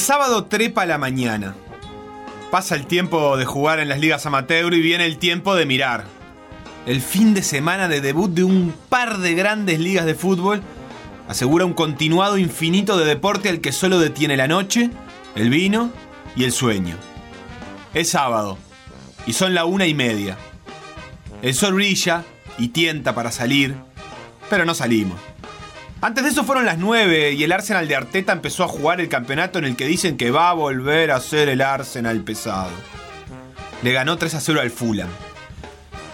[0.00, 1.54] Sábado trepa la mañana.
[2.50, 6.06] Pasa el tiempo de jugar en las ligas amateur y viene el tiempo de mirar.
[6.86, 10.62] El fin de semana de debut de un par de grandes ligas de fútbol
[11.28, 14.90] asegura un continuado infinito de deporte al que solo detiene la noche,
[15.34, 15.92] el vino
[16.34, 16.96] y el sueño.
[17.92, 18.56] Es sábado
[19.26, 20.38] y son la una y media.
[21.42, 22.24] El sol brilla
[22.56, 23.74] y tienta para salir,
[24.48, 25.20] pero no salimos.
[26.02, 29.10] Antes de eso fueron las 9 y el Arsenal de Arteta empezó a jugar el
[29.10, 32.70] campeonato en el que dicen que va a volver a ser el Arsenal pesado.
[33.82, 35.10] Le ganó 3 a 0 al Fulham.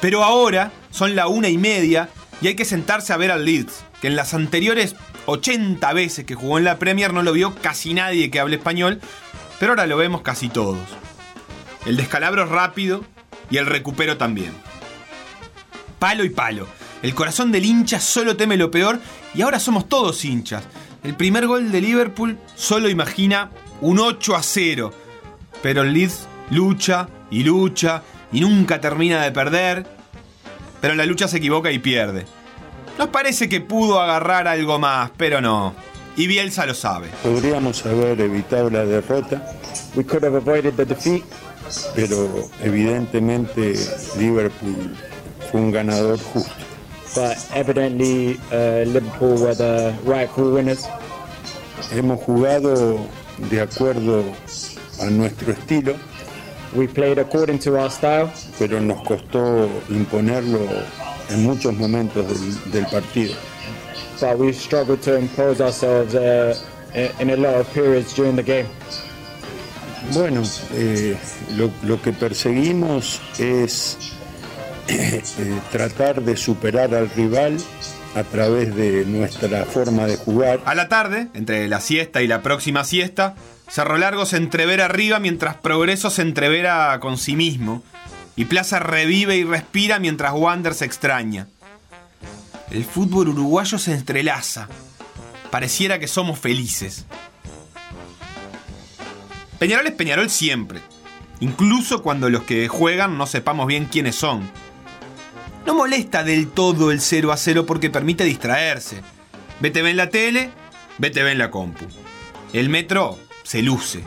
[0.01, 2.09] Pero ahora son la una y media
[2.41, 6.35] y hay que sentarse a ver al Leeds, que en las anteriores 80 veces que
[6.35, 9.01] jugó en la Premier no lo vio casi nadie que hable español,
[9.61, 10.81] pero ahora lo vemos casi todos.
[11.87, 13.05] El descalabro es rápido
[13.51, 14.53] y el recupero también.
[16.01, 16.67] Palo y palo.
[17.03, 18.99] El corazón del hincha solo teme lo peor
[19.35, 20.65] y ahora somos todos hinchas.
[21.05, 24.93] El primer gol de Liverpool solo imagina un 8 a 0.
[25.63, 29.87] Pero el Leeds lucha y lucha y nunca termina de perder.
[30.81, 32.25] Pero la lucha se equivoca y pierde.
[32.99, 35.75] Nos parece que pudo agarrar algo más, pero no.
[36.17, 37.09] Y Bielsa lo sabe.
[37.23, 39.43] Podríamos haber evitado la derrota.
[39.95, 41.23] We could have avoided the.
[41.95, 43.75] Pero evidentemente
[44.19, 44.97] Liverpool
[45.51, 46.66] fue un ganador justo
[47.17, 50.87] but evidently uh, Liverpool were the rightful winners.
[51.91, 53.01] Hemos jugado
[53.49, 54.23] de acuerdo
[55.01, 55.99] a nuestro estilo.
[56.75, 58.31] We played according to our style.
[58.59, 60.61] Pero nos costó imponerlo
[61.31, 63.35] en muchos momentos del, del partido.
[64.21, 66.55] But we struggled to impose ourselves uh,
[67.19, 68.69] in a lot of periods during the game.
[70.13, 70.43] Bueno,
[70.73, 71.17] eh,
[71.57, 74.16] lo, lo que perseguimos es
[74.89, 75.23] eh,
[75.73, 77.59] tratar de superar al rival
[78.15, 80.61] a través de nuestra forma de jugar.
[80.65, 83.35] A la tarde, entre la siesta y la próxima siesta,
[83.69, 87.83] Cerro Largo se entrevera arriba mientras Progreso se entrevera con sí mismo.
[88.37, 91.49] Y Plaza revive y respira mientras Wander se extraña.
[92.71, 94.69] El fútbol uruguayo se entrelaza.
[95.51, 97.07] Pareciera que somos felices.
[99.59, 100.81] Peñarol es Peñarol siempre.
[101.41, 104.51] Incluso cuando los que juegan no sepamos bien quiénes son.
[105.67, 109.03] No molesta del todo el 0 a 0 porque permite distraerse.
[109.59, 110.51] BTV en la tele,
[110.99, 111.87] BTV en la compu.
[112.53, 114.05] El metro se luce.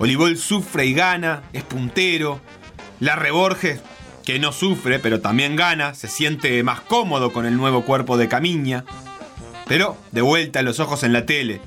[0.00, 2.40] Olivol sufre y gana, es puntero.
[2.98, 3.80] La Reborges,
[4.24, 8.28] que no sufre pero también gana, se siente más cómodo con el nuevo cuerpo de
[8.28, 8.84] Camiña.
[9.68, 11.60] Pero de vuelta los ojos en la tele.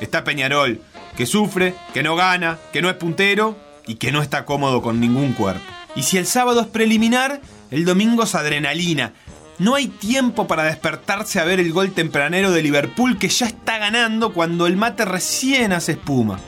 [0.00, 0.80] Está Peñarol,
[1.16, 5.00] que sufre, que no gana, que no es puntero y que no está cómodo con
[5.00, 5.64] ningún cuerpo.
[5.96, 7.40] Y si el sábado es preliminar,
[7.72, 9.14] el domingo es adrenalina.
[9.58, 13.78] No hay tiempo para despertarse a ver el gol tempranero de Liverpool que ya está
[13.78, 16.38] ganando cuando el mate recién hace espuma.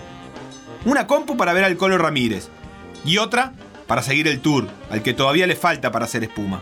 [0.84, 2.48] Una compu para ver al Colo Ramírez
[3.06, 3.54] y otra
[3.86, 6.60] para seguir el tour, al que todavía le falta para hacer espuma.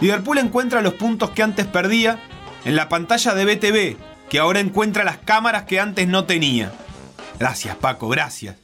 [0.00, 2.18] Liverpool encuentra los puntos que antes perdía
[2.64, 3.96] en la pantalla de BTV,
[4.28, 6.72] que ahora encuentra las cámaras que antes no tenía.
[7.38, 8.63] Gracias Paco, gracias.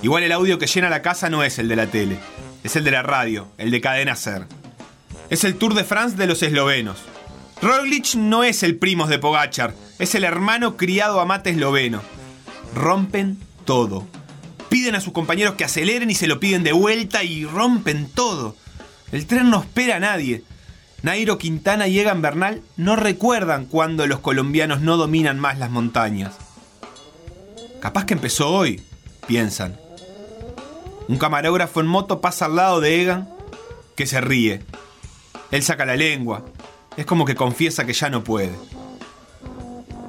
[0.00, 2.18] Igual el audio que llena la casa no es el de la tele
[2.64, 4.46] es el de la radio, el de Cadena Ser.
[5.30, 6.98] Es el Tour de France de los eslovenos.
[7.60, 12.02] Roglic no es el primo de Pogachar, es el hermano criado a mate esloveno.
[12.74, 14.06] Rompen todo.
[14.68, 18.56] Piden a sus compañeros que aceleren y se lo piden de vuelta y rompen todo.
[19.10, 20.44] El tren no espera a nadie.
[21.02, 26.36] Nairo Quintana y Egan Bernal no recuerdan cuando los colombianos no dominan más las montañas.
[27.80, 28.80] Capaz que empezó hoy,
[29.26, 29.81] piensan.
[31.08, 33.28] Un camarógrafo en moto pasa al lado de Egan,
[33.96, 34.62] que se ríe.
[35.50, 36.44] Él saca la lengua.
[36.96, 38.52] Es como que confiesa que ya no puede.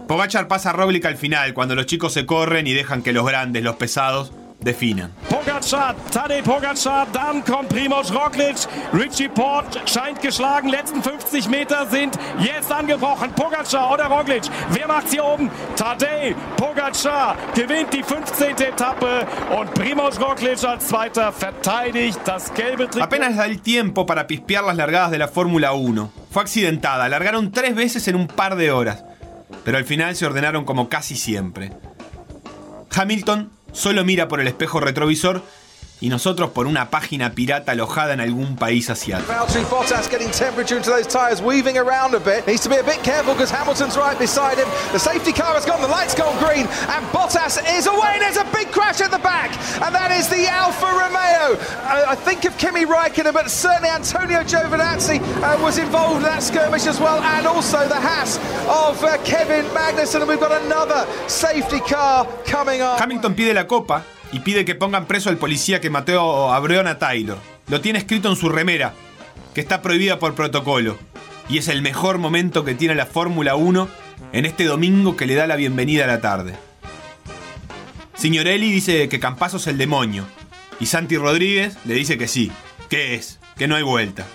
[0.08, 3.26] Pogachar pasa a Roglic al final, cuando los chicos se corren y dejan que los
[3.26, 4.32] grandes, los pesados,
[4.64, 5.12] definan.
[5.30, 8.56] Pogacar, Tadej Pogacar, dann kommt Primoz Roglic,
[8.94, 13.32] Richie Port scheint geschlagen, letzten 50 Meter sind jetzt angebrochen.
[13.34, 15.50] Pogacar oder Roglic, wer macht's hier oben?
[15.76, 18.56] Tadej Pogacar gewinnt die 15.
[18.58, 19.28] Etappe
[19.58, 23.04] und Primoz Roglic als Zweiter verteidigt das gelbe Trikot.
[23.04, 26.10] Apenas da el tiempo para pispear las largadas de la Fórmula 1.
[26.32, 29.04] Fue accidentada, largaron tres veces en un par de horas,
[29.64, 31.72] pero al final se ordenaron como casi siempre.
[32.96, 35.44] Hamilton solo mira por el espejo retrovisor
[36.04, 39.32] y nosotros por una página pirata alojada en algún país asiático.
[39.32, 39.64] Uh, uh,
[62.82, 63.02] uh.
[63.02, 64.04] Hamilton pide la copa
[64.34, 67.38] y pide que pongan preso al policía que mató a Breonna Taylor.
[67.68, 68.94] Lo tiene escrito en su remera,
[69.54, 70.98] que está prohibida por protocolo.
[71.48, 73.88] Y es el mejor momento que tiene la Fórmula 1
[74.32, 76.56] en este domingo que le da la bienvenida a la tarde.
[78.16, 80.26] Signorelli dice que Campazo es el demonio.
[80.80, 82.52] Y Santi Rodríguez le dice que sí,
[82.90, 84.26] que es, que no hay vuelta.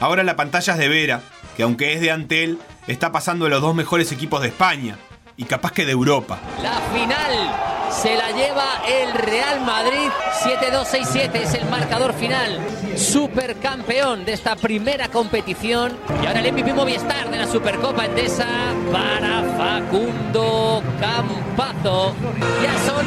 [0.00, 1.22] Ahora la pantalla es de Vera,
[1.56, 2.58] que aunque es de Antel,
[2.88, 4.98] está pasando los dos mejores equipos de España
[5.36, 6.40] y capaz que de Europa.
[6.60, 10.08] La final se la lleva el Real Madrid.
[10.42, 12.58] 7-2-6-7 es el marcador final.
[12.96, 15.96] Supercampeón de esta primera competición.
[16.22, 18.46] Y ahora el MVP Movistar de la Supercopa Endesa
[18.92, 22.14] para Facundo Campazo.
[22.62, 23.06] Ya son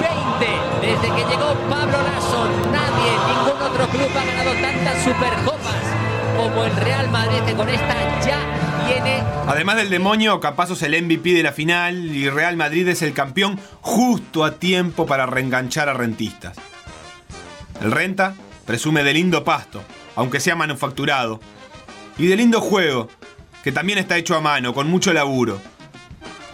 [0.00, 2.48] 20 desde que llegó Pablo Lasso.
[2.72, 8.20] Nadie, ningún otro club ha ganado tantas Supercopas como el Real Madrid que con esta
[8.20, 8.38] ya
[8.86, 13.02] tiene Además del demonio, Campazo es el MVP de la final y Real Madrid es
[13.02, 16.56] el campeón justo a tiempo para reenganchar a rentistas.
[17.82, 18.34] El renta
[18.64, 19.82] presume de lindo pasto,
[20.16, 21.40] aunque sea manufacturado,
[22.16, 23.08] y de lindo juego,
[23.62, 25.60] que también está hecho a mano, con mucho laburo.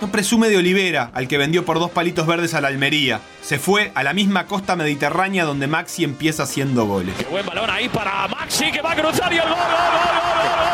[0.00, 3.20] No presume de Olivera, al que vendió por dos palitos verdes a la Almería.
[3.42, 7.14] Se fue a la misma costa mediterránea donde Maxi empieza haciendo goles.
[7.18, 10.70] Qué buen balón ahí para Maxi que va a cruzar y el gol, gol,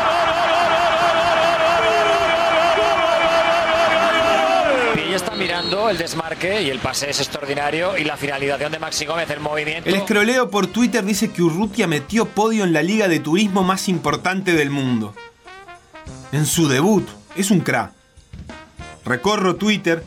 [5.17, 9.29] está mirando el desmarque y el pase es extraordinario y la finalización de Maxi Gómez,
[9.29, 9.89] el movimiento.
[9.89, 13.89] El escroleo por Twitter dice que Urrutia metió podio en la liga de turismo más
[13.89, 15.13] importante del mundo.
[16.31, 17.96] En su debut, es un crack.
[19.07, 20.03] Recorro Twitter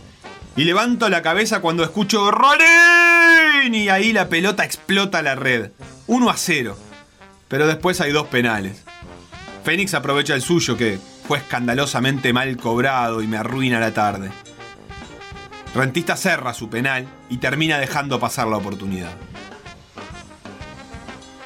[0.57, 3.75] y levanto la cabeza cuando escucho ¡Rolín!
[3.75, 5.71] Y ahí la pelota explota la red.
[6.07, 6.77] 1 a 0.
[7.49, 8.85] Pero después hay dos penales.
[9.65, 14.31] Fénix aprovecha el suyo que fue escandalosamente mal cobrado y me arruina la tarde.
[15.75, 19.13] Rentista cerra su penal y termina dejando pasar la oportunidad.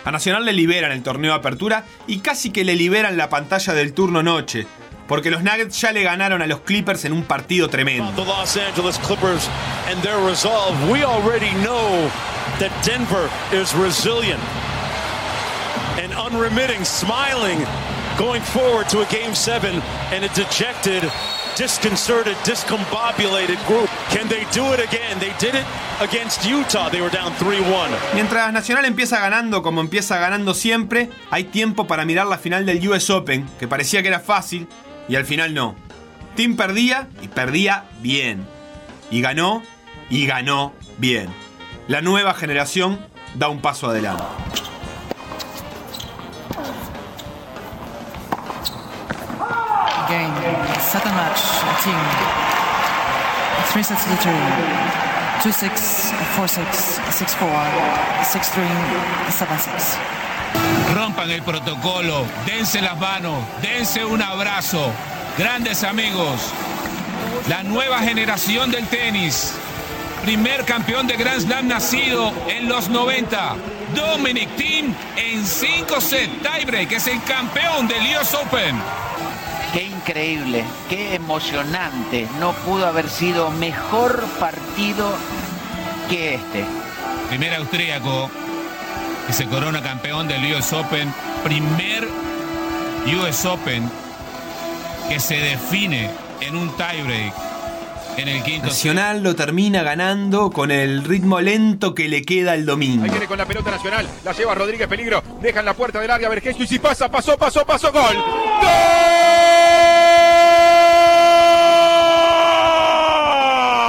[0.04, 3.74] A Nacional le liberan el torneo de apertura y casi que le liberan la pantalla
[3.74, 4.66] del turno noche,
[5.06, 8.10] porque los Nuggets ya le ganaron a los Clippers en un partido tremendo.
[8.14, 9.48] The Los Angeles Clippers
[9.90, 10.74] and their resolve.
[10.90, 12.10] We already know
[12.58, 14.40] that Denver is resilient
[15.98, 17.58] and unremitting, smiling,
[18.18, 21.02] going forward to a game seven and a dejected,
[21.56, 23.88] disconcerted, discombobulated group.
[24.10, 25.18] Can they do it again?
[25.18, 25.66] They did it
[26.00, 26.90] against Utah.
[26.90, 27.90] They were down 3 1.
[28.14, 32.86] Mientras Nacional empieza ganando como empieza ganando siempre, hay tiempo para mirar la final del
[32.88, 34.68] US Open, que parecía que era fácil,
[35.08, 35.74] y al final no.
[36.36, 38.46] Team perdía y perdía bien.
[39.10, 39.62] Y ganó
[40.10, 41.28] y ganó bien.
[41.88, 42.98] La nueva generación
[43.34, 44.24] da un paso adelante.
[50.08, 50.34] Game,
[50.80, 51.40] second match,
[51.82, 51.96] team.
[53.72, 55.04] Three sets to two.
[55.44, 55.68] 2-6,
[56.38, 56.64] 4-6,
[57.10, 57.36] 6-4,
[58.22, 58.64] 6-3,
[59.28, 59.98] 7-6.
[60.94, 64.92] Rompan el protocolo, dense las manos, dense un abrazo.
[65.36, 66.40] Grandes amigos,
[67.48, 69.54] la nueva generación del tenis.
[70.24, 73.56] Primer campeón de Grand Slam nacido en los 90.
[73.94, 78.80] Dominic Thiem en 5 set tiebreak es el campeón del US Open.
[79.72, 82.28] Qué increíble, qué emocionante.
[82.38, 85.12] No pudo haber sido mejor partido
[86.08, 86.64] que este.
[87.28, 88.30] Primer austríaco
[89.26, 91.12] que se corona campeón del US Open.
[91.42, 92.08] Primer
[93.18, 93.90] US Open
[95.08, 97.34] que se define en un tiebreak
[98.16, 98.68] en el quinto.
[98.68, 103.04] Nacional lo termina ganando con el ritmo lento que le queda el domingo.
[103.04, 106.28] Ahí viene con la pelota nacional, la lleva Rodríguez Peligro, dejan la puerta del área
[106.28, 108.02] Vergesio y si pasa, pasó, pasó, pasó, gol.
[108.02, 108.24] ¡Gol!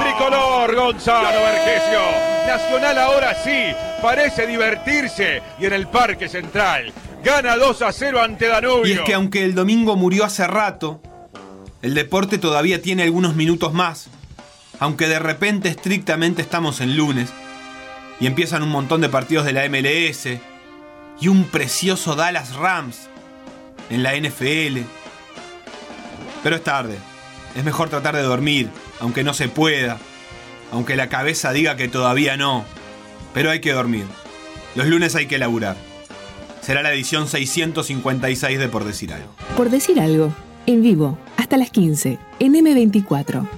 [0.00, 2.35] Tricolor Gonzalo Vergesio.
[2.46, 6.92] Nacional ahora sí, parece divertirse y en el Parque Central
[7.24, 8.86] gana 2 a 0 ante Danubio.
[8.86, 11.02] Y es que aunque el domingo murió hace rato,
[11.82, 14.08] el deporte todavía tiene algunos minutos más.
[14.78, 17.30] Aunque de repente estrictamente estamos en lunes
[18.20, 20.38] y empiezan un montón de partidos de la MLS
[21.20, 23.08] y un precioso Dallas Rams
[23.90, 24.82] en la NFL.
[26.44, 26.96] Pero es tarde.
[27.56, 28.68] Es mejor tratar de dormir,
[29.00, 29.98] aunque no se pueda,
[30.72, 32.64] aunque la cabeza diga que todavía no.
[33.34, 34.06] Pero hay que dormir.
[34.74, 35.76] Los lunes hay que laburar.
[36.60, 39.28] Será la edición 656 de Por Decir Algo.
[39.56, 40.34] Por decir algo,
[40.66, 43.48] en vivo, hasta las 15, en M24.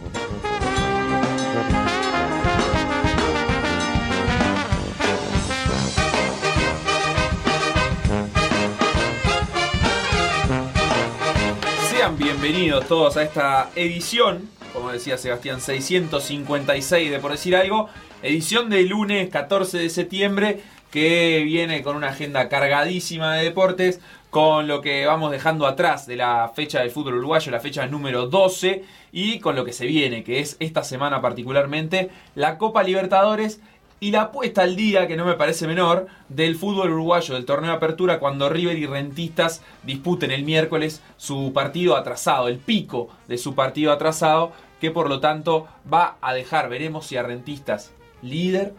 [11.91, 14.49] Sean bienvenidos todos a esta edición,
[14.79, 17.89] como decía Sebastián, 656 de por decir algo,
[18.23, 20.61] edición de lunes 14 de septiembre
[20.93, 26.15] que viene con una agenda cargadísima de deportes, con lo que vamos dejando atrás de
[26.15, 30.23] la fecha del fútbol uruguayo, la fecha número 12, y con lo que se viene,
[30.23, 33.61] que es esta semana particularmente, la Copa Libertadores
[34.01, 37.71] y la puesta al día, que no me parece menor, del fútbol uruguayo, del torneo
[37.71, 43.39] de apertura, cuando River y Rentistas disputen el miércoles su partido atrasado, el pico de
[43.39, 47.93] su partido atrasado, que por lo tanto va a dejar, veremos si a Rentistas
[48.23, 48.75] líder,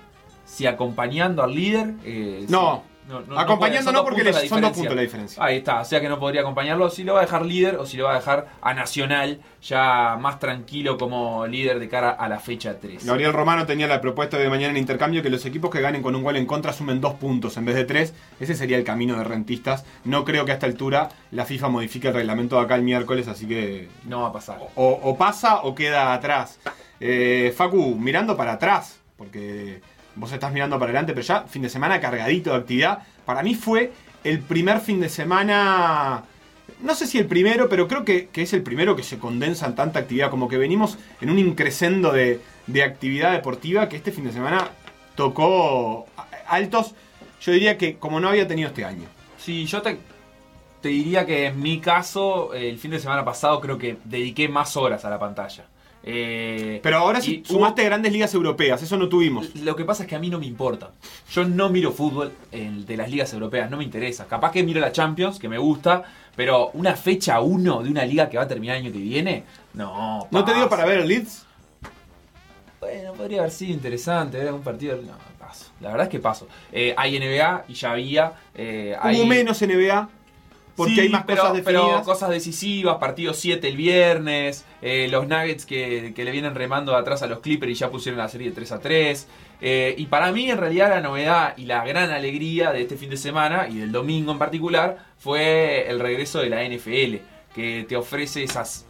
[0.46, 1.94] si acompañando al líder.
[2.04, 2.84] eh, No,
[3.38, 5.44] acompañando no porque son dos puntos la diferencia.
[5.44, 6.90] Ahí está, o sea que no podría acompañarlo.
[6.90, 10.18] Si lo va a dejar líder o si lo va a dejar a Nacional, ya
[10.20, 13.06] más tranquilo como líder de cara a la fecha 3.
[13.06, 16.16] Gabriel Romano tenía la propuesta de mañana en intercambio que los equipos que ganen con
[16.16, 18.14] un gol en contra sumen dos puntos en vez de tres.
[18.40, 19.86] Ese sería el camino de rentistas.
[20.04, 23.28] No creo que a esta altura la FIFA modifique el reglamento de acá el miércoles,
[23.28, 24.60] así que No va a pasar.
[24.76, 26.60] o, o pasa o queda atrás.
[27.00, 29.82] Eh, Facu, mirando para atrás, porque
[30.16, 33.00] vos estás mirando para adelante, pero ya fin de semana cargadito de actividad.
[33.26, 33.92] Para mí fue
[34.24, 36.24] el primer fin de semana,
[36.82, 39.66] no sé si el primero, pero creo que, que es el primero que se condensa
[39.66, 44.12] en tanta actividad, como que venimos en un increscendo de, de actividad deportiva que este
[44.12, 44.70] fin de semana
[45.16, 46.08] tocó
[46.48, 46.96] altos,
[47.42, 49.08] yo diría que como no había tenido este año.
[49.38, 49.98] Sí, yo te,
[50.82, 54.76] te diría que en mi caso, el fin de semana pasado creo que dediqué más
[54.78, 55.66] horas a la pantalla.
[56.04, 59.54] Eh, Pero ahora sí hubo- sumaste grandes ligas europeas, eso no tuvimos.
[59.56, 60.92] Lo que pasa es que a mí no me importa.
[61.32, 64.26] Yo no miro fútbol de las ligas europeas, no me interesa.
[64.26, 66.04] Capaz que miro la Champions, que me gusta,
[66.36, 69.44] pero una fecha 1 de una liga que va a terminar el año que viene,
[69.74, 70.28] no.
[70.32, 71.46] ¿No te digo para ver el Leeds?
[72.80, 74.96] Bueno, podría haber sido interesante ver algún partido.
[75.02, 75.66] No, paso.
[75.82, 76.48] La verdad es que paso.
[76.72, 78.34] Eh, hay NBA y ya había.
[78.56, 79.18] eh, hay...
[79.18, 80.08] Hubo menos NBA.
[80.80, 81.86] Porque Sí, hay más pero, cosas definidas.
[81.92, 86.94] pero cosas decisivas, partido 7 el viernes, eh, los Nuggets que, que le vienen remando
[86.94, 89.28] de atrás a los Clippers y ya pusieron la serie 3 a 3.
[89.62, 93.10] Eh, y para mí en realidad la novedad y la gran alegría de este fin
[93.10, 97.18] de semana y del domingo en particular fue el regreso de la NFL,
[97.54, 98.86] que te ofrece esas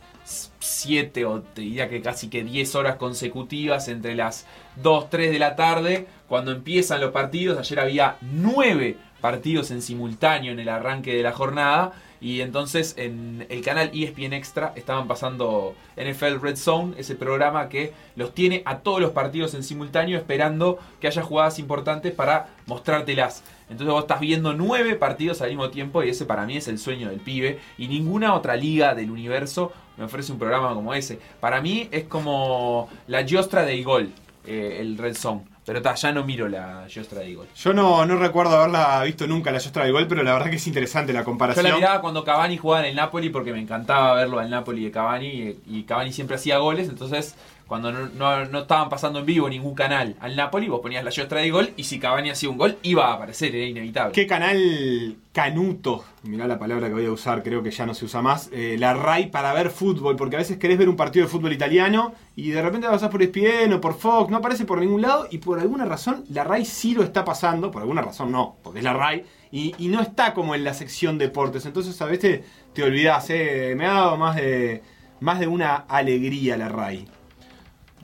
[0.59, 5.39] 7 o te diría que casi que 10 horas consecutivas entre las 2, 3 de
[5.39, 7.57] la tarde, cuando empiezan los partidos.
[7.57, 11.93] Ayer había 9 partidos en simultáneo en el arranque de la jornada.
[12.21, 17.93] Y entonces en el canal ESPN Extra estaban pasando NFL Red Zone, ese programa que
[18.17, 23.43] los tiene a todos los partidos en simultáneo esperando que haya jugadas importantes para mostrártelas.
[23.69, 26.79] Entonces vos estás viendo nueve partidos al mismo tiempo y ese para mí es el
[26.79, 27.59] sueño del pibe.
[27.77, 31.19] Y ninguna otra liga del universo me ofrece un programa como ese.
[31.39, 34.09] Para mí es como la giostra del gol,
[34.45, 35.43] eh, el Red Zone.
[35.69, 37.47] Pero ta, ya no miro la giostra del gol.
[37.55, 40.55] Yo no, no recuerdo haberla visto nunca la Yostra de Gol, pero la verdad que
[40.55, 41.63] es interesante la Yo comparación.
[41.67, 44.89] la miraba cuando Cavani jugaba en el Napoli porque me encantaba verlo al Napoli de
[44.89, 47.35] Cavani y, y Cavani siempre hacía goles, entonces
[47.69, 51.39] cuando no, no- estaban pasando en vivo ningún canal al Napoli, vos ponías la Giostra
[51.39, 54.11] de gol y si Cavani hacía un gol iba a aparecer, era inevitable.
[54.11, 56.03] ¿Qué canal canuto?
[56.23, 58.49] Mirá la palabra que voy a usar, creo que ya no se usa más.
[58.51, 61.53] eh, la RAI para ver fútbol, porque a veces querés ver un partido de fútbol
[61.53, 65.27] italiano y de repente pasás por ESPN o por Fox, no aparece por ningún lado
[65.31, 68.79] y por alguna razón la RAI sí lo está pasando, por alguna razón no, porque
[68.79, 71.65] es la RAI, y, no está como en la sección deportes.
[71.65, 72.41] Entonces a veces
[72.73, 74.81] te olvidás, eh, me ha dado más de,
[75.19, 77.07] más de una alegría la RAI.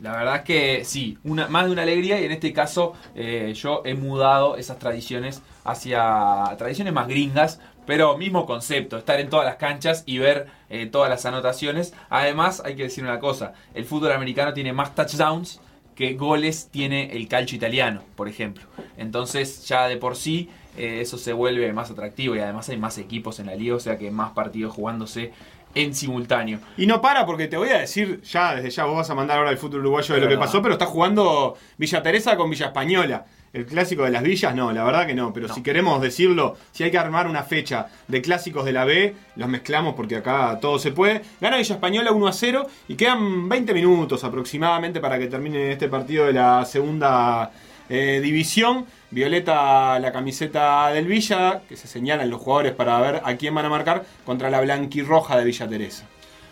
[0.02, 3.54] La verdad es que sí, una, más de una alegría y en este caso eh,
[3.56, 9.46] yo he mudado esas tradiciones hacia tradiciones más gringas, pero mismo concepto, estar en todas
[9.46, 11.94] las canchas y ver eh, todas las anotaciones.
[12.10, 15.62] Además, hay que decir una cosa, el fútbol americano tiene más touchdowns
[15.96, 18.64] que goles tiene el calcio italiano, por ejemplo.
[18.98, 22.98] Entonces ya de por sí eh, eso se vuelve más atractivo y además hay más
[22.98, 25.32] equipos en la liga, o sea que más partidos jugándose
[25.76, 26.60] en simultáneo.
[26.78, 29.38] Y no para porque te voy a decir, ya desde ya vos vas a mandar
[29.38, 32.68] ahora el fútbol uruguayo de lo que pasó, pero está jugando Villa Teresa con Villa
[32.68, 33.26] Española.
[33.54, 35.32] El clásico de las villas, no, la verdad que no.
[35.32, 39.16] Pero si queremos decirlo, si hay que armar una fecha de clásicos de la B,
[39.38, 41.22] los mezclamos porque acá todo se puede.
[41.40, 45.88] Gana Villa Española 1 a 0 y quedan 20 minutos aproximadamente para que termine este
[45.88, 47.50] partido de la segunda
[47.88, 48.88] eh, división.
[49.16, 53.64] Violeta la camiseta del Villa, que se señalan los jugadores para ver a quién van
[53.64, 56.04] a marcar contra la blanquirroja de Villa Teresa.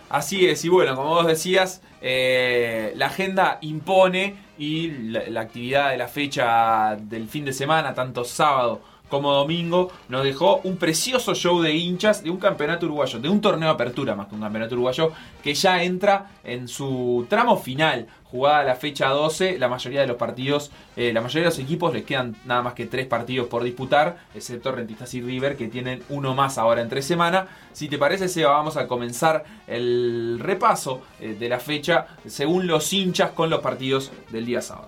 [0.09, 5.91] Así es, y bueno, como vos decías, eh, la agenda impone y la, la actividad
[5.91, 8.79] de la fecha del fin de semana, tanto sábado
[9.09, 13.41] como domingo, nos dejó un precioso show de hinchas de un campeonato uruguayo, de un
[13.41, 15.11] torneo de apertura más que un campeonato uruguayo,
[15.43, 18.07] que ya entra en su tramo final.
[18.33, 21.93] Jugada la fecha 12, la mayoría de los partidos, eh, la mayoría de los equipos
[21.93, 26.01] les quedan nada más que tres partidos por disputar, excepto Rentistas y River, que tienen
[26.09, 27.47] uno más ahora entre semana.
[27.73, 32.91] Si te parece, Seba, vamos a comenzar el repaso eh, de la fecha según los
[32.91, 34.87] hinchas con los partidos del día sábado.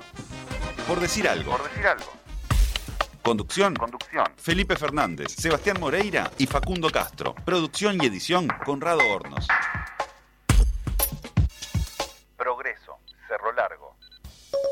[0.88, 1.52] Por decir algo.
[1.52, 2.12] Por decir algo.
[3.22, 3.76] Conducción.
[3.76, 4.26] Conducción.
[4.38, 7.36] Felipe Fernández, Sebastián Moreira y Facundo Castro.
[7.46, 9.48] Producción y edición Conrado Hornos.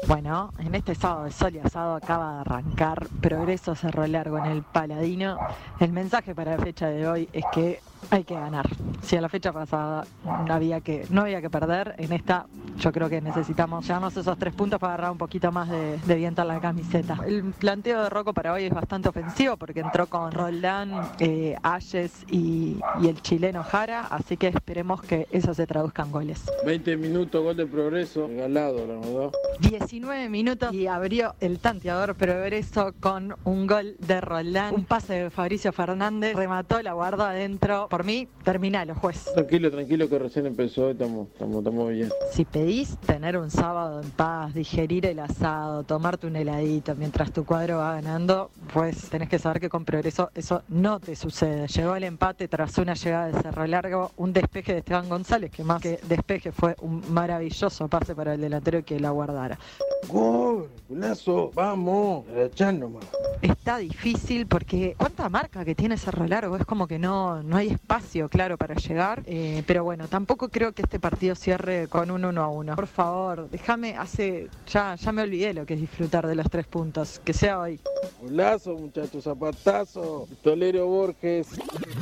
[0.08, 4.46] Bueno, en este sábado de sol y asado acaba de arrancar Progreso Cerro Largo en
[4.46, 5.38] el Paladino.
[5.80, 7.80] El mensaje para la fecha de hoy es que
[8.10, 8.68] hay que ganar.
[9.02, 12.46] Si a la fecha pasada no había que, no había que perder, en esta
[12.78, 16.16] yo creo que necesitamos llevarnos esos tres puntos para agarrar un poquito más de, de
[16.16, 17.20] viento a la camiseta.
[17.26, 22.26] El planteo de Rocco para hoy es bastante ofensivo porque entró con Roldán, eh, Ayes
[22.30, 26.42] y, y el chileno Jara, así que esperemos que eso se traduzca en goles.
[26.66, 29.32] 20 minutos, gol de progreso, regalado, la verdad.
[29.60, 35.30] 19 minutos y abrió el tanteador Progreso con un gol de Roldán, un pase de
[35.30, 37.88] Fabricio Fernández, remató, la guardó adentro.
[37.94, 39.26] Por mí, terminalo, juez.
[39.36, 42.10] Tranquilo, tranquilo que recién empezó, estamos, estamos, estamos bien.
[42.32, 47.46] Si pedís tener un sábado en paz, digerir el asado, tomarte un heladito mientras tu
[47.46, 51.68] cuadro va ganando, pues tenés que saber que con progreso eso no te sucede.
[51.68, 55.64] Llegó el empate tras una llegada de Cerro Largo, un despeje de Esteban González, que
[55.64, 59.60] más que despeje fue un maravilloso pase para el delantero que la guardara.
[60.10, 60.68] ¡Gol!
[60.90, 61.52] ¡Golazo!
[61.54, 62.26] ¡Vamos!
[62.60, 63.06] Nomás.
[63.44, 67.68] Está difícil porque cuánta marca que tiene Cerro Largo, es como que no, no hay
[67.68, 67.83] espacio
[68.30, 72.42] claro para llegar, eh, pero bueno, tampoco creo que este partido cierre con un 1
[72.42, 72.76] a 1.
[72.76, 76.66] Por favor, déjame, hace, ya, ya me olvidé lo que es disfrutar de los tres
[76.66, 77.80] puntos, que sea hoy.
[78.22, 80.28] Golazo, muchachos, zapatazo.
[80.42, 81.48] Tolero Borges.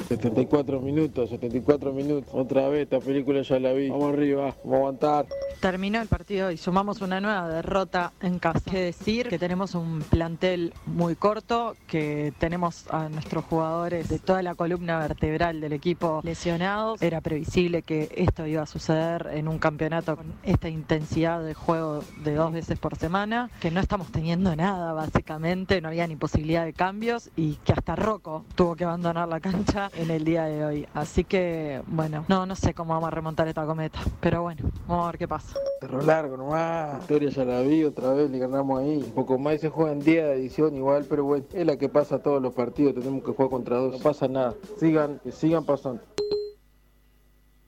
[0.08, 2.30] 74 minutos, 74 minutos.
[2.34, 3.90] Otra vez, esta película ya la vi.
[3.90, 5.26] Vamos arriba, vamos a aguantar.
[5.60, 8.60] Terminó el partido y sumamos una nueva derrota en casa.
[8.72, 14.42] Que decir que tenemos un plantel muy corto, que tenemos a nuestros jugadores de toda
[14.42, 17.02] la columna vertebral del equipo lesionados.
[17.02, 22.04] Era previsible que esto iba a suceder en un campeonato con esta intensidad de juego
[22.24, 26.66] de dos veces por semana, que no estamos teniendo nada básicamente, no había ni posibilidad
[26.66, 30.66] de cambios y que hasta Rocco tuvo que abandonar la cancha en el día de
[30.66, 30.88] hoy.
[30.94, 35.06] Así que, bueno, no, no sé cómo vamos a remontar esta cometa, pero bueno, vamos
[35.06, 35.56] a ver qué pasa.
[35.80, 37.00] Cerro largo nomás.
[37.00, 38.98] Victoria ya la vi otra vez, le ganamos ahí.
[38.98, 41.90] Un poco más se juega en día de edición igual, pero bueno, es la que
[41.90, 43.94] pasa todos los partidos, tenemos que jugar contra dos.
[43.94, 44.54] No pasa nada.
[44.78, 46.02] Sigan, que sigan pasando.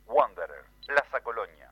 [0.08, 1.72] Wanderer, Plaza Colonia.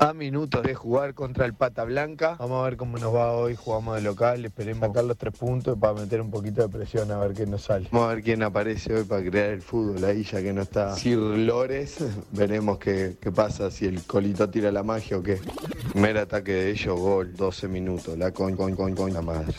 [0.00, 2.36] A minutos de jugar contra el Pata Blanca.
[2.38, 3.54] Vamos a ver cómo nos va hoy.
[3.54, 4.44] Jugamos de local.
[4.44, 7.62] Esperemos sacar los tres puntos para meter un poquito de presión a ver qué nos
[7.62, 7.88] sale.
[7.90, 10.04] Vamos a ver quién aparece hoy para crear el fútbol.
[10.04, 11.98] Ahí ya que no está Sir Lores.
[12.32, 15.40] Veremos qué, qué pasa, si el colito tira la magia o qué.
[15.92, 17.34] Primer ataque de ellos, gol.
[17.34, 18.18] 12 minutos.
[18.18, 19.54] La con, con, con, con la madre.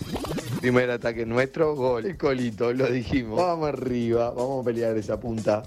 [0.61, 2.05] Primer ataque nuestro, gol.
[2.05, 3.35] El colito, lo dijimos.
[3.39, 4.29] Vamos arriba.
[4.29, 5.63] Vamos a pelear esa punta.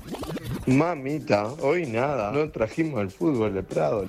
[0.67, 2.31] Mamita, hoy nada.
[2.31, 4.07] No trajimos el fútbol de Prado.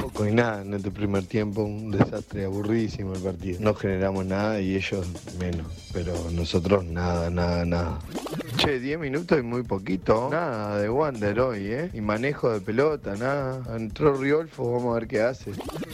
[0.00, 3.58] Poco y nada en este primer tiempo, un desastre aburridísimo el partido.
[3.60, 5.08] No generamos nada y ellos
[5.40, 5.66] menos.
[5.92, 7.98] Pero nosotros nada, nada, nada.
[8.58, 10.28] Che, 10 minutos y muy poquito.
[10.32, 11.90] Nada de Wander hoy, ¿eh?
[11.94, 13.62] Y manejo de pelota, nada.
[13.76, 15.52] Entró Riolfo, vamos a ver qué hace.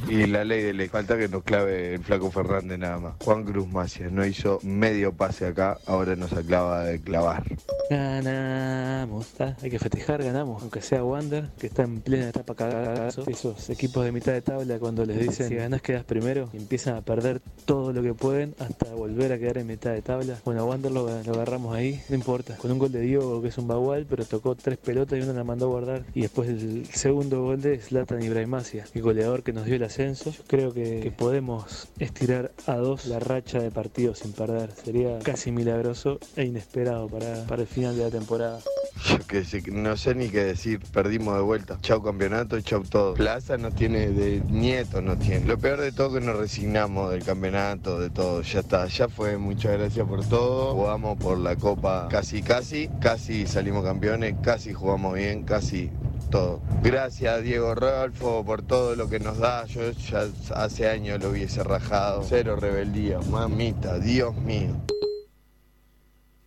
[0.08, 0.88] Y la ley de ley.
[0.88, 3.14] Falta que nos clave el flaco Fernández nada más.
[3.22, 7.44] Juan Cruz Macia no hizo medio pase acá, ahora nos acaba de clavar.
[7.90, 9.56] Ganamos, está.
[9.60, 13.24] hay que festejar, ganamos, aunque sea Wander, que está en plena etapa cagazo.
[13.26, 17.02] Esos equipos de mitad de tabla cuando les dicen si ganás quedas primero, empiezan a
[17.02, 20.38] perder todo lo que pueden hasta volver a quedar en mitad de tabla.
[20.46, 23.48] Bueno, a Wander lo, lo agarramos ahí, no importa, con un gol de Diogo que
[23.48, 26.04] es un bagual, pero tocó tres pelotas y una la mandó a guardar.
[26.14, 30.32] Y después el segundo gol de Zlatan Ibrahimacia, el goleador que nos dio el ascenso.
[30.46, 34.70] Creo que, que podemos estirar a dos la racha de partidos sin perder.
[34.72, 38.60] Sería casi milagroso e inesperado para, para el final de la temporada.
[39.06, 41.78] Yo qué sé, no sé ni qué decir, perdimos de vuelta.
[41.82, 43.14] Chau campeonato, chau todo.
[43.14, 45.46] Plaza no tiene de nieto, no tiene.
[45.46, 48.42] Lo peor de todo que nos resignamos del campeonato, de todo.
[48.42, 49.36] Ya está, ya fue.
[49.36, 50.74] Muchas gracias por todo.
[50.74, 55.90] Jugamos por la copa casi, casi, casi salimos campeones, casi jugamos bien, casi
[56.30, 56.60] todo.
[56.82, 59.64] Gracias Diego Rolfo por todo lo que nos da.
[59.66, 62.22] Yo ya hace años lo hubiese rajado.
[62.22, 64.74] Cero rebeldía, mamita, Dios mío.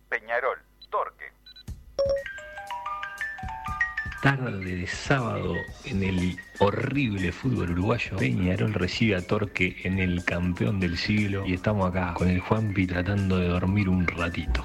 [0.08, 0.58] Peñarol,
[0.90, 1.26] Torque.
[4.22, 8.16] tarde de sábado en el horrible fútbol uruguayo.
[8.16, 12.86] Peñarol recibe a Torque en el campeón del siglo y estamos acá con el Juanpi
[12.86, 14.64] tratando de dormir un ratito.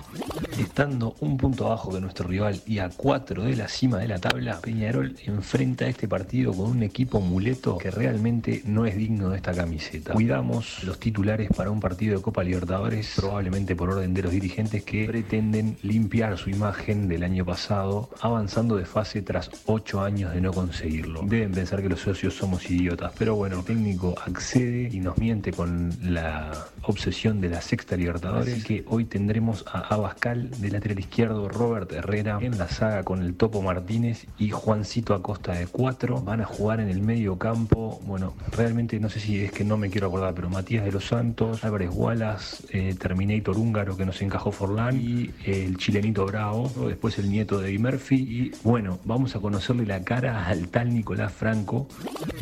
[0.58, 4.19] Estando un punto abajo de nuestro rival y a cuatro de la cima de la
[4.19, 9.38] tabla, Peñarol enfrenta este partido con un equipo muleto que realmente no es digno de
[9.38, 10.13] esta camiseta.
[10.13, 14.84] Cuidamos los titulares para un partido de Copa Libertadores, probablemente por orden de los dirigentes
[14.84, 20.41] que pretenden limpiar su imagen del año pasado, avanzando de fase tras ocho años de
[20.41, 21.21] no conseguirlo.
[21.23, 25.51] Deben pensar que los socios somos idiotas, pero bueno, el técnico accede y nos miente
[25.51, 26.51] con la
[26.83, 31.91] obsesión de la sexta Libertadores, Así que hoy tendremos a Abascal de lateral izquierdo, Robert
[31.91, 36.21] Herrera en la saga con el Topo Martínez y Juancito Acosta de cuatro.
[36.21, 39.77] Van a jugar en el medio campo, bueno, realmente no sé si es que no
[39.77, 44.21] me quiero acordar, pero Matías de los Santos, Álvarez Wallace, eh, Terminator húngaro que nos
[44.21, 48.99] encajó Forlán y eh, el chilenito Bravo, después el nieto de Eddie Murphy y bueno,
[49.03, 51.72] vamos a conocerle la cara al tal Nicolás Franco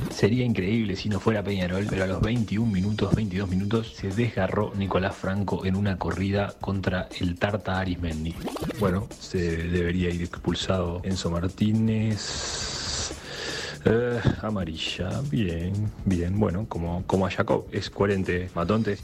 [0.10, 4.74] Sería increíble si no fuera Peñarol, pero a los 21 minutos, 22 minutos, se desgarró
[4.76, 8.36] Nicolás Franco en una corrida contra el Tarta Arismendi.
[8.80, 12.72] Bueno, se debería ir expulsado Enzo Martínez.
[13.86, 15.74] Eh, amarilla, bien,
[16.06, 19.02] bien, bueno, como, como a Jacob, es coherente, matontes.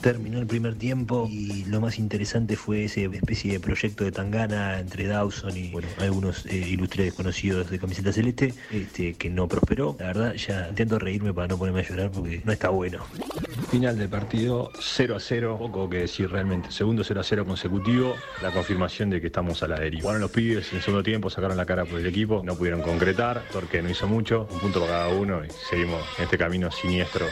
[0.00, 4.78] Terminó el primer tiempo y lo más interesante fue esa especie de proyecto de Tangana
[4.80, 9.96] entre Dawson y algunos eh, ilustres desconocidos de camiseta celeste, este, que no prosperó.
[9.98, 13.04] La verdad, ya intento reírme para no ponerme a llorar porque no está bueno.
[13.70, 16.70] Final del partido 0 a 0, poco que decir realmente.
[16.70, 20.02] Segundo 0 a 0 consecutivo, la confirmación de que estamos a la deriva.
[20.02, 23.44] Jugaron los pibes en segundo tiempo, sacaron la cara por el equipo, no pudieron concretar,
[23.52, 27.26] porque no hizo mucho, un punto para cada uno y seguimos en este camino siniestro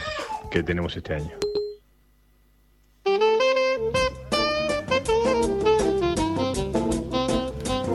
[0.51, 1.48] que tenemos este año.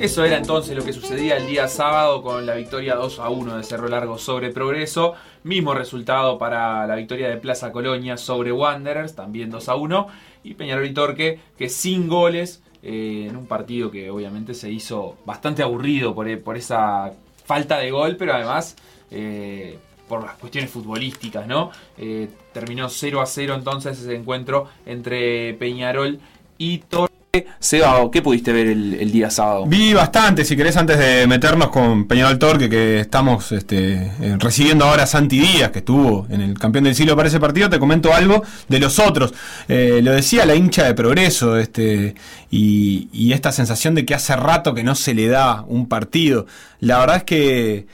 [0.04, 3.56] Eso era entonces lo que sucedía el día sábado con la victoria 2 a 1
[3.56, 5.14] de Cerro Largo sobre Progreso.
[5.44, 10.06] Mismo resultado para la victoria de Plaza Colonia sobre Wanderers, también 2 a 1.
[10.44, 15.16] Y Peñarol y Torque, que sin goles, eh, en un partido que obviamente se hizo
[15.24, 17.14] bastante aburrido por, por esa
[17.46, 18.76] falta de gol, pero además
[19.10, 21.70] eh, por las cuestiones futbolísticas, ¿no?
[21.96, 26.20] Eh, terminó 0 a 0 entonces ese encuentro entre Peñarol
[26.58, 27.13] y Torque.
[27.58, 29.66] Seba, ¿qué pudiste ver el, día sábado?
[29.66, 34.84] Vi bastante, si querés, antes de meternos con Peñarol Torque, que estamos este, eh, recibiendo
[34.84, 37.78] ahora a Santi Díaz, que estuvo en el campeón del siglo para ese partido, te
[37.78, 39.34] comento algo de los otros.
[39.68, 42.14] lo decía la hincha de progreso, este,
[42.50, 46.46] y, y esta sensación de que hace rato que no se le da un partido.
[46.80, 47.86] La verdad es que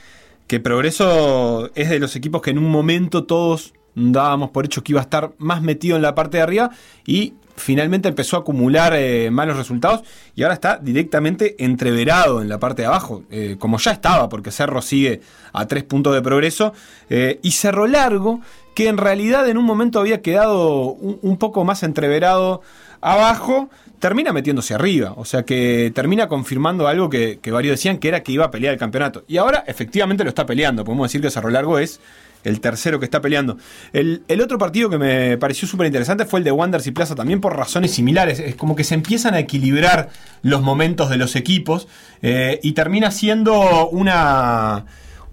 [0.51, 4.91] que Progreso es de los equipos que en un momento todos dábamos por hecho que
[4.91, 6.71] iba a estar más metido en la parte de arriba
[7.07, 10.01] y finalmente empezó a acumular eh, malos resultados
[10.35, 14.51] y ahora está directamente entreverado en la parte de abajo, eh, como ya estaba, porque
[14.51, 15.21] Cerro sigue
[15.53, 16.73] a tres puntos de progreso,
[17.09, 18.41] eh, y Cerro Largo,
[18.75, 22.61] que en realidad en un momento había quedado un poco más entreverado
[23.01, 23.69] abajo,
[24.01, 25.13] termina metiéndose arriba.
[25.15, 28.73] O sea que termina confirmando algo que, varios decían que era que iba a pelear
[28.73, 29.23] el campeonato.
[29.27, 30.83] Y ahora efectivamente lo está peleando.
[30.83, 32.01] Podemos decir que Cerro Largo es
[32.43, 33.57] el tercero que está peleando.
[33.93, 37.39] El, otro partido que me pareció súper interesante fue el de Wanderers y Plaza, también
[37.39, 38.39] por razones similares.
[38.39, 40.09] Es como que se empiezan a equilibrar
[40.41, 41.87] los momentos de los equipos
[42.23, 44.85] eh, y termina siendo una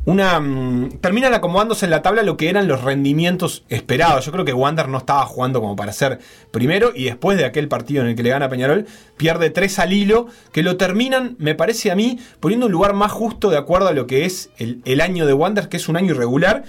[0.09, 4.25] una mm, terminan acomodándose en la tabla lo que eran los rendimientos esperados.
[4.25, 6.19] Yo creo que Wander no estaba jugando como para ser
[6.51, 8.87] primero y después de aquel partido en el que le gana Peñarol,
[9.19, 13.13] pierde tres al hilo, que lo terminan, me parece a mí, poniendo un lugar más
[13.13, 15.99] justo de acuerdo a lo que es el, el año de Wander, que es un
[15.99, 16.65] año irregular,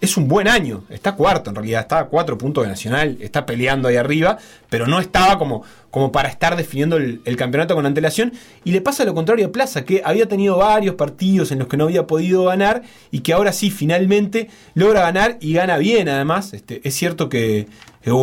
[0.00, 0.84] es un buen año.
[0.88, 4.38] Está cuarto en realidad, está a cuatro puntos de Nacional, está peleando ahí arriba,
[4.70, 5.64] pero no estaba como,
[5.96, 8.34] como para estar definiendo el, campeonato con antelación.
[8.64, 11.78] Y le pasa lo contrario a Plaza, que había tenido varios partidos en los que
[11.78, 16.52] no había podido ganar y que ahora sí, finalmente logra ganar y gana bien además.
[16.52, 17.68] Este, es cierto que,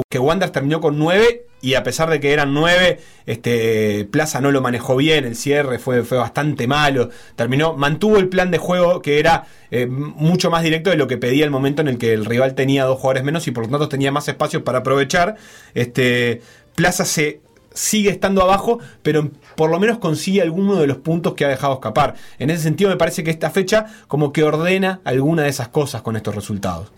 [0.07, 4.51] que Wander terminó con nueve y a pesar de que eran nueve, este, Plaza no
[4.51, 9.01] lo manejó bien, el cierre fue, fue bastante malo, terminó, mantuvo el plan de juego
[9.01, 12.13] que era eh, mucho más directo de lo que pedía el momento en el que
[12.13, 15.37] el rival tenía dos jugadores menos y por lo tanto tenía más espacios para aprovechar.
[15.73, 16.43] Este,
[16.75, 17.41] Plaza se
[17.73, 21.73] sigue estando abajo, pero por lo menos consigue alguno de los puntos que ha dejado
[21.73, 22.15] escapar.
[22.39, 26.01] En ese sentido me parece que esta fecha como que ordena alguna de esas cosas
[26.01, 26.91] con estos resultados.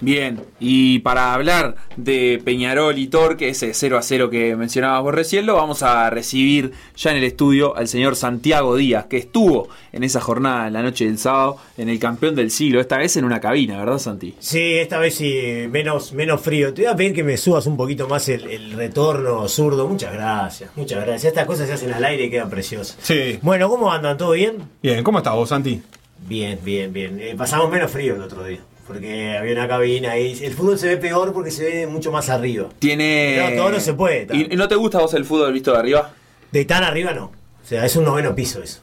[0.00, 5.14] Bien, y para hablar de Peñarol y Torque, ese 0 a 0 que mencionabas vos
[5.14, 9.68] recién, lo vamos a recibir ya en el estudio al señor Santiago Díaz, que estuvo
[9.92, 13.16] en esa jornada en la noche del sábado en el campeón del siglo, esta vez
[13.16, 14.34] en una cabina, ¿verdad, Santi?
[14.38, 16.72] Sí, esta vez sí, menos, menos frío.
[16.72, 19.86] Te voy a pedir que me subas un poquito más el, el retorno zurdo.
[19.86, 21.24] Muchas gracias, muchas gracias.
[21.24, 22.96] Estas cosas se hacen al aire y quedan preciosas.
[23.02, 23.38] Sí.
[23.42, 24.16] Bueno, ¿cómo andan?
[24.16, 24.56] ¿Todo bien?
[24.82, 25.82] Bien, ¿cómo estás vos, Santi?
[26.26, 27.18] Bien, bien, bien.
[27.20, 28.60] Eh, pasamos menos frío el otro día.
[28.92, 32.28] Porque había una cabina y el fútbol se ve peor porque se ve mucho más
[32.28, 32.68] arriba.
[32.80, 33.50] Tiene.
[33.50, 34.26] No, todo no se puede.
[34.26, 36.10] tan- ¿Y no te gusta a vos el fútbol visto de arriba?
[36.50, 37.26] De tan arriba no.
[37.26, 38.80] O sea, es un noveno piso eso.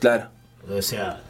[0.00, 0.26] Claro.
[0.68, 1.20] O sea,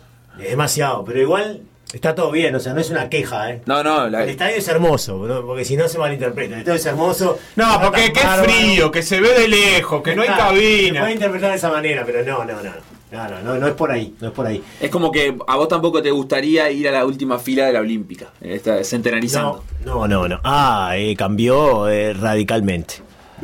[0.41, 1.05] es demasiado.
[1.05, 1.61] Pero igual
[1.93, 2.55] está todo bien.
[2.55, 3.61] O sea, no es una queja, ¿eh?
[3.67, 5.45] No, no, la- El estadio es hermoso, ¿no?
[5.45, 6.55] porque si no se malinterpreta.
[6.55, 7.39] El estadio es hermoso.
[7.57, 8.51] No, porque qué bárbaro.
[8.51, 11.01] frío, que se ve de lejos, que no hay Está, Se cabina.
[11.01, 12.71] puede interpretar de esa manera, pero no, no, no.
[13.13, 14.63] No, no, no, no es por ahí, no es por ahí.
[14.81, 17.81] Es como que a vos tampoco te gustaría ir a la última fila de la
[17.81, 19.63] Olímpica, está centenarizando.
[19.85, 20.41] No, no, no.
[20.43, 22.95] Ah, eh, cambió eh, radicalmente.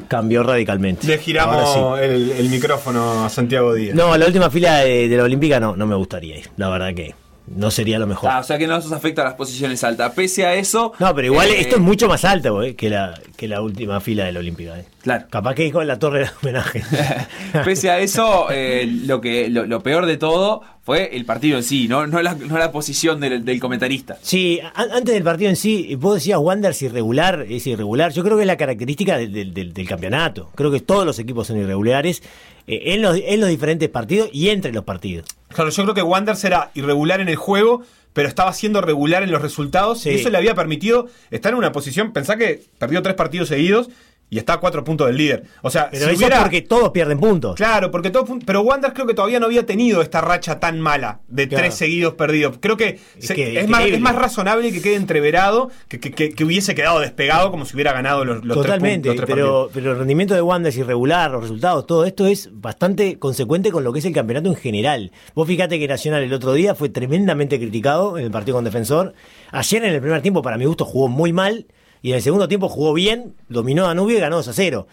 [0.06, 1.06] Cambió radicalmente.
[1.06, 2.04] Le giramos sí.
[2.04, 3.94] el, el micrófono a Santiago Díaz.
[3.94, 6.48] No, la última fila de, de la Olímpica no, no me gustaría ir.
[6.56, 7.14] La verdad que
[7.56, 8.30] no sería lo mejor.
[8.30, 10.12] Ah, o sea que no nos afecta a las posiciones altas.
[10.14, 10.92] Pese a eso.
[10.98, 14.00] No, pero igual eh, esto es mucho más alto eh, que, la, que la última
[14.00, 14.78] fila de la Olímpica.
[14.78, 14.84] eh.
[15.02, 15.26] Claro.
[15.30, 16.82] Capaz que con la torre de homenaje.
[17.64, 21.64] Pese a eso, eh, lo, que, lo, lo peor de todo fue el partido en
[21.64, 24.16] sí, no, no, la, no la posición del, del comentarista.
[24.22, 28.12] Sí, a- antes del partido en sí, vos decías Wander es irregular, es irregular.
[28.12, 30.50] Yo creo que es la característica del, del- del- del campeonato.
[30.54, 32.22] Creo que todos los equipos son irregulares
[32.68, 35.26] eh, en, los, en los diferentes partidos y entre los partidos.
[35.48, 39.30] Claro, yo creo que Wanderers era irregular en el juego, pero estaba siendo regular en
[39.30, 40.00] los resultados.
[40.00, 40.10] Sí.
[40.10, 42.12] Y eso le había permitido estar en una posición.
[42.12, 43.88] Pensá que perdió tres partidos seguidos
[44.30, 45.44] y está a cuatro puntos del líder.
[45.62, 47.54] O sea, Pero si eso hubiera- porque todos pierden puntos.
[47.56, 50.80] Claro, porque todo fun- pero Wanderers creo que todavía no había tenido esta racha tan
[50.80, 51.62] mala de Claro.
[51.62, 52.56] tres seguidos perdidos.
[52.60, 56.74] Creo que, se- que es, más, es más razonable que quede entreverado que, que- hubiese
[56.74, 60.34] quedado despegado como si hubiera ganado los, los Totalmente, tres, puntos, pero, pero el rendimiento
[60.34, 64.04] de Wanda es irregular, los resultados, todo esto es bastante consecuente con lo que es
[64.04, 65.12] el campeonato en general.
[65.34, 69.14] Vos fíjate que Nacional el otro día fue tremendamente criticado en el partido con Defensor.
[69.52, 71.66] Ayer en el primer tiempo, para mi gusto, jugó muy mal
[72.02, 74.86] y en el segundo tiempo jugó bien, dominó a Danubio y ganó 2 a 0.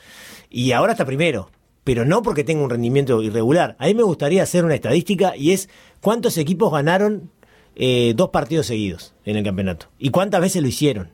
[0.50, 1.50] Y ahora está primero.
[1.84, 3.76] Pero no porque tenga un rendimiento irregular.
[3.78, 5.70] A mí me gustaría hacer una estadística y es
[6.02, 7.30] cuántos equipos ganaron
[7.76, 9.88] eh, dos partidos seguidos en el campeonato.
[10.00, 11.12] ¿Y cuántas veces lo hicieron?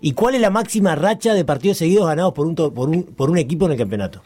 [0.00, 3.66] ¿Y cuál es la máxima racha de partidos seguidos ganados por un, por un equipo
[3.66, 4.22] en el campeonato?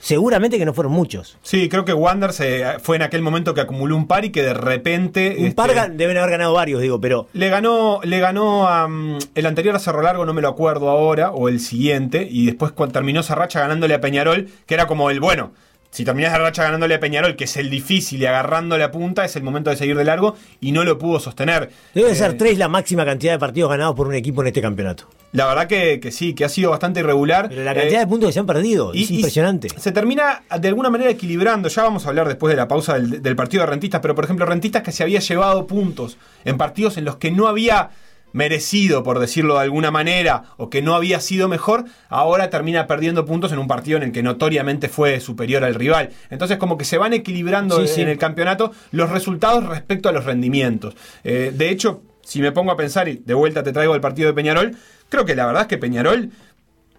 [0.00, 1.36] Seguramente que no fueron muchos.
[1.42, 4.42] Sí, creo que Wanderers eh, fue en aquel momento que acumuló un par y que
[4.42, 5.36] de repente.
[5.38, 8.88] Un este, par deben haber ganado varios, digo, pero Le ganó, le ganó a,
[9.34, 12.72] el anterior a Cerro Largo, no me lo acuerdo ahora, o el siguiente, y después
[12.72, 15.52] cuando terminó esa racha ganándole a Peñarol, que era como el bueno.
[15.90, 19.24] Si terminás la racha ganándole a Peñarol, que es el difícil y agarrando la punta,
[19.24, 21.70] es el momento de seguir de largo y no lo pudo sostener.
[21.94, 24.60] debe Eh, ser tres la máxima cantidad de partidos ganados por un equipo en este
[24.60, 25.08] campeonato.
[25.36, 27.48] La verdad que, que sí, que ha sido bastante irregular.
[27.48, 29.68] Pero la cantidad Eh, de puntos que se han perdido y- es y impresionante.
[29.78, 31.68] se termina de alguna manera equilibrando.
[31.68, 34.24] Ya vamos a hablar después de la pausa del, del partido de Rentistas, pero por
[34.24, 37.90] ejemplo, Rentistas que se había llevado puntos en partidos en los que no había
[38.32, 43.24] merecido, por decirlo de alguna manera, o que no había sido mejor, ahora termina perdiendo
[43.24, 46.10] puntos en un partido en el que notoriamente fue superior al rival.
[46.28, 48.00] Entonces como que se van equilibrando Sí, en sí.
[48.02, 50.94] el campeonato los resultados respecto a los rendimientos.
[51.24, 54.28] Eh, de hecho, si me pongo a pensar, y de vuelta te traigo el partido
[54.28, 54.76] de Peñarol,
[55.08, 56.30] creo que la verdad es que Peñarol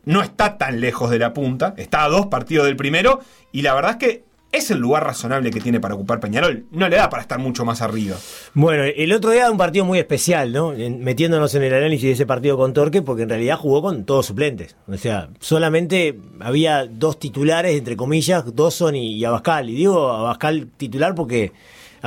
[0.05, 3.19] no está tan lejos de la punta, está a dos partidos del primero,
[3.51, 6.65] y la verdad es que es el lugar razonable que tiene para ocupar Peñarol.
[6.71, 8.15] No le da para estar mucho más arriba.
[8.53, 10.71] Bueno, el otro día un partido muy especial, ¿no?
[10.71, 14.27] Metiéndonos en el análisis de ese partido con Torque, porque en realidad jugó con todos
[14.27, 14.77] suplentes.
[14.87, 19.69] O sea, solamente había dos titulares, entre comillas, Dawson y, y Abascal.
[19.69, 21.51] Y digo Abascal titular porque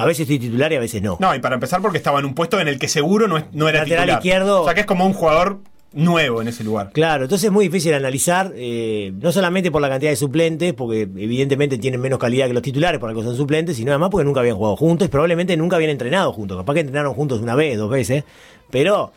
[0.02, 1.16] a veces estoy titular y a veces no.
[1.20, 3.44] No, y para empezar porque estaba en un puesto en el que seguro no, es-
[3.52, 4.18] no era Lateral titular.
[4.18, 4.62] izquierdo.
[4.62, 5.58] O sea que es como un jugador
[5.92, 6.90] nuevo en ese lugar.
[6.92, 11.02] Claro, entonces es muy difícil analizar, eh, no solamente por la cantidad de suplentes, porque
[11.02, 14.38] evidentemente tienen menos calidad que los titulares por algo son suplentes, sino además porque nunca
[14.38, 16.56] habían jugado juntos y probablemente nunca habían entrenado juntos.
[16.58, 18.22] Capaz que entrenaron juntos una vez, dos veces,
[18.70, 19.12] pero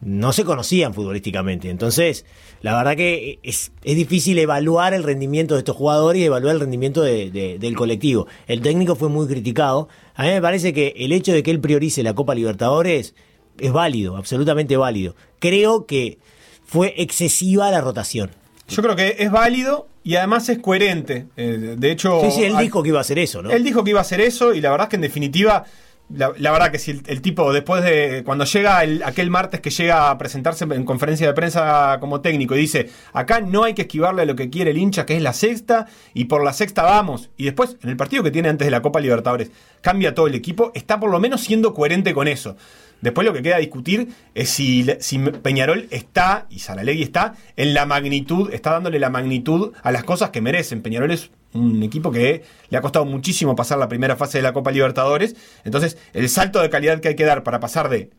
[0.00, 1.70] no se conocían futbolísticamente.
[1.70, 2.24] Entonces,
[2.62, 6.60] la verdad que es, es difícil evaluar el rendimiento de estos jugadores y evaluar el
[6.60, 8.26] rendimiento de- de- del colectivo.
[8.46, 9.88] El técnico fue muy criticado.
[10.14, 13.14] A mí me parece que el hecho de que él priorice la Copa Libertadores
[13.58, 15.16] es válido, absolutamente válido.
[15.40, 16.18] Creo que
[16.64, 18.30] fue excesiva la rotación.
[18.68, 21.26] Yo creo que es válido y además es coherente.
[21.36, 23.50] Eh, de hecho, Sí, sí, él dijo que iba a hacer eso, ¿no?
[23.50, 25.64] Él dijo que iba a hacer eso y la verdad es que en definitiva,
[26.10, 30.10] la, verdad que si el, tipo después de, cuando llega el- aquel martes que llega
[30.10, 34.22] a presentarse en conferencia de prensa como técnico y dice, acá no hay que esquivarle
[34.22, 37.30] a lo que quiere el hincha, que es la sexta, y por la sexta vamos,
[37.36, 39.50] y después en el partido que tiene antes de la Copa Libertadores,
[39.82, 42.56] cambia todo el equipo, está por lo menos siendo coherente con eso.
[43.00, 47.86] Después lo que queda discutir es si, si Peñarol está, y Saralegui está, en la
[47.86, 50.82] magnitud, está dándole la magnitud a las cosas que merecen.
[50.82, 54.52] Peñarol es un equipo que le ha costado muchísimo pasar la primera fase de la
[54.52, 55.34] Copa Libertadores.
[55.64, 58.10] Entonces, el salto de calidad que hay que dar para pasar de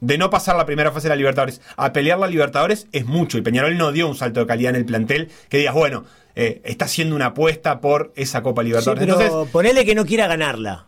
[0.00, 3.36] de no pasar la primera fase de la Libertadores a pelear la Libertadores es mucho.
[3.36, 6.04] Y Peñarol no dio un salto de calidad en el plantel que digas, bueno,
[6.36, 9.04] eh, está haciendo una apuesta por esa Copa Libertadores.
[9.04, 10.86] pero Entonces, ponele que no quiera ganarla.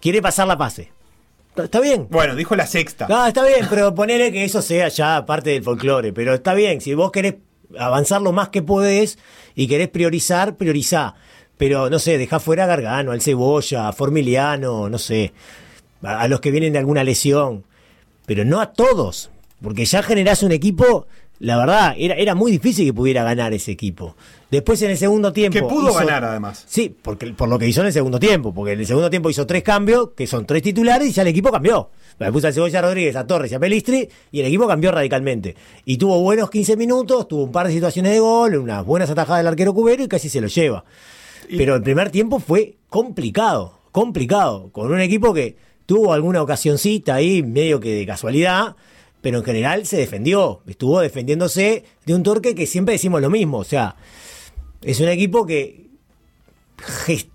[0.00, 0.92] Quiere pasar la pase.
[1.50, 2.06] Está- Está bien.
[2.08, 3.08] bueno, dijo la sexta.
[3.08, 6.12] No, está bien, pero ponele que eso sea ya parte del folclore.
[6.12, 7.34] Pero está bien, si vos querés
[7.76, 9.18] avanzar lo más que podés
[9.56, 11.16] y querés priorizar, priorizá.
[11.58, 15.32] Pero no sé, dejá fuera a Gargano, al Cebolla, a Formiliano, no sé,
[16.02, 17.64] a, a los que vienen de alguna lesión.
[18.26, 21.06] Pero no a todos, porque ya generás un equipo,
[21.38, 24.16] la verdad, era, era muy difícil que pudiera ganar ese equipo.
[24.50, 25.58] Después en el segundo tiempo.
[25.58, 26.64] Que pudo hizo- ganar además.
[26.68, 29.30] Sí, porque, por lo que hizo en el segundo tiempo, porque en el segundo tiempo
[29.30, 31.90] hizo tres cambios, que son tres titulares, y ya el equipo cambió.
[32.18, 35.56] Le puso a Cebolla Rodríguez, a Torres y a Pelistri, y el equipo cambió radicalmente.
[35.84, 39.40] Y tuvo buenos 15 minutos, tuvo un par de situaciones de gol, unas buenas atajadas
[39.40, 40.84] del arquero cubero y casi se lo lleva.
[41.48, 47.42] Pero el primer tiempo fue complicado, complicado, con un equipo que tuvo alguna ocasióncita ahí,
[47.42, 48.76] medio que de casualidad,
[49.20, 53.58] pero en general se defendió, estuvo defendiéndose de un torque que siempre decimos lo mismo,
[53.58, 53.96] o sea,
[54.82, 55.86] es un equipo que
[57.06, 57.28] ges-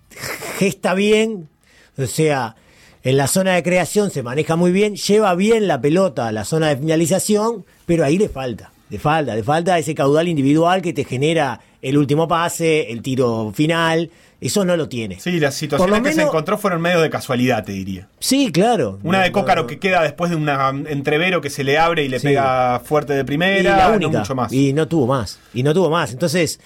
[0.58, 1.50] gesta bien,
[1.98, 2.56] o sea,
[3.04, 6.44] en la zona de creación se maneja muy bien, lleva bien la pelota a la
[6.46, 10.94] zona de finalización, pero ahí le falta, le falta, le falta ese caudal individual que
[10.94, 14.10] te genera el último pase, el tiro final,
[14.42, 15.20] eso no lo tiene.
[15.20, 18.08] Sí, las situaciones que se encontró fueron medio de casualidad, te diría.
[18.20, 19.00] Sí, claro.
[19.04, 20.48] Una de Cócaro que queda después de un
[20.88, 22.28] entrevero que se le abre y le Sí.
[22.28, 24.20] pega fuerte de Y primera, la no única.
[24.20, 24.52] mucho más.
[24.54, 25.40] Y no tuvo más.
[25.54, 26.12] Y no tuvo más.
[26.12, 26.60] Entonces,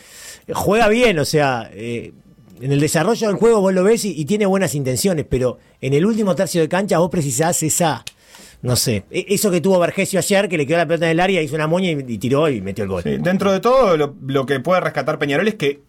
[0.53, 2.11] juega bien, o sea, eh,
[2.59, 5.93] en el desarrollo del juego vos lo ves y, y tiene buenas intenciones, pero en
[5.93, 8.03] el último tercio de cancha vos precisás esa,
[8.61, 11.19] no sé, e- eso que tuvo Vergesio ayer, que le quedó la pelota en el
[11.19, 13.03] área, hizo una moña y, y tiró y metió el gol.
[13.03, 15.81] Sí, dentro de todo, lo, lo que puede rescatar Peñarol es que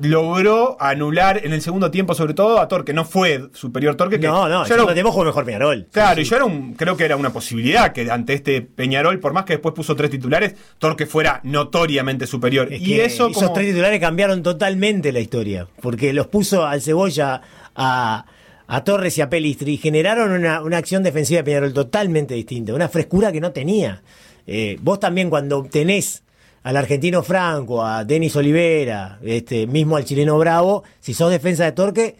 [0.00, 2.92] logró anular en el segundo tiempo, sobre todo a Torque.
[2.92, 4.20] No fue superior Torque.
[4.20, 5.88] Que No, no, tiempo jugó mejor Peñarol.
[5.90, 9.18] Claro, Sí, y yo era un, creo que era una posibilidad que ante este Peñarol,
[9.18, 12.72] por más que después puso tres titulares, Torque fuera notoriamente superior.
[12.72, 13.52] Es y eso esos como...
[13.54, 17.42] tres titulares cambiaron totalmente la historia, porque los puso al Cebolla,
[17.74, 18.24] a,
[18.68, 22.88] a Torres y a Pelistri, generaron una, una acción defensiva de Peñarol totalmente distinta, una
[22.88, 24.02] frescura que no tenía.
[24.46, 26.22] Eh, vos también cuando tenés
[26.62, 31.72] al argentino Franco, a Denis Olivera, este, mismo al chileno Bravo, si sos defensa de
[31.72, 32.16] Torque,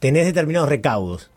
[0.00, 1.30] tenés determinados recaudos.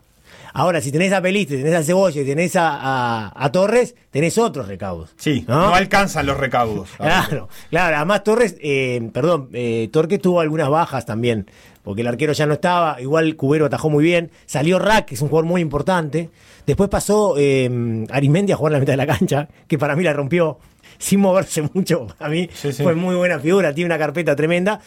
[0.52, 4.38] Ahora, si tenés a Pelistri, tenés a Cebolla y tenés a, a- a Torres, tenés
[4.38, 5.10] otros recaudos.
[5.18, 6.88] Sí, no, alcanzan los recaudos.
[6.96, 7.96] Claro, claro.
[7.96, 11.46] Además, Torres, eh, perdón, eh, Torque tuvo algunas bajas también,
[11.86, 13.00] porque el arquero ya no estaba.
[13.00, 14.32] Igual Cubero atajó muy bien.
[14.44, 16.30] Salió Rack, que es un jugador muy importante.
[16.66, 20.02] Después pasó eh, Arimendi a jugar en la mitad de la cancha, que para mí
[20.02, 20.58] la rompió
[20.98, 22.08] sin moverse mucho.
[22.18, 22.72] A mí sí.
[22.72, 24.80] fue muy buena figura, tiene una carpeta tremenda.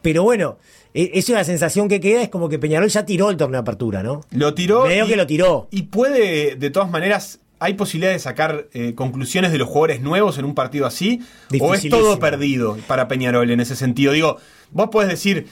[0.00, 0.56] Pero bueno,
[0.94, 3.60] e- es una sensación que queda, es como que Peñarol ya tiró el torneo de
[3.60, 4.22] apertura, ¿no?
[4.30, 4.86] Lo tiró.
[4.86, 5.68] Medio que lo tiró.
[5.70, 10.38] Y puede, de todas maneras, ¿hay posibilidad de sacar eh, conclusiones de los jugadores nuevos
[10.38, 11.20] en un partido así?
[11.60, 14.14] ¿O es todo perdido para Peñarol en ese sentido?
[14.14, 14.38] Digo,
[14.70, 15.48] vos podés decir,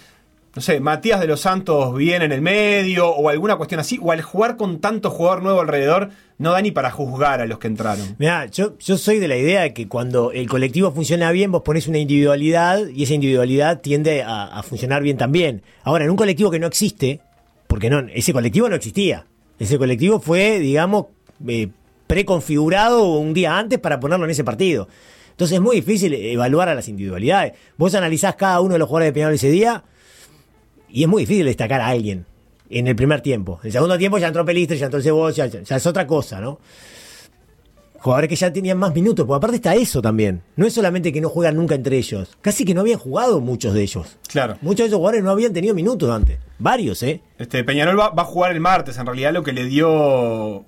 [0.59, 4.11] no sé, Matías de los Santos bien en el medio o alguna cuestión así, o
[4.11, 7.69] al jugar con tanto jugador nuevo alrededor, no da ni para juzgar a los que
[7.69, 8.17] entraron.
[8.19, 11.63] Mirá, yo, yo soy de la idea de que cuando el colectivo funciona bien, vos
[11.63, 15.63] ponés una individualidad y esa individualidad tiende a, a funcionar bien también.
[15.85, 17.21] Ahora, en un colectivo que no existe,
[17.69, 19.27] porque no, ese colectivo no existía.
[19.61, 21.07] Ese colectivo fue, digamos,
[21.47, 21.69] eh,
[22.09, 24.89] preconfigurado un día antes para ponerlo en ese partido.
[25.31, 27.53] Entonces es muy difícil evaluar a las individualidades.
[27.77, 29.85] Vos analizás cada uno de los jugadores de Peñarol ese día
[30.91, 32.27] y es muy difícil destacar a alguien
[32.71, 33.59] en el primer tiempo.
[33.63, 36.41] En el segundo tiempo ya entró Pelistri, ya entró Cebolla, ya, ya es otra cosa,
[36.41, 36.61] ¿no?
[38.01, 40.43] Jugadores que ya tenían más minutos, porque aparte está eso también.
[40.57, 42.37] No es solamente que no juegan nunca entre ellos.
[42.41, 44.17] Casi que no habían jugado muchos de ellos.
[44.29, 44.57] Claro.
[44.63, 46.39] Muchos de esos jugadores no habían tenido minutos antes.
[46.61, 47.21] Varios, ¿eh?
[47.39, 48.99] Este, Peñarol va, va a jugar el martes.
[48.99, 49.89] En realidad, lo que le dio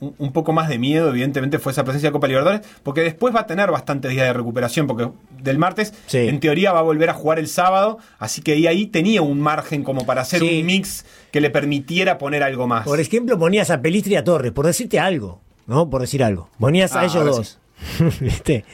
[0.00, 3.34] un, un poco más de miedo, evidentemente, fue esa presencia de Copa Libertadores, porque después
[3.34, 5.08] va a tener bastantes días de recuperación, porque
[5.42, 8.86] del martes, en teoría, va a volver a jugar el sábado, así que ahí, ahí
[8.86, 10.60] tenía un margen como para hacer Sí.
[10.60, 12.84] un mix que le permitiera poner algo más.
[12.86, 15.88] Por ejemplo, ponías a Pelistri y a Torres, por decirte algo, ¿no?
[15.88, 16.48] Por decir algo.
[16.58, 17.58] Ponías a Ah, ellos dos.
[18.20, 18.64] ¿Viste?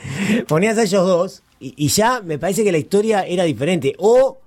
[0.49, 3.95] Ponías a ellos dos y, y ya me parece que la historia era diferente.
[3.99, 4.39] O,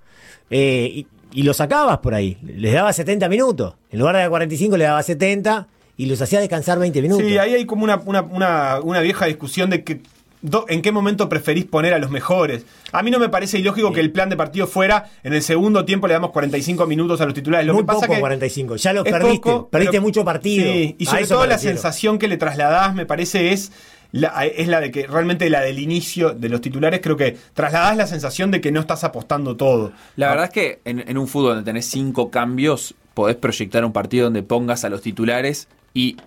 [0.50, 2.38] eh, y, y los sacabas por ahí.
[2.42, 3.76] Les dabas 70 minutos.
[3.92, 7.26] En lugar de 45 le dabas 70 y los hacía descansar 20 minutos.
[7.26, 10.02] Sí, ahí hay como una, una, una, una vieja discusión de que
[10.42, 12.66] do- en qué momento preferís poner a los mejores.
[12.92, 15.86] A mí no me parece ilógico que el plan de partido fuera en el segundo
[15.86, 17.68] tiempo le damos 45 minutos a los titulares.
[17.68, 18.76] Lo Muy que pasa poco que 45.
[18.78, 19.40] Ya los es perdiste.
[19.40, 20.66] poco, perdiste pero- mucho partido.
[20.72, 21.76] Sí, y sobre todo la refiero.
[21.76, 23.72] sensación que le trasladás, me parece, es
[24.12, 27.96] la, es la de que realmente la del inicio de los titulares, creo que trasladás
[27.96, 29.92] la sensación de que no estás apostando todo.
[30.16, 33.92] La verdad es que en, en un fútbol donde tenés cinco cambios, podés proyectar un
[33.94, 36.18] partido donde pongas a los titulares y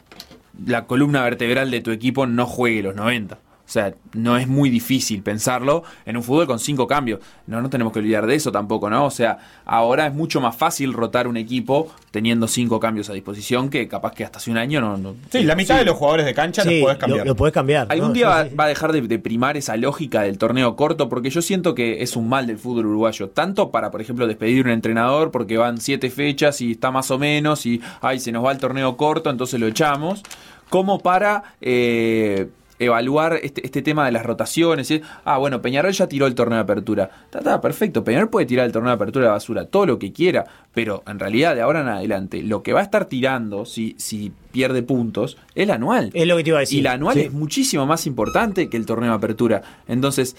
[0.65, 3.39] la columna vertebral de tu equipo no juegue los 90.
[3.73, 7.21] O sea, no es muy difícil pensarlo en un fútbol con cinco cambios.
[7.47, 9.07] No nos tenemos que olvidar de eso tampoco, ¿no?
[9.07, 13.71] O sea, ahora es mucho más fácil rotar un equipo teniendo cinco cambios a disposición
[13.71, 14.99] que capaz que hasta hace un año no.
[14.99, 17.27] no Sí, la mitad de los jugadores de cancha los podés cambiar.
[17.27, 17.87] Lo, podés cambiar.
[17.89, 18.13] Algún ¿no?
[18.13, 18.55] día Sí, va, sí.
[18.55, 22.03] va a dejar de, de primar esa lógica del torneo corto, porque yo siento que
[22.03, 23.31] es un mal del fútbol uruguayo.
[23.31, 27.19] Tanto para, por ejemplo, despedir un entrenador porque van siete fechas y está más o
[27.19, 30.23] menos, y ay, se nos va el torneo corto, entonces lo echamos.
[30.69, 32.49] Como para eh,
[32.85, 34.91] evaluar este, este tema de las rotaciones.
[34.91, 37.11] y- Ah, bueno, Peñarol ya tiró el torneo de apertura.
[37.33, 38.05] Está, perfecto.
[38.05, 41.03] Peñarol puede tirar el torneo de apertura a la basura, todo lo que quiera, pero
[41.07, 44.83] en realidad de ahora en adelante, lo que va a estar tirando si, si pierde
[44.83, 46.11] puntos es el anual.
[46.13, 46.79] Es lo que te iba a decir.
[46.79, 47.21] Y la anual Sí.
[47.23, 49.63] es muchísimo más importante que el torneo de apertura.
[49.89, 50.37] Entonces,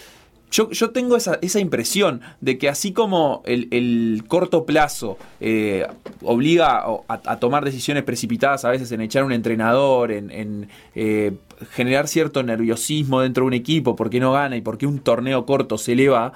[0.53, 5.87] yo, yo tengo esa, esa impresión de que así como el, el corto plazo eh,
[6.21, 11.33] obliga a, tomar decisiones precipitadas a veces en echar un entrenador, en, eh,
[11.71, 15.79] generar cierto nerviosismo dentro de un equipo porque no gana y porque un torneo corto
[15.79, 16.33] se eleva,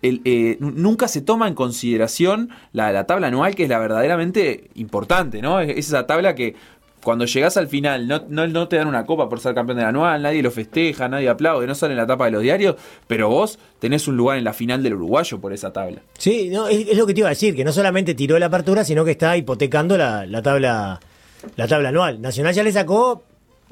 [0.00, 4.70] el, eh, nunca se toma en consideración la, la tabla anual, que es la verdaderamente
[4.74, 5.60] importante, ¿no?
[5.60, 6.56] Es esa tabla que
[7.04, 10.42] cuando llegás al final no, te dan una copa por ser campeón del anual, nadie
[10.42, 12.76] lo festeja, nadie aplaude, no sale en la tapa de los diarios,
[13.06, 16.00] pero vos tenés un lugar en la final del uruguayo por esa tabla.
[16.18, 18.46] Sí, no, es, es lo que te iba a decir, que no solamente tiró la
[18.46, 21.00] apertura, sino que está hipotecando la, la tabla
[21.56, 22.20] la tabla anual.
[22.20, 23.22] Nacional ya le sacó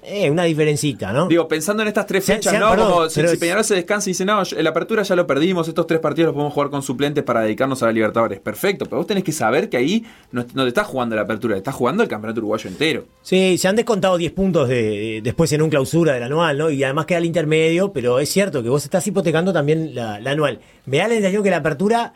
[0.04, 1.28] eh, una diferencita, ¿no?
[1.28, 2.70] Digo, pensando en estas tres Se- fechas, se- ¿no?
[2.70, 5.68] perdón, Como si, si Peñarol se descansa y dice, no, la apertura ya lo perdimos,
[5.68, 8.40] estos tres partidos los podemos jugar con suplentes para dedicarnos a la Libertadores.
[8.40, 11.54] Perfecto, pero vos tenés que saber que ahí no, no te estás jugando la apertura,
[11.54, 13.04] te estás jugando el campeonato uruguayo entero.
[13.22, 16.70] Sí, se han descontado 10 puntos de, de- después en un clausura del anual, ¿no?
[16.70, 20.32] Y además queda el intermedio, pero es cierto que vos estás hipotecando también la, la
[20.32, 20.58] anual.
[20.86, 22.12] Me da la sensación que la apertura,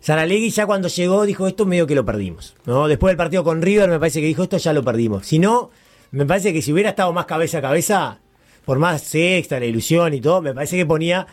[0.00, 2.86] Saralegui ya cuando llegó dijo esto medio que lo perdimos, ¿no?
[2.88, 5.26] Después del partido con River me parece que dijo esto ya lo perdimos.
[5.26, 5.70] Si no,
[6.14, 8.18] me parece que si hubiera estado más cabeza a cabeza,
[8.64, 11.26] por más sexta, la ilusión y todo, me parece que ponía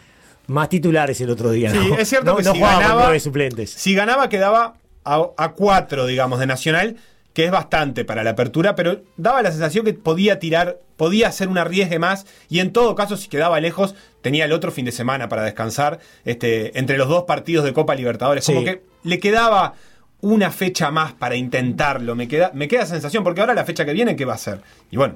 [0.47, 1.71] más titulares el otro día.
[1.71, 3.69] Sí, es cierto No- que no si ganaba, suplentes.
[3.71, 4.75] si ganaba quedaba
[5.05, 6.97] a, a cuatro, digamos, de Nacional,
[7.33, 11.47] que es bastante para la apertura, pero daba la sensación que podía tirar, podía hacer
[11.47, 14.91] un arriesgue más, y en todo caso, si quedaba lejos, tenía el otro fin de
[14.91, 18.65] semana para descansar, este, entre los dos partidos de Copa Libertadores, como Sí.
[18.65, 19.75] que le quedaba
[20.21, 23.93] una fecha más para intentarlo, me queda, me queda sensación, porque ahora la fecha que
[23.93, 24.61] viene, ¿qué va a hacer?
[24.91, 25.15] Y bueno,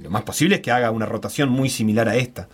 [0.00, 2.48] lo más posible es que haga una rotación muy similar a esta.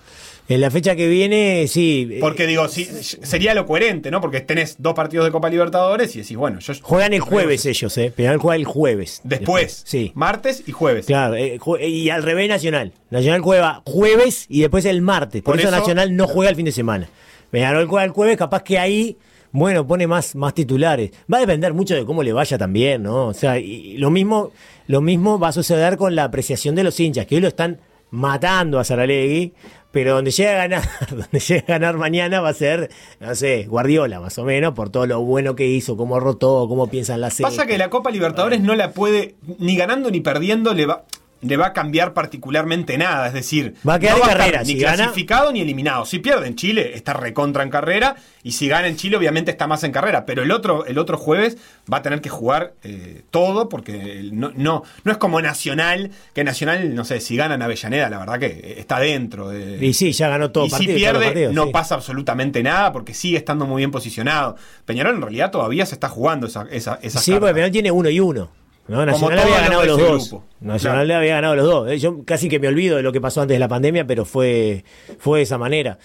[0.47, 2.07] En la fecha que viene, sí.
[2.12, 4.20] eh, Porque digo, sí, sería lo coherente, ¿no?
[4.20, 6.74] Porque tenés dos partidos de Copa Libertadores y decís, bueno, yo.
[6.82, 8.12] Juegan el jueves ellos, ¿eh?
[8.14, 9.22] Peñarol juega el jueves.
[9.24, 9.85] Después.
[9.87, 10.12] Sí.
[10.14, 11.07] Martes y jueves.
[11.07, 11.59] Claro, eh,
[11.89, 12.93] y al revés Nacional.
[13.09, 15.41] Nacional juega jueves y después el martes.
[15.41, 17.09] Por, Por eso, eso- Nacional no juega el fin de semana.
[17.51, 19.16] Peñarol juega el jueves, capaz que ahí,
[19.55, 21.12] bueno, pone más, más titulares.
[21.32, 23.28] Va a depender mucho de cómo le vaya también, ¿no?
[23.28, 24.50] O sea, y, lo mismo,
[24.88, 27.78] lo mismo va a suceder con la apreciación de los hinchas, que hoy lo están
[28.11, 29.55] matando a Saralegui,
[29.92, 32.90] pero donde llegue a ganar, donde llegue a ganar mañana va a ser,
[33.20, 36.88] no sé, Guardiola, más o menos, por todo lo bueno que hizo, cómo rotó, cómo
[36.88, 37.48] piensa en la serie.
[37.48, 41.05] Pasa que la Copa Libertadores no la puede, ni ganando ni perdiendo, le va,
[41.45, 43.26] le va a cambiar particularmente nada.
[43.28, 46.05] Es decir, Va a quedar no en estar carrera, ni si gana- clasificado ni eliminado.
[46.07, 48.16] Si pierde en Chile, está recontra en carrera.
[48.42, 50.26] Y si gana en Chile, obviamente está más en carrera.
[50.26, 51.57] Pero el otro, el otro jueves
[51.90, 56.45] va a tener que jugar eh, todo, porque no, no, no es como Nacional, que
[56.45, 59.49] Nacional, no sé, si gana en Avellaneda, la verdad que está dentro.
[59.49, 61.70] De, Y sí, ya ganó todo y partido, si pierde, no sí.
[61.72, 64.57] pasa absolutamente nada porque sigue estando muy bien posicionado.
[64.84, 68.11] Peñarol en realidad todavía se está jugando esa, esa, esa Sí, porque Peñarol tiene uno
[68.11, 68.51] y uno.
[68.89, 69.05] ¿No?
[69.07, 70.30] Nacional había ganado los dos.
[70.30, 70.45] grupo.
[70.61, 71.05] Nacional Claro.
[71.07, 71.91] le había ganado los dos.
[71.91, 74.24] Eh, Yo casi que me olvido de lo que pasó antes de la pandemia, pero
[74.24, 74.85] fue,
[75.18, 75.99] fue de esa manera.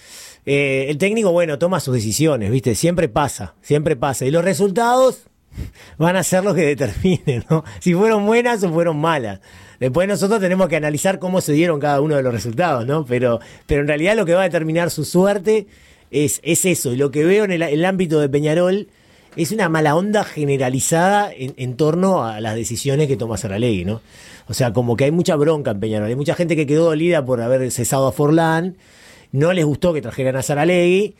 [0.46, 2.74] Eh, el técnico, bueno, toma sus decisiones, ¿viste?
[2.74, 4.24] Siempre pasa, siempre pasa.
[4.26, 5.24] Y los resultados
[5.98, 7.64] van a ser los que determinen, ¿no?
[7.80, 9.40] Si fueron buenas o fueron malas.
[9.78, 13.04] Después nosotros tenemos que analizar cómo se dieron cada uno de los resultados, ¿no?
[13.06, 15.66] Pero, pero en realidad lo que va a determinar su suerte
[16.10, 16.92] es, es eso.
[16.92, 18.88] Y lo que veo en el, el ámbito de Peñarol
[19.36, 24.00] es una mala onda generalizada en, en torno a las decisiones que toma Saralegui, ¿no?
[24.48, 26.08] O sea, como que hay mucha bronca en Peñarol.
[26.08, 28.76] Hay mucha gente que quedó dolida por haber cesado a Forlán.
[29.30, 31.14] No les gustó que trajeran a Saralegui.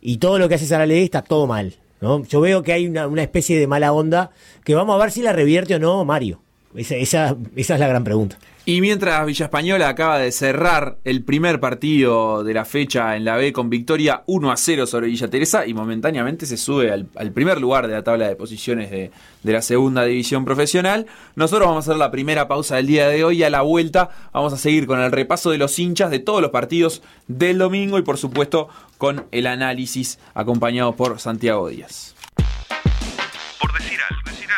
[0.00, 1.74] Y todo lo que hace Saralegui está todo mal.
[2.00, 2.22] ¿no?
[2.24, 4.30] Yo veo que hay una, una especie de mala onda
[4.62, 6.40] que vamos a ver si la revierte o no Mario.
[6.76, 8.38] Esa, esa, esa es la gran pregunta.
[8.68, 13.36] Y mientras Villa Española acaba de cerrar el primer partido de la fecha en la
[13.36, 17.60] B con victoria 1 a 0 sobre Villa Teresa y momentáneamente se sube al, primer
[17.60, 19.12] lugar de la tabla de posiciones de,
[19.44, 21.06] de la segunda división profesional,
[21.36, 24.10] nosotros vamos a hacer la primera pausa del día de hoy y a la vuelta
[24.32, 27.98] vamos a seguir con el repaso de los hinchas de todos los partidos del domingo
[27.98, 32.15] y por supuesto con el análisis acompañado por Santiago Díaz.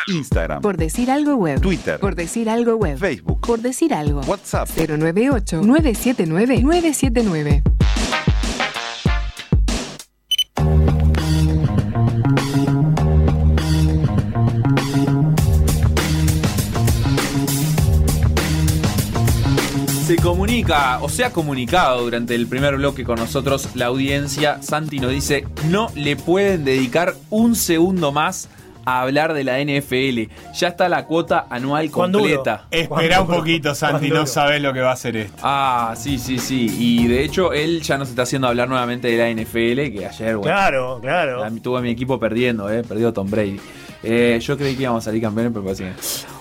[0.07, 1.59] Instagram, Por decir algo web.
[1.61, 2.97] Twitter, Por decir algo web.
[2.97, 4.21] Facebook, Por decir algo.
[4.21, 4.67] WhatsApp.
[4.69, 7.61] 098-979-979.
[20.05, 24.59] Se comunica o se ha comunicado durante el primer bloque con nosotros la audiencia.
[24.63, 28.49] Santi nos dice, no le pueden dedicar un segundo más
[28.97, 30.31] a hablar de la NFL.
[30.53, 32.65] Ya está la cuota anual completa.
[32.71, 35.37] Espera un poquito, Santi, no sabes lo que va a hacer esto.
[35.43, 36.73] Ah, sí, sí, sí.
[36.77, 40.35] Y de hecho, él ya nos está haciendo hablar nuevamente de la NFL, que ayer,
[40.37, 41.45] bueno, Claro, claro.
[41.61, 43.59] tuvo a mi equipo perdiendo, eh, perdió Tom Brady.
[44.01, 45.91] Eh, yo creí que íbamos a salir campeones, pero parece.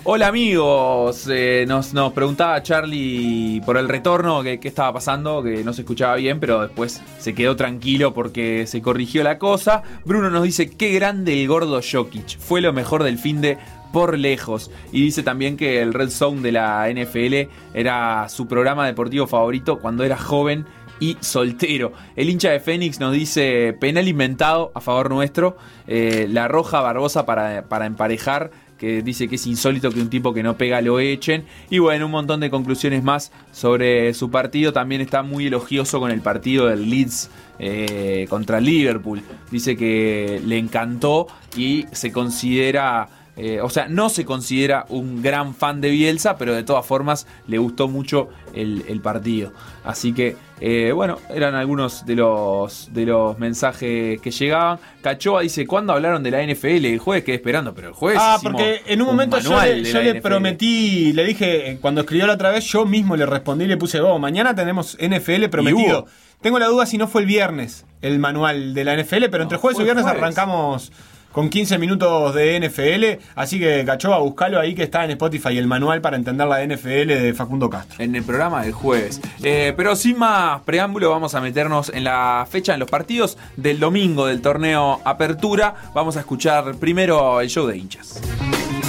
[0.05, 5.73] Hola amigos, eh, nos, nos preguntaba Charlie por el retorno, que estaba pasando, que no
[5.73, 9.83] se escuchaba bien, pero después se quedó tranquilo porque se corrigió la cosa.
[10.05, 13.59] Bruno nos dice, qué grande el gordo Jokic, fue lo mejor del fin de
[13.93, 14.71] por lejos.
[14.93, 19.79] Y dice también que el Red Zone de la NFL era su programa deportivo favorito
[19.79, 20.67] cuando era joven
[21.01, 21.93] y soltero.
[22.17, 25.57] El hincha de Fénix nos dice penal inventado a favor nuestro.
[25.87, 28.51] eh, la roja Barbosa para, para emparejar.
[28.79, 31.45] Que dice que es insólito que un tipo que no pega lo echen.
[31.69, 34.73] Y bueno, un montón de conclusiones más sobre su partido.
[34.73, 37.29] También está muy elogioso con el partido del Leeds
[37.59, 39.21] eh, contra Liverpool.
[39.51, 41.27] Dice que le encantó
[41.57, 43.09] y se considera
[43.41, 47.29] eh, o sea, no se considera un gran fan de Bielsa, pero de todas formas
[47.47, 49.53] le gustó mucho el, el partido.
[49.85, 54.81] Así que, eh, bueno, eran algunos de los, de los mensajes que llegaban.
[55.03, 56.85] Cachoa dice, ¿cuándo hablaron de la NFL?
[56.85, 58.21] El jueves quedé esperando, pero el jueves...
[58.21, 62.35] Ah, porque en un momento yo, le, yo prometí, le dije, eh, cuando escribió la
[62.35, 66.07] otra vez, yo mismo le respondí y le puse, oh, mañana tenemos NFL prometido.
[66.41, 69.59] Tengo la duda si no fue el viernes el manual de la NFL, pero entre
[69.59, 70.21] jueves y viernes jueves.
[70.21, 70.93] arrancamos
[71.39, 73.25] con 15 minutos de NFL.
[73.37, 77.07] Así que, Cachoa, buscalo ahí que está en Spotify, el manual para entender la NFL
[77.07, 78.03] de Facundo Castro.
[78.03, 79.21] En el programa del jueves.
[79.45, 83.79] Eh, pero sin más preámbulo, vamos a meternos en la fecha, en los partidos del
[83.79, 85.77] domingo del torneo Apertura.
[85.95, 88.21] Vamos a escuchar primero el show de hinchas.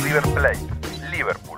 [0.03, 0.57] River Plate,
[1.11, 1.48] Liverpool.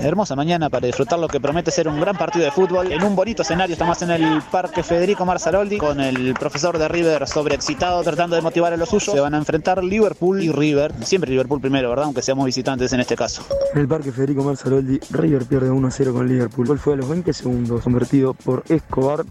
[0.00, 2.90] Hermosa mañana para disfrutar lo que promete ser un gran partido de fútbol.
[2.90, 7.28] En un bonito escenario estamos en el Parque Federico Marzaroldi con el profesor de River
[7.28, 9.14] sobreexcitado tratando de motivar a los suyos.
[9.14, 10.92] Se van a enfrentar Liverpool y River.
[11.04, 12.06] Siempre Liverpool primero, ¿verdad?
[12.06, 13.42] Aunque seamos visitantes en este caso.
[13.74, 16.66] En el Parque Federico Marzaroldi, River pierde 1-0 con Liverpool.
[16.66, 19.24] Gol fue a los 20 segundos, convertido por Escobar.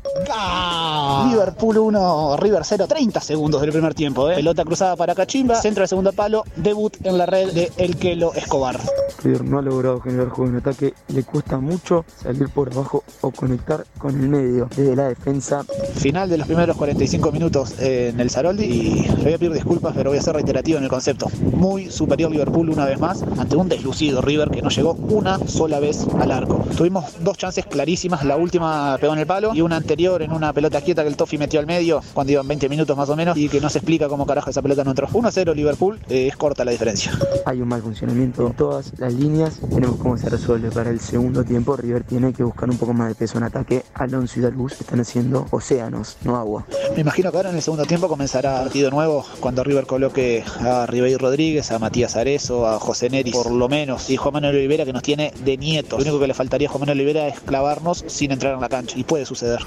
[1.29, 4.29] Liverpool 1, River 0, 30 segundos del primer tiempo.
[4.29, 4.35] ¿eh?
[4.35, 8.33] Pelota cruzada para Cachimba, centro del segundo palo, debut en la red de El Kelo
[8.33, 8.79] Escobar.
[9.23, 13.31] River no ha logrado generar juego en ataque, le cuesta mucho salir por abajo o
[13.31, 15.63] conectar con el medio desde la defensa.
[15.95, 19.93] Final de los primeros 45 minutos en el Saroldi y le voy a pedir disculpas,
[19.95, 21.27] pero voy a ser reiterativo en el concepto.
[21.53, 25.79] Muy superior Liverpool una vez más ante un deslucido River que no llegó una sola
[25.79, 26.65] vez al arco.
[26.75, 30.53] Tuvimos dos chances clarísimas, la última pegó en el palo y una anterior en una
[30.53, 33.37] pelota quieta que el Toffee metió al medio cuando iban 20 minutos más o menos
[33.37, 35.07] y que no se explica cómo carajo esa pelota no entró.
[35.07, 37.11] 1-0 Liverpool, eh, es corta la diferencia.
[37.45, 39.59] Hay un mal funcionamiento en todas las líneas.
[39.69, 41.75] Tenemos cómo se resuelve para el segundo tiempo.
[41.75, 43.83] River tiene que buscar un poco más de peso en ataque.
[43.93, 46.65] Alonso y Dalbus están haciendo océanos, no agua.
[46.95, 50.85] Me imagino que ahora en el segundo tiempo comenzará partido nuevo cuando River coloque a
[50.85, 54.85] Ribeiro Rodríguez, a Matías Arezo, a José Neris, por lo menos, y Juan Manuel Olivera
[54.85, 55.99] que nos tiene de nietos.
[55.99, 58.69] Lo único que le faltaría a Juan Manuel Olivera es clavarnos sin entrar en la
[58.69, 59.59] cancha y puede suceder.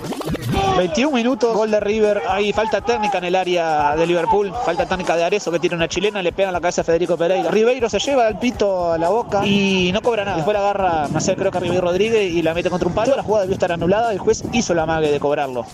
[0.79, 5.17] 21 minutos, gol de River, hay falta técnica en el área de Liverpool, falta técnica
[5.17, 7.51] de Arezo que tiene una chilena, le pega en la cabeza a Federico Pereira.
[7.51, 10.37] Ribeiro se lleva el pito a la boca y no cobra nada.
[10.37, 13.17] Después la agarra, no sé, creo que a Rodríguez y la mete contra un palo.
[13.17, 15.67] La jugada debió estar anulada, el juez hizo la mague de cobrarlo.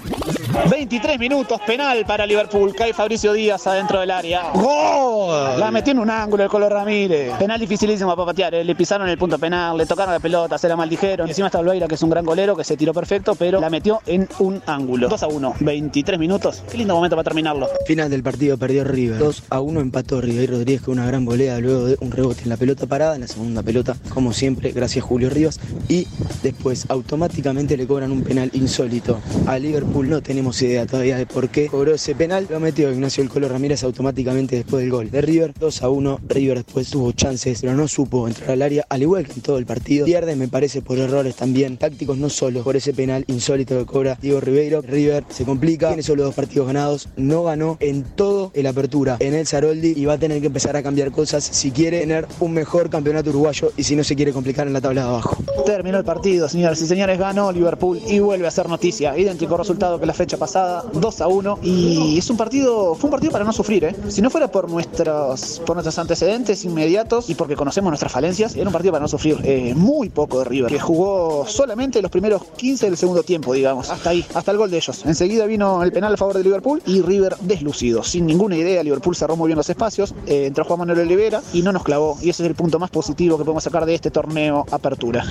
[0.70, 2.74] 23 minutos, penal para Liverpool.
[2.74, 4.50] Cae Fabricio Díaz adentro del área.
[4.54, 5.58] ¡Gol!
[5.60, 7.34] La metió en un ángulo el Colo Ramírez.
[7.38, 8.54] Penal dificilísimo para patear.
[8.54, 8.64] eh.
[8.64, 11.26] Le pisaron el punto penal, le tocaron la pelota, se la maldijeron.
[11.26, 13.70] Y encima está Olveira, que es un gran golero, que se tiró perfecto, pero la
[13.70, 15.08] metió en un ángulo.
[15.08, 16.62] 2 a 1, 23 minutos.
[16.70, 17.68] Qué lindo momento para terminarlo.
[17.86, 19.18] Final del partido perdió River.
[19.18, 22.48] 2 a 1 empató River Rodríguez con una gran volea luego de un rebote en
[22.48, 23.14] la pelota parada.
[23.14, 26.06] En la segunda pelota, como siempre, gracias Julio Rivas y
[26.42, 29.20] después automáticamente le cobran un penal insólito.
[29.46, 32.46] A Liverpool no tenemos idea todavía de por qué cobró ese penal.
[32.48, 35.52] Lo metió Ignacio El Colo Ramírez automáticamente después del gol de River.
[35.58, 36.20] 2 a 1.
[36.28, 39.58] River después tuvo chances, pero no supo entrar al área, al igual que en todo
[39.58, 40.06] el partido.
[40.06, 44.16] Pierde, me parece, por errores también tácticos, no solo por ese penal insólito que cobra
[44.22, 44.80] Diego Ribeiro.
[44.80, 49.34] River se complica, tiene solo dos partidos ganados, no ganó en todo el apertura en
[49.34, 52.52] el Saroldi y va a tener que empezar a cambiar cosas si quiere tener un
[52.52, 55.36] mejor campeonato uruguayo y si no se quiere complicar en la tabla de abajo.
[55.66, 59.18] Terminó el partido, señoras y señores, ganó Liverpool y vuelve a ser noticia.
[59.18, 61.58] Idéntico resultado que la fecha pasada, 2 a 1.
[61.62, 63.96] Y es un partido, fue un partido para no sufrir, ¿eh?
[64.08, 68.66] Si no fuera por nuestros, por nuestros antecedentes inmediatos y porque conocemos nuestras falencias, era
[68.66, 69.38] un partido para no sufrir.
[69.44, 73.90] Eh, muy poco de River, que jugó solamente los primeros 15 del segundo tiempo, digamos.
[73.90, 75.04] Hasta ahí, hasta el gol de ellos.
[75.06, 78.02] Enseguida vino el penal a favor de Liverpool y River deslucido.
[78.02, 80.14] Sin ninguna idea, Liverpool cerró muy bien los espacios.
[80.26, 82.18] eh, entró Juan Manuel Olivera y no nos clavó.
[82.20, 85.24] Y ese es el punto más positivo que podemos sacar de este torneo Apertura.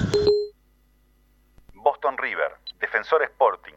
[1.75, 3.76] Boston River, Defensor Sporting.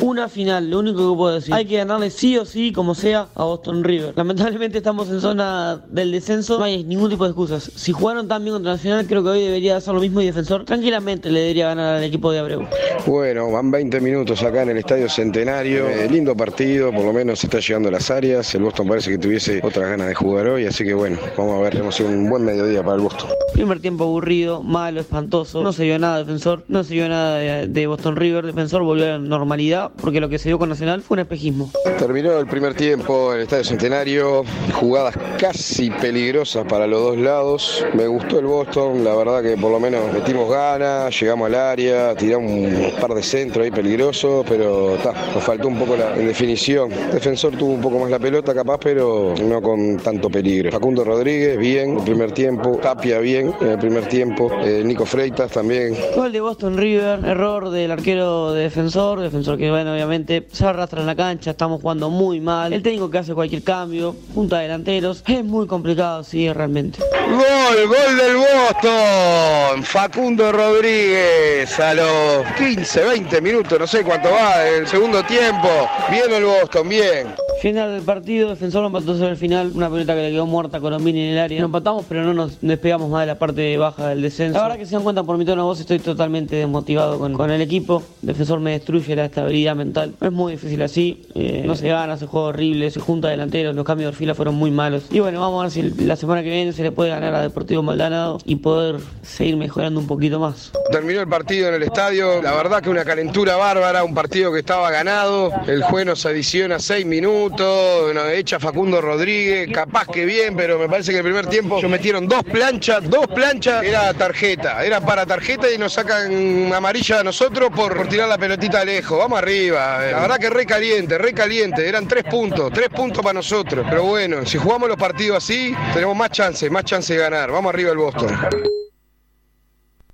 [0.00, 1.52] Una final, lo único que puedo decir.
[1.52, 4.14] Hay que ganarle sí o sí, como sea, a Boston River.
[4.16, 7.70] Lamentablemente estamos en zona del descenso, no hay ningún tipo de excusas.
[7.74, 10.64] Si jugaron tan bien contra Nacional, creo que hoy debería hacer lo mismo y Defensor
[10.64, 12.66] tranquilamente le debería ganar al equipo de Abreu.
[13.06, 15.88] Bueno, van 20 minutos acá en el Estadio Centenario.
[15.88, 18.54] Eh, lindo partido, por lo menos se está llegando a las áreas.
[18.54, 21.62] El Boston parece que tuviese otras ganas de jugar hoy, así que bueno, vamos a
[21.62, 23.30] ver, hemos un buen mediodía para el Boston.
[23.52, 25.62] Primer tiempo aburrido, malo, espantoso.
[25.62, 28.46] No se vio nada de Defensor, no se vio nada de, de Boston River.
[28.46, 29.67] Defensor volvió a la normalidad
[30.00, 31.70] porque lo que se vio con Nacional fue un espejismo.
[31.98, 37.84] Terminó el primer tiempo en el Estadio Centenario, jugadas casi peligrosas para los dos lados.
[37.94, 42.14] Me gustó el Boston, la verdad que por lo menos metimos ganas, llegamos al área,
[42.14, 46.90] tiramos un par de centros ahí peligrosos, pero ta, nos faltó un poco la definición.
[47.12, 50.70] Defensor tuvo un poco más la pelota capaz, pero no con tanto peligro.
[50.70, 52.78] Facundo Rodríguez, bien, el primer tiempo.
[52.80, 54.50] Tapia, bien, en el primer tiempo.
[54.62, 55.96] Eh, Nico Freitas también.
[56.16, 61.00] Gol de Boston River, error del arquero de defensor, defensor que bueno, obviamente se arrastra
[61.00, 65.24] en la cancha, estamos jugando muy mal, el técnico que hace cualquier cambio, junta delanteros,
[65.26, 67.00] es muy complicado, sí, realmente.
[67.28, 69.82] Gol, gol del Boston.
[69.82, 75.68] Facundo Rodríguez a los 15, 20 minutos, no sé cuánto va, el segundo tiempo.
[76.10, 77.34] Bien el Boston, bien.
[77.60, 80.76] Final del partido, defensor lo empató sobre el final, una pelota que le quedó muerta
[80.76, 81.60] a Colombini en el área.
[81.60, 84.58] Nos empatamos, pero no nos despegamos más de la parte baja del descenso.
[84.58, 87.34] La verdad que se dan cuenta por mi tono de voz, estoy totalmente desmotivado con,
[87.34, 88.04] con el equipo.
[88.22, 90.14] Defensor me destruye la estabilidad mental.
[90.20, 93.84] Es muy difícil así, eh, no se gana, se juega horrible, se junta delanteros, los
[93.84, 95.06] cambios de fila fueron muy malos.
[95.10, 97.42] Y bueno, vamos a ver si la semana que viene se le puede ganar a
[97.42, 100.70] Deportivo Maldonado y poder seguir mejorando un poquito más.
[100.92, 104.60] Terminó el partido en el estadio, la verdad que una calentura bárbara, un partido que
[104.60, 105.50] estaba ganado.
[105.66, 110.88] El juez nos adiciona 6 minutos, nos echa Facundo Rodríguez, capaz que bien, pero me
[110.88, 115.26] parece que el primer tiempo ellos metieron dos planchas, dos planchas, era tarjeta, era para
[115.26, 119.18] tarjeta y nos sacan amarilla a nosotros por, por tirar la pelotita lejos.
[119.18, 123.34] Vamos arriba, la verdad que re caliente, re caliente, eran tres puntos, tres puntos para
[123.34, 123.86] nosotros.
[123.88, 127.50] Pero bueno, si jugamos los partidos así, tenemos más chances, más chances de ganar.
[127.50, 128.28] Vamos arriba el Boston.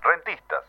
[0.01, 0.64] Rentistas.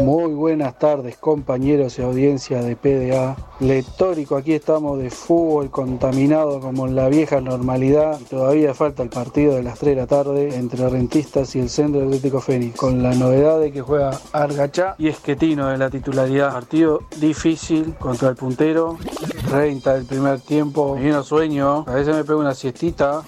[0.00, 3.36] Muy buenas tardes compañeros y audiencia de PDA.
[3.60, 8.18] Letórico, aquí estamos de fútbol contaminado como en la vieja normalidad.
[8.28, 12.02] Todavía falta el partido de las 3 de la tarde entre Rentistas y el Centro
[12.02, 12.76] Atlético Fénix.
[12.76, 16.52] Con la novedad de que juega Argachá y Esquetino en la titularidad.
[16.52, 18.98] Partido difícil contra el puntero.
[19.48, 20.96] 30 del primer tiempo.
[20.96, 21.84] Me vino sueño.
[21.86, 23.22] A veces me pego una siestita.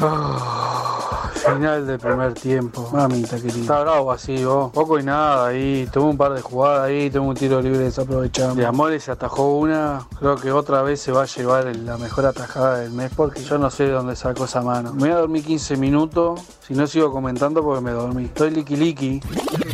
[0.00, 2.88] Ah, final del primer tiempo.
[2.92, 3.60] Mamita querida.
[3.60, 4.72] Está bravo así, vos.
[4.72, 5.88] Poco y nada ahí.
[5.92, 7.10] Tuvo un par de jugadas ahí.
[7.10, 8.54] Tuvo un tiro libre desaprovechado.
[8.54, 10.06] De Amores se atajó una.
[10.18, 13.58] Creo que otra vez se va a llevar la mejor atajada del mes porque yo
[13.58, 14.92] no sé de dónde sacó esa mano.
[14.92, 16.40] Me voy a dormir 15 minutos.
[16.66, 18.24] Si no sigo comentando porque me dormí.
[18.24, 19.20] Estoy liqui liqui.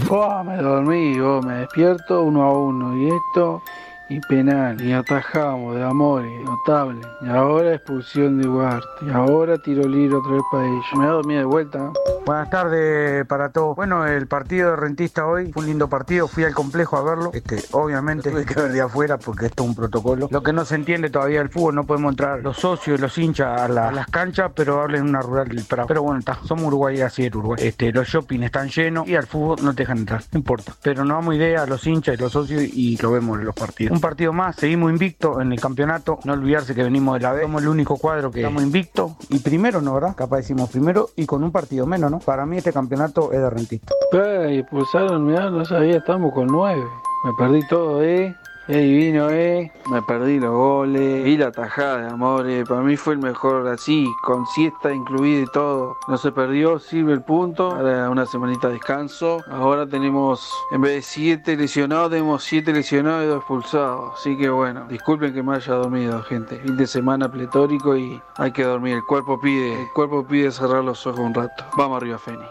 [0.09, 1.45] Buah, me dormí, vos.
[1.45, 2.97] Me despierto uno a uno.
[2.97, 3.63] Y esto
[4.11, 9.89] y penal, y atajamos de Amores, notable, y ahora expulsión de Ugarte, y ahora tiro
[9.89, 10.85] libre otra vez para ellos.
[10.97, 11.91] Me ha dormido de vuelta.
[12.27, 13.77] Buenas tardes para todos.
[13.77, 16.27] Bueno, el partido de Rentista hoy fue un lindo partido.
[16.29, 17.31] Fui al complejo a verlo.
[17.35, 20.29] Este, obviamente tuve que ver de afuera porque esto es un protocolo.
[20.31, 23.17] Lo que no se entiende todavía del fútbol, no podemos entrar los socios y los
[23.19, 25.87] hinchas a, la- a las canchas, pero hablen una rural del Prado.
[25.89, 27.59] Pero bueno, está, somos Uruguay, así es Uruguay.
[27.63, 30.73] Este, los shopping están llenos y al fútbol no te dejan entrar, no importa.
[30.83, 33.55] Pero no damos idea a los hinchas y los socios y lo vemos en los
[33.55, 33.94] partidos.
[33.95, 36.19] Un partido más, seguimos invicto en el campeonato.
[36.25, 37.43] No olvidarse que venimos de la B.
[37.43, 39.15] Somos el único cuadro que estamos invicto.
[39.29, 40.17] Y primero, ¿no, verdad?
[40.17, 42.19] Capaz decimos primero y con un partido menos, ¿no?
[42.19, 43.95] Para mí este campeonato es de rentista.
[44.13, 46.83] Ay, expulsaron, mirá, no sabía, estamos con nueve.
[47.25, 48.35] Me perdí todo, ¿eh?
[48.67, 49.71] Es divino, eh.
[49.91, 51.23] Me perdí los goles.
[51.23, 52.67] Vi la tajada Amores.
[52.67, 55.99] Para mí fue el mejor así, con siesta incluida y todo.
[56.09, 57.73] No se perdió, sirve el punto.
[57.73, 59.43] Ahora una semanita de descanso.
[59.51, 64.15] Ahora tenemos, en vez de siete lesionados, tenemos siete lesionados y dos expulsados.
[64.15, 66.57] Así que bueno, disculpen que me haya dormido, gente.
[66.61, 68.95] Fin de semana pletórico y hay que dormir.
[68.95, 71.67] El cuerpo pide, el cuerpo pide cerrar los ojos un rato.
[71.77, 72.47] Vamos arriba, Feni.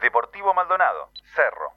[0.00, 1.73] Deportivo Maldonado, Cerro.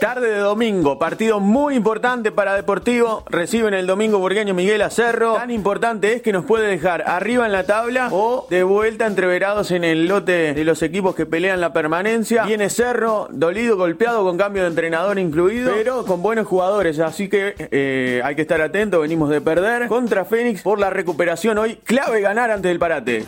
[0.00, 3.24] Tarde de domingo, partido muy importante para Deportivo.
[3.28, 5.34] Reciben el domingo burgueño Miguel Acerro.
[5.34, 9.70] Tan importante es que nos puede dejar arriba en la tabla o de vuelta entreverados
[9.70, 12.44] en el lote de los equipos que pelean la permanencia.
[12.44, 16.98] Viene Cerro, dolido, golpeado, con cambio de entrenador incluido, pero con buenos jugadores.
[16.98, 19.00] Así que eh, hay que estar atento.
[19.00, 21.76] Venimos de perder contra Fénix por la recuperación hoy.
[21.84, 23.24] Clave ganar antes del parate.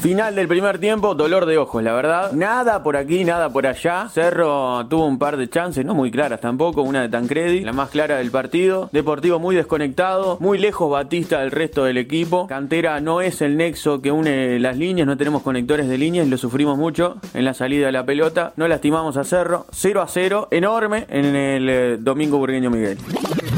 [0.00, 2.32] Final del primer tiempo, dolor de ojos, la verdad.
[2.32, 4.08] Nada por aquí, nada por allá.
[4.08, 6.80] Cerro tuvo un par de chances, no muy claras tampoco.
[6.80, 8.88] Una de Tancredi, la más clara del partido.
[8.92, 12.46] Deportivo muy desconectado, muy lejos Batista del resto del equipo.
[12.46, 16.38] Cantera no es el nexo que une las líneas, no tenemos conectores de líneas, lo
[16.38, 18.54] sufrimos mucho en la salida de la pelota.
[18.56, 22.96] No lastimamos a Cerro, 0 a 0, enorme en el eh, domingo burgueño Miguel.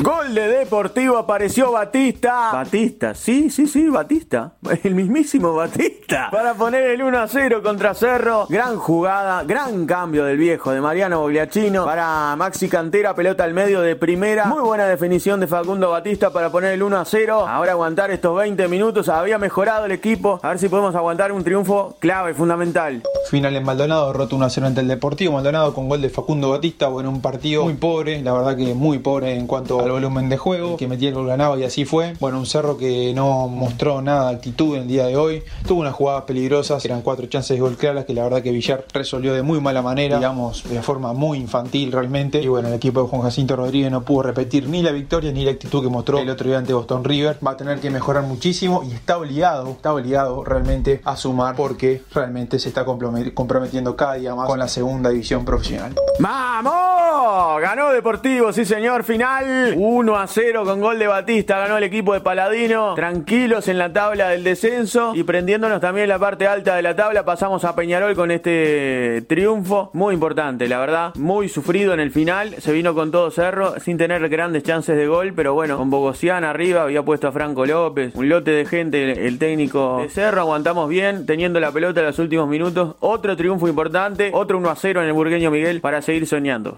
[0.02, 2.50] Gol de Deportivo, apareció Batista.
[2.52, 4.54] Batista, sí, sí, sí, Batista.
[4.82, 6.28] El mismísimo Batista.
[6.28, 8.46] Para poner el 1 a 0 contra Cerro.
[8.48, 11.84] Gran jugada, gran cambio del viejo de Mariano Bogliacchino.
[11.84, 14.46] Para Maxi Cantera, pelota al medio de primera.
[14.46, 17.46] Muy buena definición de Facundo Batista para poner el 1 a 0.
[17.46, 19.08] Ahora aguantar estos 20 minutos.
[19.08, 20.40] Había mejorado el equipo.
[20.42, 23.02] A ver si podemos aguantar un triunfo clave, fundamental.
[23.30, 26.50] Final en Maldonado, roto 1 a 0 ante el Deportivo Maldonado con gol de Facundo
[26.50, 26.88] Batista.
[26.88, 30.36] Bueno, un partido muy pobre, la verdad que muy pobre en cuanto al volumen de
[30.36, 30.76] juego.
[30.76, 32.14] Que metía el gol ganaba y así fue.
[32.20, 35.42] Bueno, un cerro que no mostró nada de actitud en el día de hoy.
[35.66, 38.84] Tuvo unas jugadas peligrosas, eran cuatro chances de gol claras que la verdad que Villar
[38.92, 42.40] resolvió de muy mala manera, digamos, de forma muy infantil realmente.
[42.42, 45.44] Y bueno, el equipo de Juan Jacinto Rodríguez no pudo repetir ni la victoria ni
[45.44, 47.38] la actitud que mostró el otro día ante Boston River.
[47.46, 52.02] Va a tener que mejorar muchísimo y está obligado, está obligado realmente a sumar porque
[52.14, 55.94] realmente se está compromet- comprometiendo cada día más con la segunda división profesional.
[56.18, 57.60] ¡Vamos!
[57.60, 62.14] Ganó Deportivo, sí señor, final 1 a 0 con gol de Batista, ganó el equipo
[62.14, 66.76] de Paladino, tranquilos en la tabla del descenso y prendiéndonos también en la parte alta
[66.76, 71.94] de la tabla, pasamos a Peñarol con este triunfo, muy importante, la verdad, muy sufrido
[71.94, 75.54] en el final, se vino con todo Cerro sin tener grandes chances de gol, pero
[75.54, 79.98] bueno, con Bogosian arriba, había puesto a Franco López, un lote de gente, el técnico
[80.02, 84.58] de Cerro, aguantamos bien, teniendo la pelota en los últimos minutos, otro triunfo importante, otro
[84.58, 86.76] 1 a 0 en el burgueño Miguel para seguir soñando.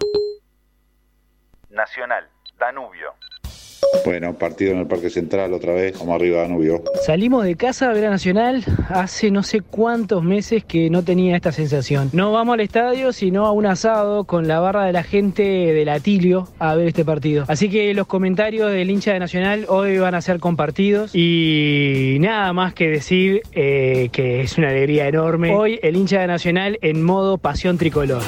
[1.71, 2.29] Nacional,
[2.65, 3.13] Danubio.
[4.05, 6.83] Bueno, partido en el Parque Central otra vez, como arriba Danubio.
[7.05, 11.37] Salimos de casa a ver a Nacional hace no sé cuántos meses que no tenía
[11.37, 12.11] esta sensación.
[12.13, 15.89] No vamos al estadio, sino a un asado con la barra de la gente del
[15.89, 17.45] Atilio a ver este partido.
[17.49, 22.53] Así que los comentarios del hincha de Nacional hoy van a ser compartidos y nada
[22.53, 25.55] más que decir eh, que es una alegría enorme.
[25.55, 28.23] Hoy el hincha de Nacional en modo pasión tricolor.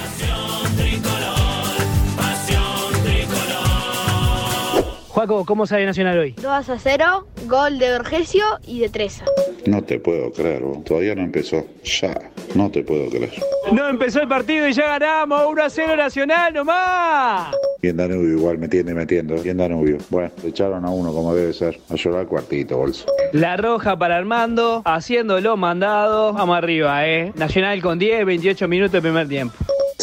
[5.16, 6.32] Juaco, ¿cómo sale Nacional hoy?
[6.32, 9.24] 2 a 0, gol de Vergesio y de Treza.
[9.64, 10.84] No te puedo creer, vos.
[10.84, 11.64] todavía no empezó.
[11.84, 12.12] Ya,
[12.54, 13.32] no te puedo creer.
[13.72, 17.56] No empezó el partido y ya ganamos 1 a 0 Nacional nomás.
[17.80, 19.36] Bien Danubio igual, me tiende metiendo.
[19.36, 19.96] Bien Danubio.
[20.10, 21.78] Bueno, le echaron a uno como debe ser.
[21.88, 23.06] A llorar cuartito, bolso.
[23.32, 26.34] La roja para Armando, haciéndolo mandado.
[26.34, 27.32] Vamos arriba, eh.
[27.36, 29.54] Nacional con 10, 28 minutos de primer tiempo.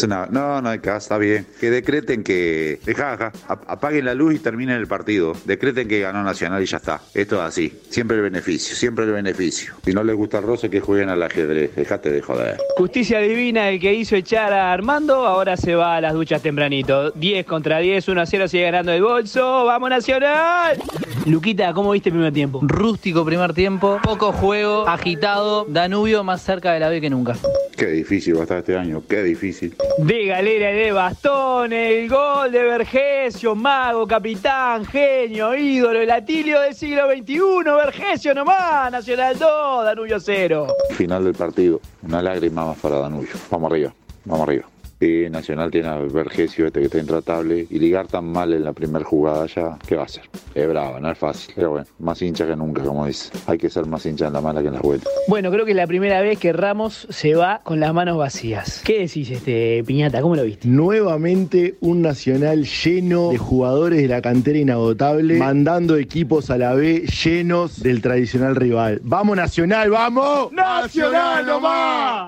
[0.07, 1.45] No, no, no hay caso, está bien.
[1.59, 2.79] Que decreten que.
[2.85, 3.31] Deja acá.
[3.47, 5.33] ap- Apaguen la luz y terminen el partido.
[5.45, 6.99] Decreten que ganó Nacional y ya está.
[7.13, 7.79] Esto es así.
[7.89, 9.73] Siempre el beneficio, siempre el beneficio.
[9.85, 11.75] Si no les gusta el roce, que jueguen al ajedrez.
[11.75, 12.57] Dejate de joder.
[12.75, 17.11] Justicia divina, el que hizo echar a Armando, ahora se va a las duchas tempranito.
[17.11, 19.65] 10 contra 10, 1 a 0, sigue ganando el bolso.
[19.65, 20.81] ¡Vamos Nacional!
[21.27, 22.59] Luquita, ¿cómo viste el primer tiempo?
[22.63, 27.35] Rústico primer tiempo, poco juego, agitado, Danubio más cerca de la B que nunca.
[27.77, 29.01] Qué difícil va a estar este año.
[29.07, 29.73] Qué difícil.
[29.97, 36.73] De galera de bastón, el gol de Vergesio, mago, capitán, genio, ídolo, el atilio del
[36.73, 40.67] siglo XXI, Vergesio nomás, Nacional 2, Danubio 0.
[40.91, 41.79] Final del partido.
[42.01, 43.34] Una lágrima más para Danubio.
[43.49, 43.93] Vamos arriba.
[44.25, 44.72] Vamos arriba.
[45.04, 48.72] Y Nacional tiene a Vergesio este que está intratable y ligar tan mal en la
[48.72, 50.24] primera jugada ya, ¿qué va a hacer?
[50.56, 51.54] Es brava, no es fácil.
[51.56, 53.32] Pero bueno, más hincha que nunca, como dice.
[53.47, 55.12] Hay que ser más hincha en la mala que en las vueltas.
[55.28, 58.82] Bueno, creo que es la primera vez que Ramos se va con las manos vacías.
[58.86, 60.22] ¿Qué decís, este Piñata?
[60.22, 60.68] ¿Cómo lo viste?
[60.70, 67.06] Nuevamente un Nacional lleno de jugadores de la cantera inagotable, mandando equipos a la B
[67.24, 69.01] llenos del tradicional rival.
[69.04, 70.51] ¡Vamos Nacional, vamos!
[70.54, 72.28] ¡Nacional nomás!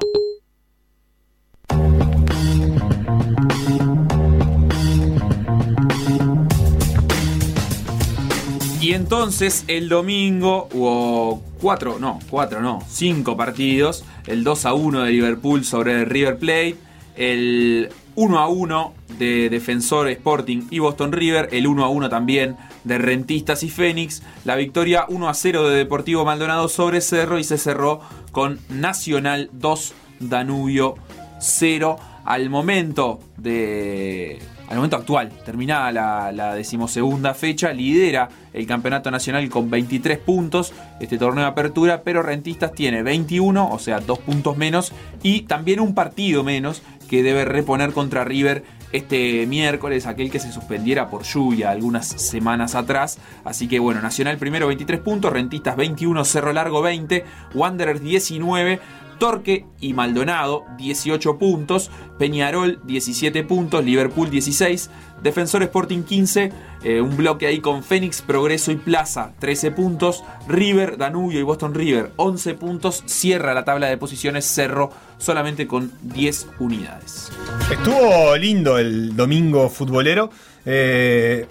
[8.85, 14.05] Y entonces el domingo hubo cuatro, no, cuatro no, cinco partidos.
[14.27, 16.75] El 2 a 1 de Liverpool sobre River Plate.
[17.15, 21.49] El 1 a 1 de Defensor Sporting y Boston River.
[21.51, 24.21] El 1 a 1 también de Rentistas y Fénix.
[24.43, 29.49] La victoria 1 a 0 de Deportivo Maldonado sobre Cerro y se cerró con Nacional
[29.53, 30.93] 2, Danubio
[31.39, 31.97] 0.
[32.23, 39.47] Al momento de al momento actual, terminada la, la, decimosegunda fecha, lidera el campeonato nacional
[39.49, 44.57] con 23 puntos, este torneo de apertura, pero Rentistas tiene 21, o sea, dos puntos
[44.57, 44.91] menos,
[45.21, 50.51] y también un partido menos que debe reponer contra River este miércoles, aquel que se
[50.51, 53.17] suspendiera por lluvia algunas semanas atrás.
[53.43, 58.79] Así que bueno, Nacional primero 23 puntos, Rentistas 21, Cerro Largo 20, Wanderers 19,
[59.17, 64.89] Torque y Maldonado 18 puntos, Peñarol 17 puntos, Liverpool 16,
[65.21, 66.51] Defensor Sporting 15,
[66.83, 71.73] eh, un bloque ahí con Fénix, Progreso y Plaza 13 puntos, River, Danubio y Boston
[71.73, 77.31] River 11 puntos, cierra la tabla de posiciones Cerro solamente con 10 unidades.
[77.71, 80.29] Estuvo lindo el domingo futbolero.
[80.65, 81.47] Eh,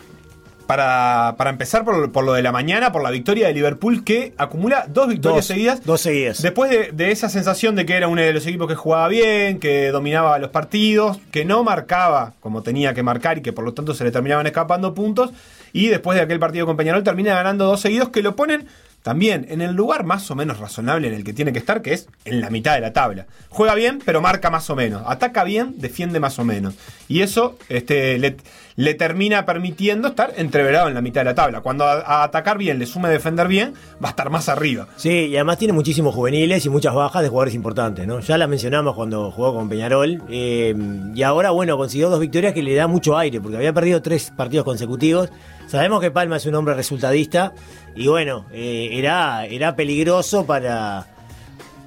[0.66, 4.86] para, para empezar por, lo de la mañana, por la victoria de Liverpool que acumula
[4.88, 5.84] dos victorias seguidas.
[5.84, 6.42] Dos seguidas.
[6.42, 9.60] Después de, de, esa sensación de que era uno de los equipos que jugaba bien,
[9.60, 13.74] que dominaba los partidos, que no marcaba como tenía que marcar y que por lo
[13.74, 15.30] tanto se le terminaban escapando puntos.
[15.72, 18.66] Y después de aquel partido con Peñarol termina ganando dos seguidos que lo ponen
[19.04, 21.92] también en el lugar más o menos razonable en el que tiene que estar, que
[21.92, 23.26] es en la mitad de la tabla.
[23.50, 25.02] Juega bien, pero marca más o menos.
[25.04, 26.74] Ataca bien, defiende más o menos.
[27.06, 28.36] Y eso este, le,
[28.77, 31.61] le termina permitiendo estar entreverado en la mitad de la tabla.
[31.61, 34.89] Cuando a, atacar bien le sume defender bien, va a estar más arriba.
[34.97, 38.20] Sí, y además tiene muchísimos juveniles y muchas bajas de jugadores importantes, ¿no?
[38.20, 40.22] Ya la mencionamos cuando jugó con Peñarol.
[40.29, 40.75] Eh,
[41.14, 44.33] y ahora, bueno, consiguió dos victorias que le da mucho aire, porque había perdido tres
[44.37, 45.31] partidos consecutivos.
[45.66, 47.53] Sabemos que Palma es un hombre resultadista
[47.95, 51.07] y bueno, eh, era, era peligroso para,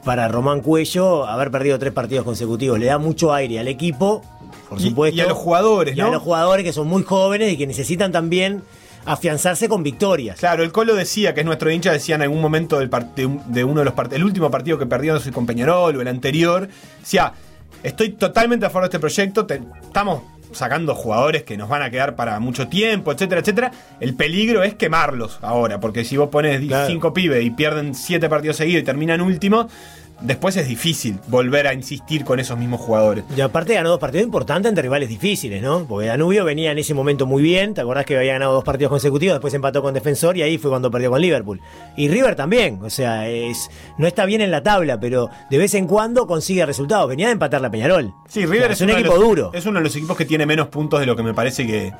[0.03, 2.79] para Román Cuello haber perdido tres partidos consecutivos.
[2.79, 4.23] Le da mucho aire al equipo,
[4.69, 5.17] por supuesto.
[5.17, 8.11] Y a los jugadores, y a los jugadores que son muy jóvenes y que necesitan
[8.11, 8.63] también
[9.07, 10.37] afianzarse con victorias.
[10.37, 12.89] Claro, el Colo decía, que es nuestro hincha, decía en algún momento del
[13.47, 16.67] de, uno de los partidos, el último partido que sé, con Peñarol o el anterior,
[16.99, 17.31] decía,
[17.83, 19.47] estoy totalmente a favor de este proyecto,
[19.81, 23.71] estamos sacando jugadores que nos van a quedar para mucho tiempo, etcétera, etcétera.
[23.99, 28.57] El peligro es quemarlos ahora, porque si vos pones cinco pibes y pierden siete partidos
[28.57, 29.69] seguidos y terminan último,
[30.21, 33.23] después es difícil volver a insistir con esos mismos jugadores.
[33.35, 35.85] Y aparte ganó dos partidos importantes entre rivales difíciles, ¿no?
[35.85, 38.89] Porque Danubio venía en ese momento muy bien, ¿te acordás que había ganado dos partidos
[38.89, 41.61] consecutivos, después empató con Defensor y ahí fue cuando perdió con Liverpool.
[41.95, 45.73] Y River también, o sea, es, no está bien en la tabla, pero de vez
[45.73, 47.09] en cuando consigue resultados.
[47.09, 48.13] Venía de empatar la Peñarol.
[48.27, 49.51] Sí, River es, un equipo duro.
[49.53, 51.93] Es uno de los equipos que tiene menos puntos de lo que me parece que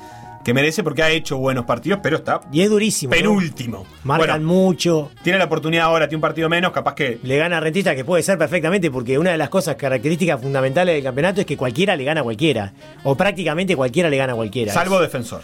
[0.43, 2.41] que merece porque ha hecho buenos partidos, pero está.
[2.51, 3.11] Y es durísimo.
[3.11, 3.85] Penúltimo.
[4.03, 5.11] Marcan mucho.
[5.23, 7.19] Tiene la oportunidad ahora, tiene un partido menos, capaz que.
[7.23, 10.95] Le gana a Rentista, que puede ser perfectamente, porque una de las cosas características fundamentales
[10.95, 12.73] del campeonato es que cualquiera le gana a cualquiera.
[13.03, 14.73] O prácticamente cualquiera le gana a cualquiera.
[14.73, 15.41] Salvo defensor.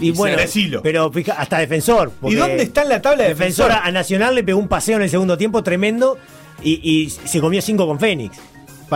[0.00, 0.36] Y bueno,
[0.82, 2.10] pero hasta defensor.
[2.22, 3.66] ¿Y dónde está en la tabla de defensor?
[3.68, 3.88] defensor?
[3.88, 6.18] A Nacional le pegó un paseo en el segundo tiempo tremendo
[6.62, 8.40] y, y se comió cinco con Fénix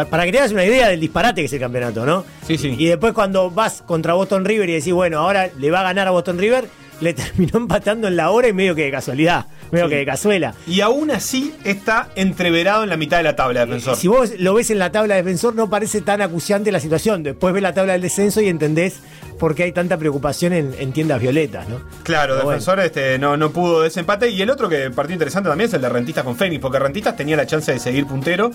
[0.05, 2.25] para que te hagas una idea del disparate que es el campeonato, ¿no?
[2.47, 2.75] Sí, sí.
[2.79, 6.09] Y después cuando vas contra Boston River y decís, bueno, ahora le va a ganar
[6.09, 6.69] a Boston River,
[7.01, 10.55] le terminó empatando en la hora y medio que de casualidad, medio que de cazuela.
[10.67, 13.97] Y aún así está entreverado en la mitad de la tabla de defensor.
[13.97, 17.23] Si vos lo ves en la tabla de defensor, no parece tan acuciante la situación.
[17.23, 19.01] Después ves la tabla del descenso y entendés
[19.39, 21.81] por qué hay tanta preocupación en, tiendas violetas, ¿no?
[22.05, 24.31] Claro, defensor este, no, no pudo desempate.
[24.31, 27.17] Y el otro que partió interesante también es el de Rentistas con Fénix, porque Rentistas
[27.17, 28.51] tenía la chance de seguir puntero,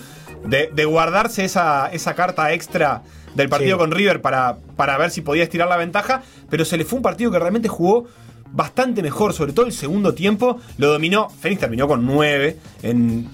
[0.45, 3.03] de, guardarse esa, esa carta extra
[3.35, 6.83] del partido con River para, para ver si podía estirar la ventaja, pero se le
[6.83, 8.07] fue un partido que realmente jugó
[8.51, 13.29] bastante mejor, sobre todo el segundo tiempo, lo dominó, Fénix terminó con 9 en,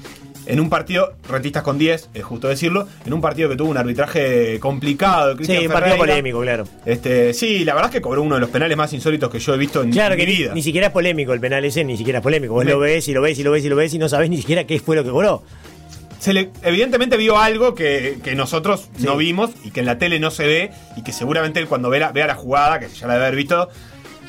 [0.47, 3.77] en un partido, rentistas con 10, es justo decirlo, en un partido que tuvo un
[3.77, 5.37] arbitraje complicado.
[5.41, 6.63] sí, un partido polémico, claro.
[6.85, 9.53] Este, sí, la verdad es que cobró uno de los penales más insólitos que yo
[9.53, 10.53] he visto en claro mi que vida.
[10.53, 12.53] Ni, siquiera es polémico el penal ese, ni siquiera es polémico.
[12.53, 14.29] Vos lo ves y lo ves y lo ves y lo ves y no sabés
[14.29, 15.43] ni siquiera qué fue lo que cobró.
[16.19, 20.31] Se le, evidentemente vio algo que, nosotros no vimos y que en la tele no
[20.31, 23.27] se ve y que seguramente él cuando vea, vea la jugada, que ya la debe
[23.27, 23.69] haber visto,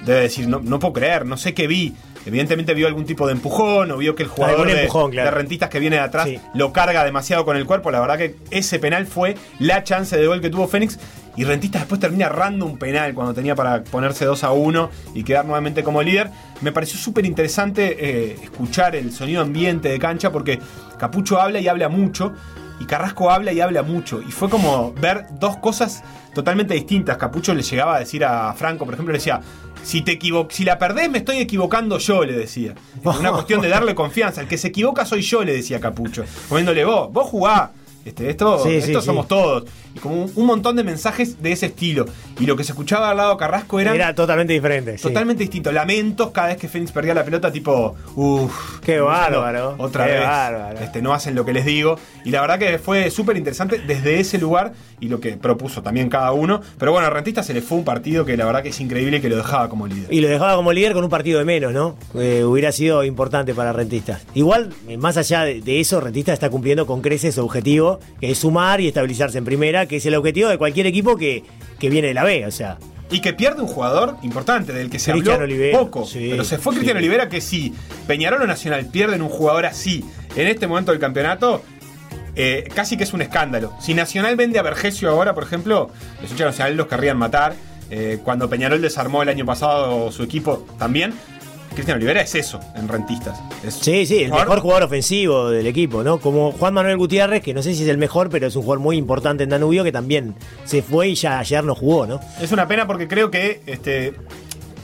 [0.05, 1.95] debe decir, no, no puedo creer, no sé qué vi.
[2.27, 5.97] Evidentemente vio algún tipo de empujón o vio que el jugador de, rentistas que viene
[5.97, 7.91] de atrás lo carga demasiado con el cuerpo.
[7.91, 10.99] La verdad que ese penal fue la chance de gol que tuvo Fénix.
[11.37, 15.23] Y Rentistas después termina errando un penal cuando tenía para ponerse 2 a 1 y
[15.23, 16.31] quedar nuevamente como líder.
[16.63, 20.59] Me pareció súper interesante eh, escuchar el sonido ambiente de cancha porque
[20.99, 22.35] Capucho habla y habla mucho.
[22.81, 24.21] Y Carrasco habla y habla mucho.
[24.23, 26.03] Y fue como ver dos cosas
[26.35, 27.17] totalmente distintas.
[27.17, 29.41] Capucho le llegaba a decir a Franco, por ejemplo, le decía,
[29.83, 30.19] si te
[30.51, 32.75] si la perdés me estoy equivocando yo, le decía.
[33.03, 34.41] Una cuestión de darle confianza.
[34.41, 36.25] El que se equivoca soy yo, le decía Capucho.
[36.49, 37.73] Poniéndole vos, vos jugá.
[38.05, 39.29] Este, esto Sí, esto sí, somos sí.
[39.29, 39.65] todos.
[39.95, 42.07] Y como un, un montón de mensajes de ese estilo.
[42.41, 44.97] Y lo que se escuchaba al lado Carrasco eran Era totalmente diferente.
[44.97, 45.73] totalmente distinto.
[45.73, 49.75] Lamentos cada vez que Fénix perdía la pelota, tipo, uff, Qué bárbaro.
[49.79, 50.23] Otra qué vez.
[50.23, 50.79] bárbaro.
[50.81, 51.97] Este, no hacen lo que les digo.
[52.25, 56.09] Y la verdad que fue súper interesante desde ese lugar y lo que propuso también
[56.09, 56.61] cada uno.
[56.79, 59.21] Pero bueno, a Rentista se le fue un partido que la verdad que es increíble
[59.21, 60.13] que lo dejaba como líder.
[60.13, 61.97] Y lo dejaba como líder con un partido de menos, ¿no?
[62.15, 64.21] Eh, hubiera sido importante para Rentista.
[64.35, 67.88] Igual, eh, más allá de, de eso, Rentista está cumpliendo con creces su objetivo,
[68.21, 71.45] que es sumar y estabilizarse en primera, que es el objetivo de cualquier equipo que,
[71.79, 72.79] que viene de la B, o sea.
[73.11, 76.05] Y que pierde un jugador importante, del que se Cristiano habló Olivera, poco.
[76.05, 76.81] sí, pero se fue sí.
[76.81, 77.73] Cristiano Olivera que si
[78.07, 80.05] Peñarol o Nacional pierden un jugador así
[80.37, 81.63] en este momento del campeonato,
[82.37, 83.73] eh, casi que es un escándalo.
[83.81, 87.55] Si Nacional vende a Vergesio ahora, por ejemplo, los hinchas Nacional los querrían matar.
[87.91, 91.15] Eh, cuando Peñarol desarmó el año pasado su equipo también,
[91.79, 93.39] Cristiano Olivera es eso en rentistas.
[93.65, 96.19] Es Sí, sí, el mejor jugador ofensivo del equipo, ¿no?
[96.19, 98.81] Como Juan Manuel Gutiérrez, que no sé si es el mejor, pero es un jugador
[98.83, 102.19] muy importante en Danubio, que también se fue y ya ayer no jugó, ¿no?
[102.41, 104.13] Es una pena porque creo que este,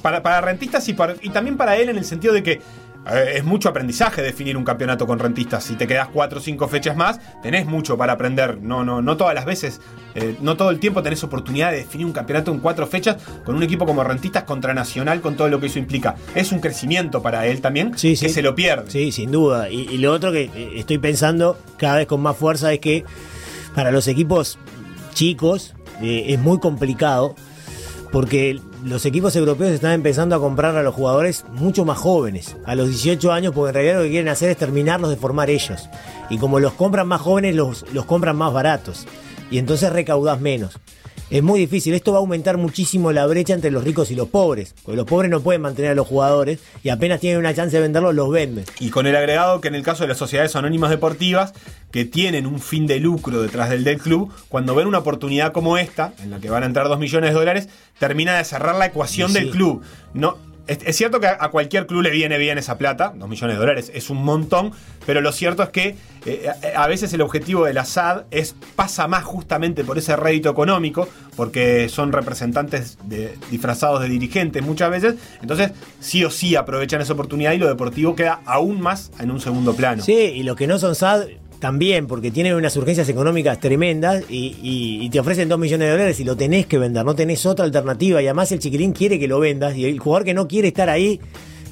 [0.03, 2.61] para, para rentistas y, para- y también para él en el sentido de que
[3.07, 5.64] es mucho aprendizaje definir un campeonato con rentistas.
[5.64, 8.59] Si te quedas cuatro o cinco fechas más, tenés mucho para aprender.
[8.62, 9.80] No, no, no todas las veces,
[10.14, 13.55] eh, no todo el tiempo tenés oportunidad de definir un campeonato en cuatro fechas con
[13.55, 16.16] un equipo como rentistas contra Nacional con todo lo que eso implica.
[16.34, 18.90] Es un crecimiento para él también que se lo pierde.
[18.90, 19.70] Sí, sin duda.
[19.70, 23.05] Y, y lo otro que eh, estoy pensando cada vez con más fuerza es que
[23.74, 24.59] para los equipos
[25.12, 27.34] chicos eh, es muy complicado
[28.14, 32.76] porque los equipos europeos están empezando a comprar a los jugadores mucho más jóvenes, a
[32.76, 35.88] los 18 años, porque en realidad lo que quieren hacer es terminarlos de formar ellos.
[36.30, 39.08] Y como los compran más jóvenes, los, los compran más baratos.
[39.50, 40.78] Y entonces recaudás menos.
[41.31, 44.29] Es muy difícil, esto va a aumentar muchísimo la brecha entre los ricos y los
[44.29, 47.75] pobres, porque los pobres no pueden mantener a los jugadores y apenas tienen una chance
[47.75, 48.64] de venderlos, los venden.
[48.79, 51.53] Y con el agregado que en el caso de las sociedades anónimas deportivas,
[51.91, 55.79] que tienen un fin de lucro detrás del del club, cuando ven una oportunidad como
[55.79, 57.68] esta, en la que van a entrar 2 millones de dólares,
[57.99, 59.35] termina de cerrar la ecuación Sí.
[59.35, 59.83] del club.
[60.12, 63.60] No, es, cierto que a, cualquier club le viene bien esa plata, 2 millones de
[63.60, 64.72] dólares es un montón,
[65.06, 65.96] pero lo cierto es que
[66.26, 70.16] eh, a, a veces el objetivo de la SAD es, pasa más justamente por ese
[70.16, 76.56] rédito económico, porque son representantes de- disfrazados de dirigentes muchas veces, entonces sí o sí
[76.56, 80.02] aprovechan esa oportunidad y lo deportivo queda aún más en un segundo plano.
[80.02, 81.26] Sí, y los que no son SAD
[81.64, 86.24] también, porque tienen unas urgencias económicas tremendas y, te ofrecen 2 millones de dólares y
[86.24, 88.20] lo tenés que vender, no tenés otra alternativa.
[88.20, 90.90] Y además el chiquilín quiere que lo vendas y el jugador que no quiere estar
[90.90, 91.22] ahí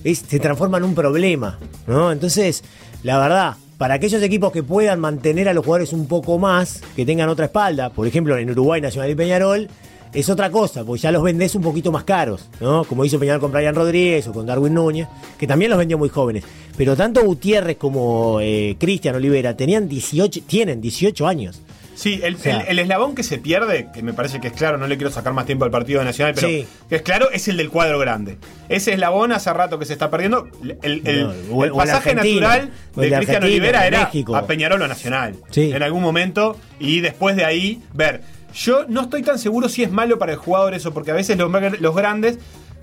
[0.03, 1.59] se transforma en un problema.
[1.87, 2.11] ¿no?
[2.11, 2.65] Entonces,
[3.03, 7.05] la verdad, para aquellos equipos que puedan mantener a los jugadores un poco más, que
[7.05, 9.69] tengan otra espalda, por ejemplo en Uruguay, Nacional y Peñarol,
[10.15, 12.85] es otra cosa, porque ya los vendés un poquito más caros, ¿no?
[12.85, 15.09] Como hizo Peñarol con Brian Rodríguez o con Darwin Núñez,
[15.39, 16.45] que también los vendió muy jóvenes.
[16.77, 21.61] Pero tanto Gutiérrez como eh, Cristian Olivera tenían 18, tienen 18 años.
[21.95, 24.79] Sí, el, sea- el- el eslabón que se pierde, que me parece que es claro,
[24.79, 26.67] no le quiero sacar más tiempo al partido Nacional, pero Sí.
[26.89, 28.39] que es claro, es el del cuadro grande.
[28.71, 30.49] Ese eslabón hace rato que se está perdiendo.
[30.83, 34.35] El, el- No, el o el- o el pasaje natural de Cristian Olivera era México.
[34.35, 35.37] a Peñarol o Nacional.
[35.51, 35.71] Sí.
[35.71, 36.57] En algún momento.
[36.81, 38.23] Y después de ahí, ver.
[38.55, 41.37] Yo no estoy tan seguro si es malo para el jugador eso, porque a veces
[41.39, 41.51] los,
[41.81, 42.39] los grandes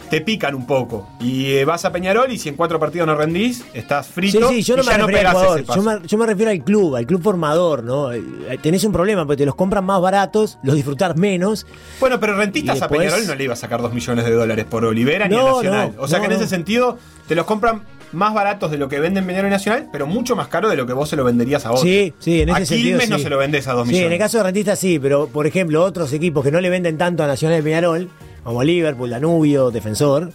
[0.10, 1.08] te pican un poco.
[1.20, 4.50] Y eh, vas a Peñarol y si en cuatro partidos no rendís, estás Sí, frito.
[4.50, 6.64] sí, yo no y me ya refiero al jugador, yo me, yo me refiero al
[6.64, 8.12] club, al club formador, ¿no?
[8.12, 8.24] Eh,
[8.62, 11.68] Tenés un problema porque te los compran más baratos, los disfrutás menos.
[12.00, 14.84] Bueno, pero rentistas a Peñarol no le iba a sacar 2 millones de dólares por
[14.86, 15.94] Olivera ni a Nacional.
[15.96, 16.98] no, o sea que en ese sentido
[17.28, 20.70] te los compran más baratos de lo que venden y Nacional, pero mucho más caro
[20.70, 21.84] de lo que vos se lo venderías a otro.
[21.84, 22.90] Sí, sí, en ese a sentido.
[23.00, 23.24] Quilmes no sí.
[23.24, 24.08] se lo vendés a 2 Sí, millones.
[24.08, 26.98] en el caso de Rentista sí, pero por ejemplo, otros equipos que no le venden
[26.98, 28.10] tanto a Nacional de Peñarol,
[28.44, 30.32] como Liverpool, Danubio, Defensor,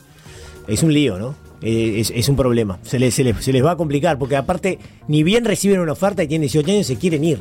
[0.69, 1.35] es un lío, ¿no?
[1.63, 2.79] Eh, es, es un problema.
[2.83, 5.93] Se les, se, les, se les va a complicar, porque aparte, ni bien reciben una
[5.93, 7.39] oferta y tienen 18 años, se quieren ir.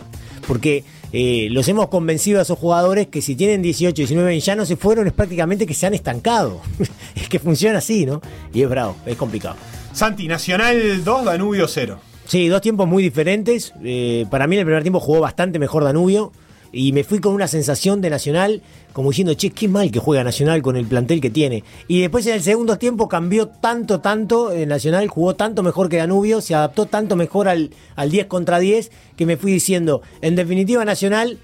[0.47, 4.55] Porque eh, los hemos convencido a esos jugadores que si tienen 18, 19 y ya
[4.55, 6.61] no se fueron, es prácticamente que se han estancado.
[7.15, 8.21] es que funciona así, ¿no?
[8.53, 9.55] Y es bravo, es complicado.
[9.93, 11.99] Santi, Nacional 2, Danubio 0.
[12.25, 13.73] Sí, dos tiempos muy diferentes.
[13.83, 16.31] Eh, para mí en el primer tiempo jugó bastante mejor Danubio.
[16.71, 18.63] Y me fui con una sensación de Nacional,
[18.93, 21.63] como diciendo, che, qué mal que juega Nacional con el plantel que tiene.
[21.87, 24.51] Y después en el segundo tiempo cambió tanto, tanto.
[24.51, 28.57] eh, Nacional jugó tanto mejor que Danubio, se adaptó tanto mejor al, al 10 contra
[28.57, 31.37] 10, que me fui diciendo, en definitiva Nacional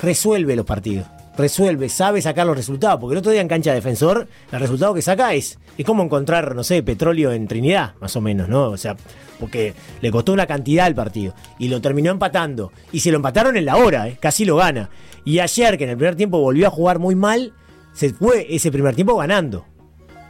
[0.00, 1.08] resuelve los partidos.
[1.38, 3.00] Resuelve, sabe sacar los resultados.
[3.00, 6.02] Porque el otro día en cancha de defensor, el resultado que saca es, es como
[6.02, 8.68] encontrar, no sé, petróleo en Trinidad, más o menos, ¿no?
[8.68, 8.96] O sea,
[9.40, 11.34] porque le costó una cantidad al partido.
[11.58, 12.72] Y lo terminó empatando.
[12.92, 14.18] Y se lo empataron en la hora, ¿eh?
[14.20, 14.90] casi lo gana.
[15.24, 17.54] Y ayer, que en el primer tiempo volvió a jugar muy mal,
[17.92, 19.64] se fue ese primer tiempo ganando.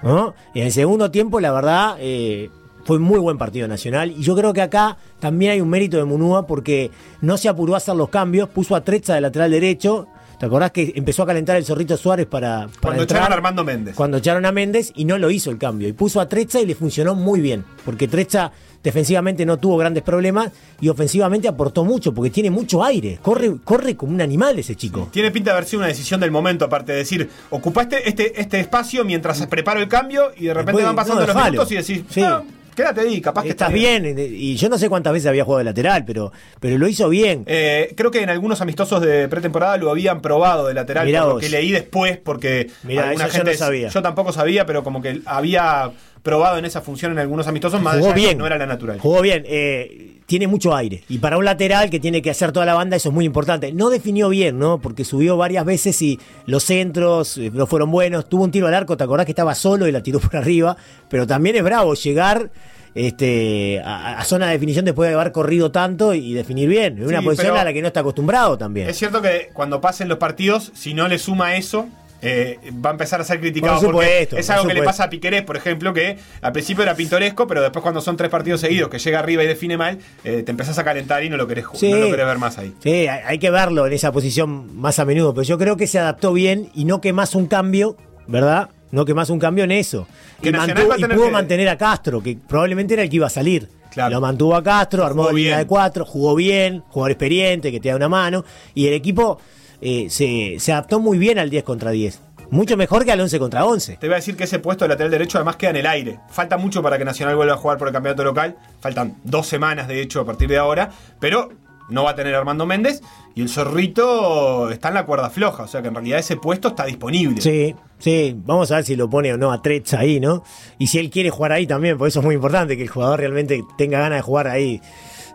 [0.03, 0.35] ¿no?
[0.55, 2.51] Y en el segundo tiempo, la verdad, eh,
[2.85, 4.13] fue muy buen partido nacional.
[4.13, 6.91] Y yo creo que acá también hay un mérito de Munúa porque
[7.21, 10.09] no se apuró a hacer los cambios, puso a Trecha de lateral derecho.
[10.39, 13.21] ¿Te acordás que empezó a calentar el Zorrito Suárez para, para Cuando entrar?
[13.23, 13.95] echaron a Armando Méndez.
[13.97, 15.89] Cuando echaron a Méndez y no lo hizo el cambio.
[15.89, 17.65] Y puso a Trecha y le funcionó muy bien.
[17.85, 23.19] Porque Trecha defensivamente no tuvo grandes problemas y ofensivamente aportó mucho porque tiene mucho aire.
[23.21, 25.09] Corre, corre como un animal ese chico.
[25.11, 28.61] Tiene pinta de haber sido una decisión del momento, aparte de decir, ocupaste este, este
[28.61, 31.51] espacio mientras preparo el cambio y de repente Después, van pasando no, los dejalo.
[31.53, 32.21] minutos y decís, Sí.
[32.21, 32.45] "No,
[32.79, 34.17] quédate ahí, capaz que Estás está bien.
[34.17, 37.43] Y yo no sé cuántas veces había jugado de lateral, pero, pero lo hizo bien.
[37.47, 41.29] Eh, creo que en algunos amistosos de pretemporada lo habían probado de lateral, Mirá por
[41.29, 41.43] lo vos.
[41.43, 43.59] que leí después, porque Mirá, alguna eso yo no gente.
[43.59, 43.89] sabía.
[43.89, 45.91] yo tampoco sabía, pero como que había
[46.23, 48.39] probado en esa función en algunos amistosos, más Jugó allá de que bien.
[48.39, 48.99] no era la natural.
[49.01, 49.45] Jugó bien.
[49.47, 51.03] eh, tiene mucho aire.
[51.09, 53.73] Y para un lateral que tiene que hacer toda la banda, eso es muy importante.
[53.73, 54.79] No definió bien, ¿no?
[54.79, 58.29] Porque subió varias veces y los centros eh, no fueron buenos.
[58.29, 60.77] Tuvo un tiro al arco, ¿te acordás que estaba solo y la tiró por arriba?
[61.09, 62.51] Pero también es bravo llegar.
[62.95, 66.99] Este, a, a zona de definición después de haber corrido tanto y definir bien.
[66.99, 68.89] En una Sí, posición a la que no está acostumbrado también.
[68.89, 71.87] Es cierto que cuando pasen los partidos, si no le suma eso,
[72.23, 73.81] eh, va a empezar a ser criticado.
[73.81, 76.53] Por porque supuesto, es por algo que le pasa a Piquerés, por ejemplo, que al
[76.53, 79.77] principio era pintoresco, pero después cuando son tres partidos seguidos que llega arriba y define
[79.77, 81.91] mal, eh, te empezás a calentar y no lo querés, Sí.
[81.91, 82.75] no lo querés ver más ahí.
[82.83, 85.99] Sí, hay, que verlo en esa posición más a menudo, pero yo creo que se
[85.99, 87.97] adaptó bien y no que más un cambio,
[88.27, 88.71] ¿verdad?
[88.91, 90.09] No que más un cambio en eso.
[90.43, 93.27] Que y, mantuvo- y pudo que- mantener a Castro, que probablemente era el que iba
[93.27, 93.69] a salir.
[94.11, 97.89] Lo mantuvo a Castro, armó Jugó línea de cuatro, jugó bien, jugador experiente que te
[97.89, 98.45] da una mano.
[98.75, 99.41] Y el equipo
[99.81, 102.21] eh, se, se adaptó muy bien al 10 contra 10.
[102.51, 103.99] Mucho mejor que al 11 contra 11.
[103.99, 106.19] Te voy a decir que ese puesto de lateral derecho además queda en el aire.
[106.31, 108.57] Falta mucho para que Nacional vuelva a jugar por el campeonato local.
[108.81, 110.91] Faltan dos semanas, de hecho, a partir de ahora.
[111.21, 111.51] Pero
[111.91, 113.03] no va a tener Armando Méndez.
[113.35, 115.65] Y el zorrito está en la cuerda floja.
[115.65, 117.43] O sea que en realidad ese puesto está disponible.
[117.43, 120.43] Sí, sí, vamos a ver si lo pone o no a Trecha ahí, ¿no?
[120.79, 123.21] Y si él quiere jugar ahí también, por eso es muy importante que el jugador
[123.21, 124.81] realmente tenga ganas de jugar ahí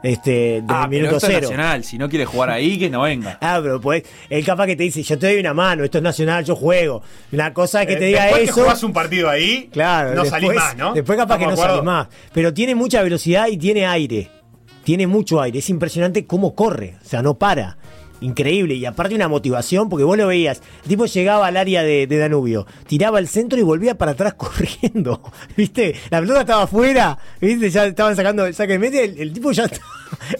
[0.03, 1.41] este, desde Ah, el pero minuto es cero.
[1.41, 1.83] nacional.
[1.83, 3.37] Si no quiere jugar ahí, que no venga.
[3.41, 6.03] Ah, pero pues, él capaz que te dice, yo te doy una mano, esto es
[6.03, 7.01] nacional, yo juego.
[7.31, 8.61] Una cosa es que Eh, te diga después que eso.
[8.61, 10.93] jugás un partido ahí, claro, no después, salís más, ¿no?
[10.93, 12.09] Después capaz que no ¿Estamos de salís acuerdo?
[12.09, 12.31] más.
[12.33, 14.29] Pero tiene mucha velocidad y tiene aire.
[14.83, 15.59] Tiene mucho aire.
[15.59, 16.95] Es impresionante cómo corre.
[17.01, 17.77] O sea, no para.
[18.23, 18.73] Increíble.
[18.75, 20.61] Y aparte una motivación, porque vos lo veías.
[20.83, 24.33] El tipo llegaba al área de, de Danubio, tiraba el centro y volvía para atrás
[24.37, 25.21] corriendo.
[25.57, 25.95] ¿Viste?
[26.09, 27.17] La pelota estaba afuera.
[27.41, 27.69] ¿Viste?
[27.69, 29.03] Ya estaban sacando el saque de mete.
[29.03, 29.69] El, el tipo ya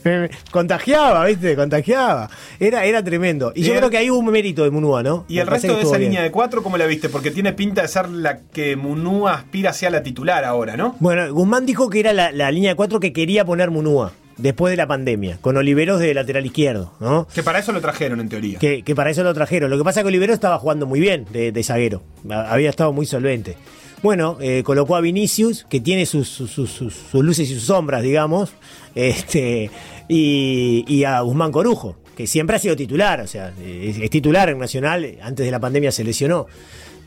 [0.51, 1.55] contagiaba, ¿viste?
[1.55, 2.29] Contagiaba.
[2.59, 3.51] Era, era tremendo.
[3.55, 5.25] Y, Y yo el- creo que ahí hubo un mérito de Munúa, ¿no?
[5.27, 6.11] Y Me el resto de esa bien.
[6.11, 7.09] línea de cuatro, ¿cómo la viste?
[7.09, 10.95] Porque tiene pinta de ser la que Munúa aspira hacia la titular ahora, ¿no?
[10.99, 14.71] Bueno, Guzmán dijo que era la, la línea de cuatro que quería poner Munúa después
[14.71, 17.27] de la pandemia, con Oliveros de lateral izquierdo, ¿no?
[17.33, 18.59] Que para eso lo trajeron, en teoría.
[18.59, 19.69] Que, que para eso lo trajeron.
[19.69, 22.01] Lo que pasa es que Oliveros estaba jugando muy bien de, de zaguero.
[22.29, 23.55] Ha- Había estado muy solvente.
[24.01, 27.63] Bueno, eh, colocó a Vinicius, que tiene sus, sus, sus- sus- sus luces y sus
[27.63, 28.51] sombras, digamos.
[28.95, 29.69] Este,
[30.07, 33.21] y, y a Guzmán Corujo, que siempre ha sido titular.
[33.21, 35.17] O sea, es, es titular en Nacional.
[35.21, 36.47] Antes de la pandemia se lesionó.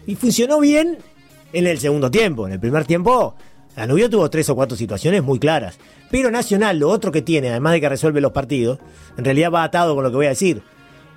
[0.06, 0.98] Y funcionó bien
[1.52, 2.46] en el segundo tiempo.
[2.46, 3.34] En el primer tiempo,
[3.76, 5.78] Danubio tuvo tres o cuatro situaciones muy claras.
[6.16, 8.78] Pero Nacional, lo otro que tiene, además de que resuelve los partidos,
[9.18, 10.62] en realidad va atado con lo que voy a decir.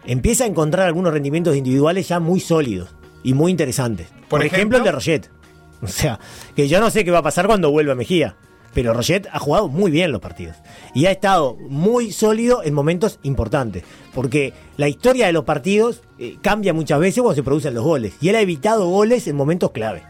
[0.06, 2.90] Empieza a encontrar algunos rendimientos individuales ya muy sólidos
[3.24, 4.10] y muy interesantes.
[4.28, 5.32] Por, ejemplo, el de Roget.
[5.82, 6.20] O sea,
[6.54, 8.36] que yo no sé qué va a pasar cuando vuelva Mejía.
[8.74, 10.58] Pero Roget ha jugado muy bien los partidos.
[10.94, 13.86] Y ha estado muy sólido en momentos importantes.
[14.14, 18.16] Porque la historia de los partidos eh, cambia muchas veces cuando se producen los goles.
[18.20, 20.04] Y él ha evitado goles en momentos clave.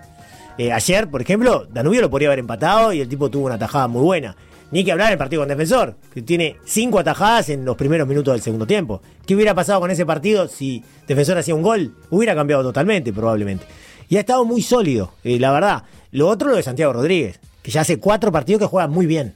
[0.57, 3.87] Eh, ayer, por ejemplo, Danubio lo podría haber empatado y el tipo tuvo una tajada
[3.87, 4.35] muy buena.
[4.71, 8.33] Ni que hablar del partido con Defensor, que tiene cinco atajadas en los primeros minutos
[8.33, 9.01] del segundo tiempo.
[9.25, 11.95] ¿Qué hubiera pasado con ese partido si Defensor hacía un gol?
[12.11, 13.65] Hubiera cambiado totalmente, probablemente.
[14.09, 15.83] Y ha estado muy sólido, eh, la verdad.
[16.11, 19.35] Lo otro, lo de Santiago Rodríguez, que ya hace cuatro partidos que juega muy bien.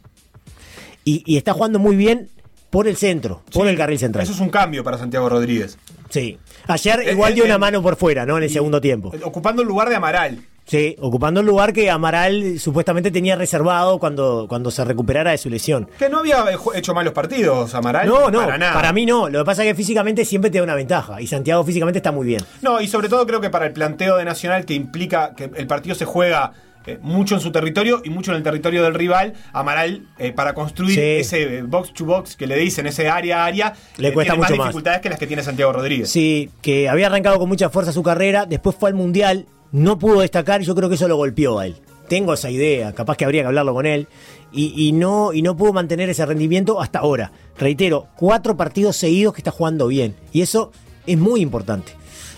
[1.04, 2.30] Y, y está jugando muy bien
[2.70, 4.24] por el centro, por el carril central.
[4.24, 5.78] Eso es un cambio para Santiago Rodríguez.
[6.10, 6.38] Sí.
[6.68, 8.38] Ayer Eh, igual eh, dio una mano por fuera, ¿no?
[8.38, 9.12] En el segundo tiempo.
[9.24, 10.40] Ocupando el lugar de Amaral.
[10.66, 15.49] Sí, ocupando el lugar que Amaral supuestamente tenía reservado cuando, cuando se recuperara de su
[15.49, 15.89] lesión.
[15.99, 16.45] Que no había
[16.76, 18.07] hecho malos partidos, Amaral.
[18.07, 18.93] No, no, para nada.
[18.93, 19.28] mí no.
[19.30, 21.22] Lo que pasa es que físicamente siempre te da una ventaja.
[21.22, 22.41] Y Santiago físicamente está muy bien.
[22.61, 25.68] No, y sobre todo creo que para el planteo de Nacional que implica que el
[25.68, 26.53] partido se juega
[26.86, 29.34] eh, mucho en su territorio y mucho en el territorio del rival.
[29.51, 31.01] Amaral, eh, para construir Sí.
[31.01, 34.41] ese box to box que le dicen, ese área a área, Le eh, cuesta tiene
[34.41, 34.68] más mucho más.
[34.70, 36.09] dificultades que las que tiene Santiago Rodríguez.
[36.09, 40.22] Sí, que había arrancado con mucha fuerza su carrera, después fue al Mundial, no pudo
[40.22, 41.76] destacar y yo creo que eso lo golpeó a él.
[42.08, 44.08] Tengo esa idea, capaz que habría que hablarlo con él.
[44.54, 47.32] Y, y no, y no pudo mantener ese rendimiento hasta ahora.
[47.58, 50.16] Reitero, cuatro partidos seguidos que está jugando bien.
[50.32, 50.72] Y eso
[51.08, 51.94] es muy importante.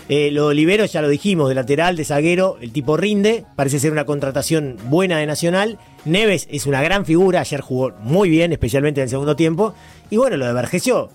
[0.07, 3.79] Eh, lo de Olivero ya lo dijimos, de lateral, de zaguero, el tipo rinde, parece
[3.79, 5.79] ser una contratación buena de Nacional.
[6.05, 9.73] Neves es una gran figura, ayer jugó muy bien, especialmente en el segundo tiempo.
[10.11, 11.09] Y bueno, lo de Vergesio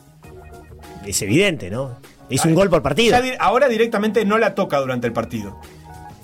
[1.07, 1.99] es evidente, ¿no?
[2.29, 3.17] Es un gol por partido.
[3.39, 5.57] Ahora directamente no la toca durante el partido.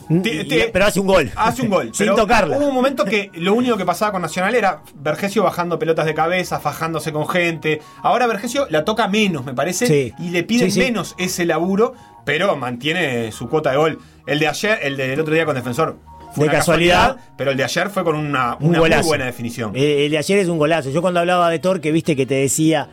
[0.08, 1.30] Te- Y- te- pero hace un gol.
[1.36, 1.90] Hace un gol.
[1.94, 2.56] Sin tocarla.
[2.58, 6.14] Hubo un momento que lo único que pasaba con Nacional era Vergesio bajando pelotas de
[6.14, 7.80] cabeza, fajándose con gente.
[8.02, 9.86] Ahora Vergesio la toca menos, me parece.
[9.86, 10.12] Sí.
[10.18, 10.86] Y le piden Sí, sí.
[10.86, 13.98] menos ese laburo, pero mantiene su cuota de gol.
[14.26, 15.96] El de ayer, el del otro día con Defensor.
[16.34, 17.16] Fue casualidad.
[17.38, 19.72] pero el de ayer fue con una, Un una muy buena definición.
[19.74, 20.90] Eh, el de ayer es un golazo.
[20.90, 22.90] Yo cuando hablaba de Torque, viste que te decía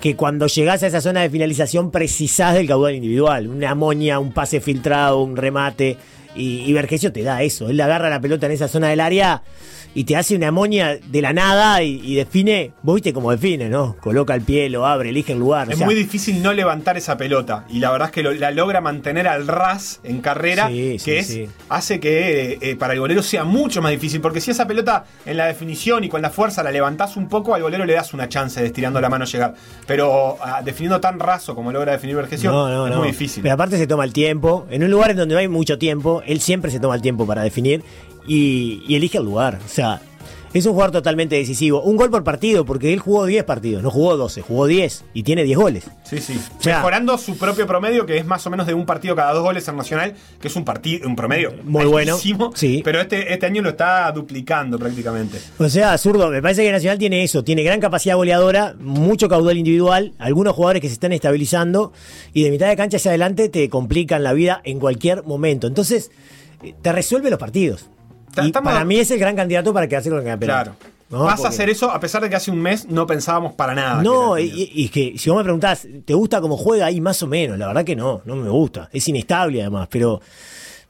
[0.00, 3.48] que cuando llegás a esa zona de finalización precisás del caudal individual.
[3.48, 5.98] Una moña, un pase filtrado, un remate.
[6.36, 6.72] Y, y
[7.12, 7.68] te da eso.
[7.68, 9.42] Él agarra la pelota en esa zona del área
[9.98, 12.72] y te hace una moña de la nada y, y define.
[12.82, 13.96] Vos viste cómo define, ¿no?
[14.02, 15.68] Coloca el pie, lo abre, elige el lugar.
[15.68, 17.64] o Es sea, muy difícil no levantar esa pelota.
[17.70, 20.68] Y la verdad es que lo- la logra mantener al ras en carrera.
[20.68, 21.48] Sí, sí, que es, sí.
[21.70, 24.20] hace que eh, eh, para el golero sea mucho más difícil.
[24.20, 27.54] Porque si esa pelota en la definición y con la fuerza la levantás un poco,
[27.54, 29.54] al golero le das una chance de estirando la mano llegar.
[29.86, 32.98] Pero ah, definiendo tan raso como logra definir Vergesio, No, no, es no.
[32.98, 33.42] muy difícil.
[33.42, 34.66] Pero aparte se toma el tiempo.
[34.70, 37.26] En un lugar en donde no hay mucho tiempo, él siempre se toma el tiempo
[37.26, 37.82] para definir
[38.26, 39.58] y, y elige el lugar.
[39.64, 40.00] O sea,
[40.54, 41.82] es un jugador totalmente decisivo.
[41.82, 45.22] Un gol por partido, porque él jugó 10 partidos, no jugó 12, jugó 10 y
[45.22, 45.84] tiene 10 goles.
[46.04, 46.40] Sí, sí.
[46.58, 49.34] O sea- Mejorando su propio promedio, que es más o menos de un partido cada
[49.34, 52.16] dos goles en Nacional, que es un partido, un promedio Muy bueno,
[52.54, 52.80] sí.
[52.82, 55.38] Pero este, este año lo está duplicando prácticamente.
[55.58, 59.58] O sea, zurdo, me parece que Nacional tiene eso, tiene gran capacidad goleadora, mucho caudal
[59.58, 61.92] individual, algunos jugadores que se están estabilizando
[62.32, 65.66] y de mitad de cancha hacia adelante te complican la vida en cualquier momento.
[65.66, 66.10] Entonces,
[66.62, 67.90] eh, te resuelve los partidos.
[68.44, 70.72] Y estamos- para mí es el gran candidato para quedarse con el campeonato.
[70.78, 70.96] Claro.
[71.08, 71.20] ¿no?
[71.24, 73.74] Vas Porque- a hacer eso a pesar de que hace un mes no pensábamos para
[73.76, 74.02] nada.
[74.02, 77.28] No, y, y- que si vos me preguntás, ¿te gusta cómo juega ahí más o
[77.28, 77.56] menos?
[77.58, 78.88] La verdad que no, no me gusta.
[78.92, 80.20] Es inestable además, pero,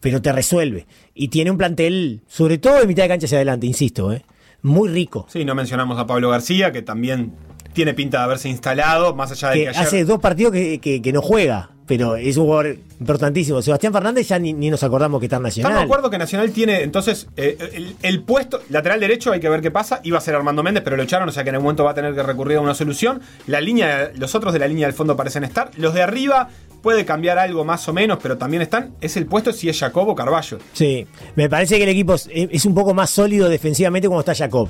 [0.00, 0.86] pero te resuelve.
[1.14, 4.24] Y tiene un plantel, sobre todo de mitad de cancha hacia adelante, insisto, ¿eh?
[4.62, 5.26] muy rico.
[5.28, 7.32] Sí, no mencionamos a Pablo García, que también
[7.74, 9.82] tiene pinta de haberse instalado, más allá de que, Que ayer...
[9.82, 13.62] hace dos partidos que, que- que no juega, pero es un jugador importantísimo.
[13.62, 15.84] Sebastián Fernández ya ni, ni nos acordamos que está en Estamos de Nacional.
[15.84, 19.70] acuerdo que Nacional tiene, entonces, eh, el, el puesto lateral derecho, hay que ver qué
[19.70, 20.00] pasa.
[20.02, 21.92] Iba a ser Armando Méndez, pero lo echaron, o sea que en algún momento va
[21.92, 23.20] a tener que recurrir a una solución.
[23.46, 25.70] La línea, los otros de la línea del fondo parecen estar.
[25.76, 26.48] Los de arriba
[26.82, 28.94] puede cambiar algo más o menos, pero también están.
[29.00, 30.58] Es el puesto si es Jacobo o Carballo.
[30.72, 34.34] Sí, me parece que el equipo es, es un poco más sólido defensivamente cuando está
[34.34, 34.68] Jacob.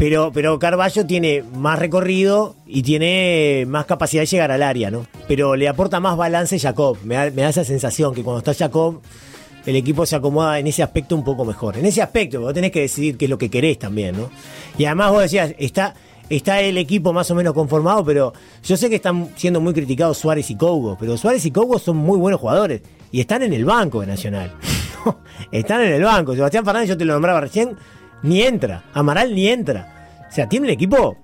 [0.00, 5.06] Pero, pero Carballo tiene más recorrido y tiene más capacidad de llegar al área, ¿no?
[5.28, 6.96] Pero le aporta más balance Jacob.
[7.04, 9.02] Me da, esa sensación que cuando está Jacob,
[9.66, 11.76] el equipo se acomoda en ese aspecto un poco mejor.
[11.76, 14.30] En ese aspecto, vos tenés que decidir qué es lo que querés también, ¿no?
[14.78, 15.94] Y además vos decías, está,
[16.30, 18.32] está el equipo más o menos conformado, pero
[18.64, 21.98] yo sé que están siendo muy criticados Suárez y Cougo, pero Suárez y Cougo son
[21.98, 22.80] muy buenos jugadores
[23.12, 24.50] y están en el banco de Nacional.
[25.52, 26.34] están en el banco.
[26.34, 27.76] Sebastián Fernández, yo te lo nombraba recién,
[28.22, 28.84] ni entra.
[28.94, 30.26] Amaral ni entra.
[30.28, 31.16] O sea, tiene un equipo.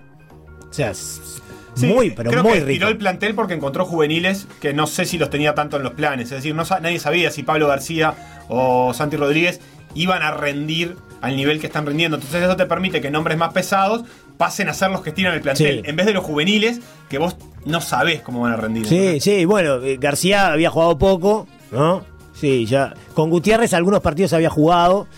[0.68, 2.72] O sea, Sí, muy, pero creo muy que rico.
[2.72, 5.92] tiró el plantel porque encontró juveniles que no sé si los tenía tanto en los
[5.92, 6.26] planes.
[6.32, 8.14] Es decir, no, nadie sabía si Pablo García
[8.48, 9.60] o Santi Rodríguez
[9.94, 12.16] iban a rendir al nivel que están rendiendo.
[12.16, 14.04] Entonces eso te permite que nombres más pesados
[14.38, 15.82] pasen a ser los que tiran el plantel.
[15.84, 15.90] Sí.
[15.90, 17.36] En vez de los juveniles que vos
[17.66, 18.86] no sabés cómo van a rendir.
[18.86, 22.04] Sí, sí, bueno, eh, García había jugado poco, ¿no?
[22.32, 22.94] Sí, ya.
[23.12, 25.08] Con Gutiérrez algunos partidos había jugado,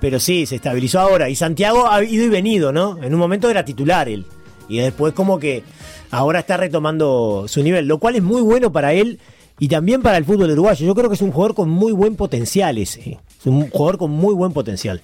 [0.00, 1.28] pero sí, se estabilizó ahora.
[1.28, 3.02] Y Santiago ha ido y venido, ¿no?
[3.02, 4.24] En un momento era titular él.
[4.68, 5.62] Y después como que
[6.10, 9.18] ahora está retomando su nivel, lo cual es muy bueno para él
[9.58, 10.86] y también para el fútbol uruguayo.
[10.86, 13.18] Yo creo que es un jugador con muy buen potencial ese.
[13.40, 15.02] Es un jugador con muy buen potencial.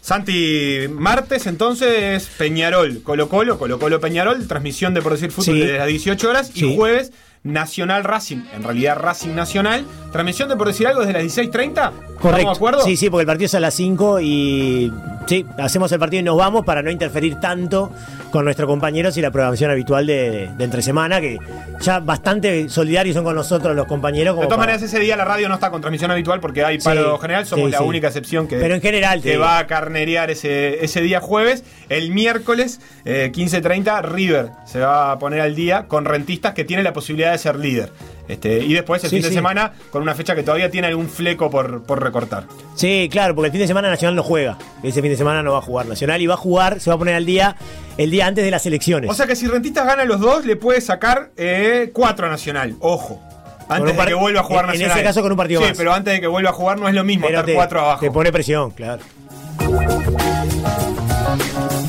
[0.00, 5.60] Santi, martes entonces Peñarol, Colo Colo, Colo Colo Peñarol, transmisión de por decir fútbol Sí.
[5.60, 6.64] desde las 18 horas Sí.
[6.66, 7.12] y jueves
[7.52, 11.52] Nacional Racing, en realidad Racing Nacional, transmisión de por decir algo desde las 16.30.
[11.52, 11.92] Correcto.
[12.16, 12.80] ¿Estamos de acuerdo?
[12.84, 14.92] Sí, sí, porque el partido es a las 5 y
[15.26, 17.90] sí, hacemos el partido y nos vamos para no interferir tanto
[18.30, 21.38] con nuestros compañeros y la programación habitual de, de entre semana, que
[21.80, 24.34] ya bastante solidarios son con nosotros los compañeros.
[24.36, 26.78] De todas para- maneras, ese día la radio no está con transmisión habitual porque hay
[26.78, 27.46] paro Sí, general.
[27.46, 27.84] Somos sí, la sí.
[27.84, 31.64] única excepción que, Pero en general, que va a carnerear ese, ese día jueves.
[31.88, 36.82] El miércoles, eh, 15.30, River se va a poner al día con rentistas que tiene
[36.82, 37.92] la posibilidad de ser líder.
[38.28, 39.34] Este, y después el Sí, fin de sí.
[39.34, 42.44] semana con una fecha que todavía tiene algún fleco por, por recortar.
[42.74, 44.58] Sí, claro, porque el fin de semana Nacional no juega.
[44.82, 46.96] Ese fin de semana no va a jugar Nacional y va a jugar, se va
[46.96, 47.56] a poner al día
[47.98, 49.10] el día antes de las elecciones.
[49.10, 52.74] O sea que si Rentistas gana los dos, le puede sacar eh, cuatro a Nacional.
[52.80, 53.22] Ojo.
[53.68, 54.98] Antes de que vuelva a jugar en- en Nacional.
[54.98, 55.76] ese caso con un partido sí, más.
[55.76, 57.80] pero antes de que vuelva a jugar no es lo mismo Pero estar te- cuatro
[57.80, 58.00] abajo.
[58.00, 59.02] Te pone presión, claro.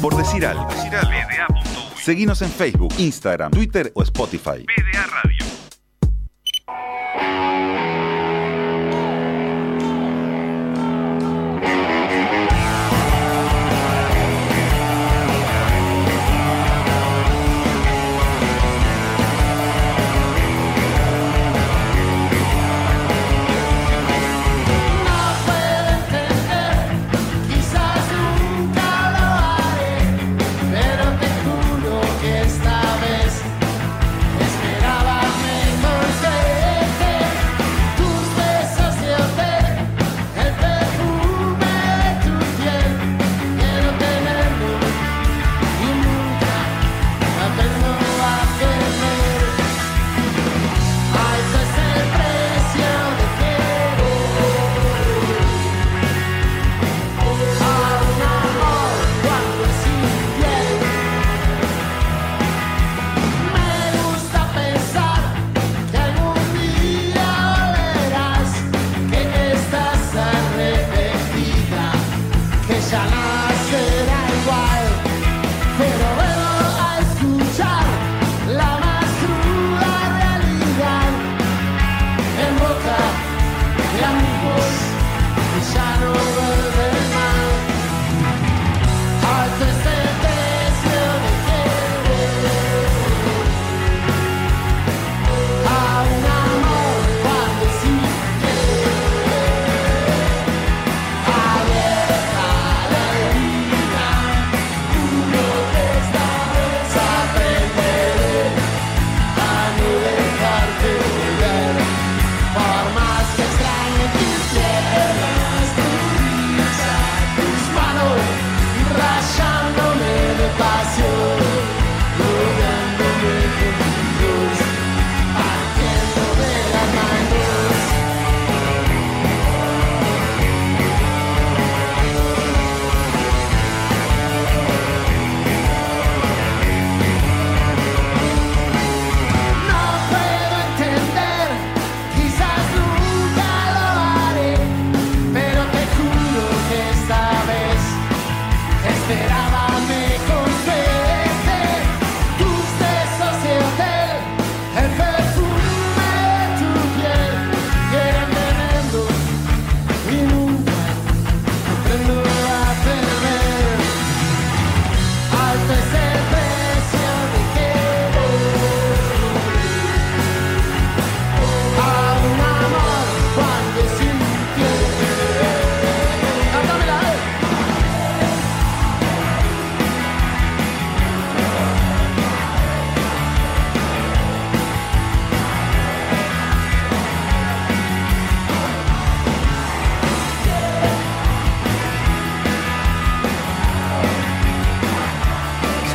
[0.02, 0.68] Por decir algo.
[2.08, 4.66] Seguinos en Facebook, Instagram, Twitter o Spotify.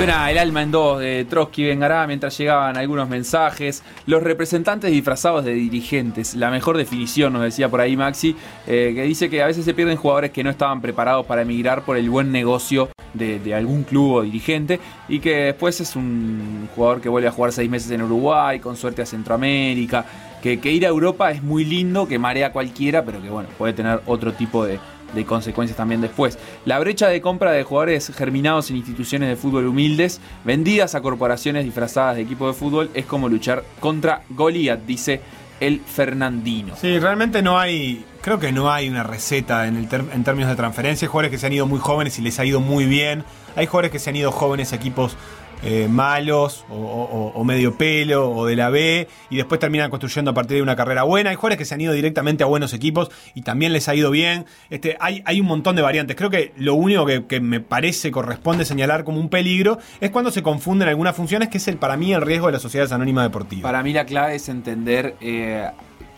[0.03, 3.85] Suena el alma en dos de Trotsky Vengará mientras llegaban algunos mensajes.
[4.07, 6.35] Los representantes disfrazados de dirigentes.
[6.35, 8.35] La mejor definición, nos decía por ahí Maxi,
[8.67, 11.85] eh, que dice que a veces se pierden jugadores que no estaban preparados para emigrar
[11.85, 17.01] por el buen negocio de, algún club o dirigente y que después es un jugador
[17.01, 20.05] que vuelve a jugar seis meses en Uruguay, con suerte a Centroamérica.
[20.43, 23.73] Que, que ir a Europa es muy lindo, que marea cualquiera, pero que bueno, puede
[23.73, 24.81] tener otro tipo de,
[25.15, 26.39] de consecuencias también después.
[26.65, 31.65] La brecha de compra de jugadores germinados en instituciones de fútbol humildes, vendidas a corporaciones
[31.65, 35.21] disfrazadas de equipo de fútbol, es como luchar contra Goliath, dice
[35.61, 36.75] el Fernandino.
[36.77, 38.05] Sí, realmente no hay.
[38.21, 41.07] Creo que no hay una receta en, el en términos de transferencia.
[41.07, 43.25] Hay jugadores que se han ido muy jóvenes y les ha ido muy bien.
[43.55, 45.17] Hay jugadores que se han ido jóvenes a equipos
[45.63, 50.31] eh, malos o, o- o medio pelo o de la B y después terminan construyendo
[50.33, 51.31] a partir de una carrera buena.
[51.31, 54.11] Hay jugadores que se han ido directamente a buenos equipos y también les ha ido
[54.11, 54.47] bien.
[54.71, 56.17] Este, hay, hay un montón de variantes.
[56.17, 60.31] Creo que lo único que, que me parece corresponde señalar como un peligro es cuando
[60.31, 63.25] se confunden algunas funciones, que es el para mí el riesgo de las sociedades anónimas
[63.25, 63.63] deportivas.
[63.63, 65.69] Para mí la clave es entender, eh,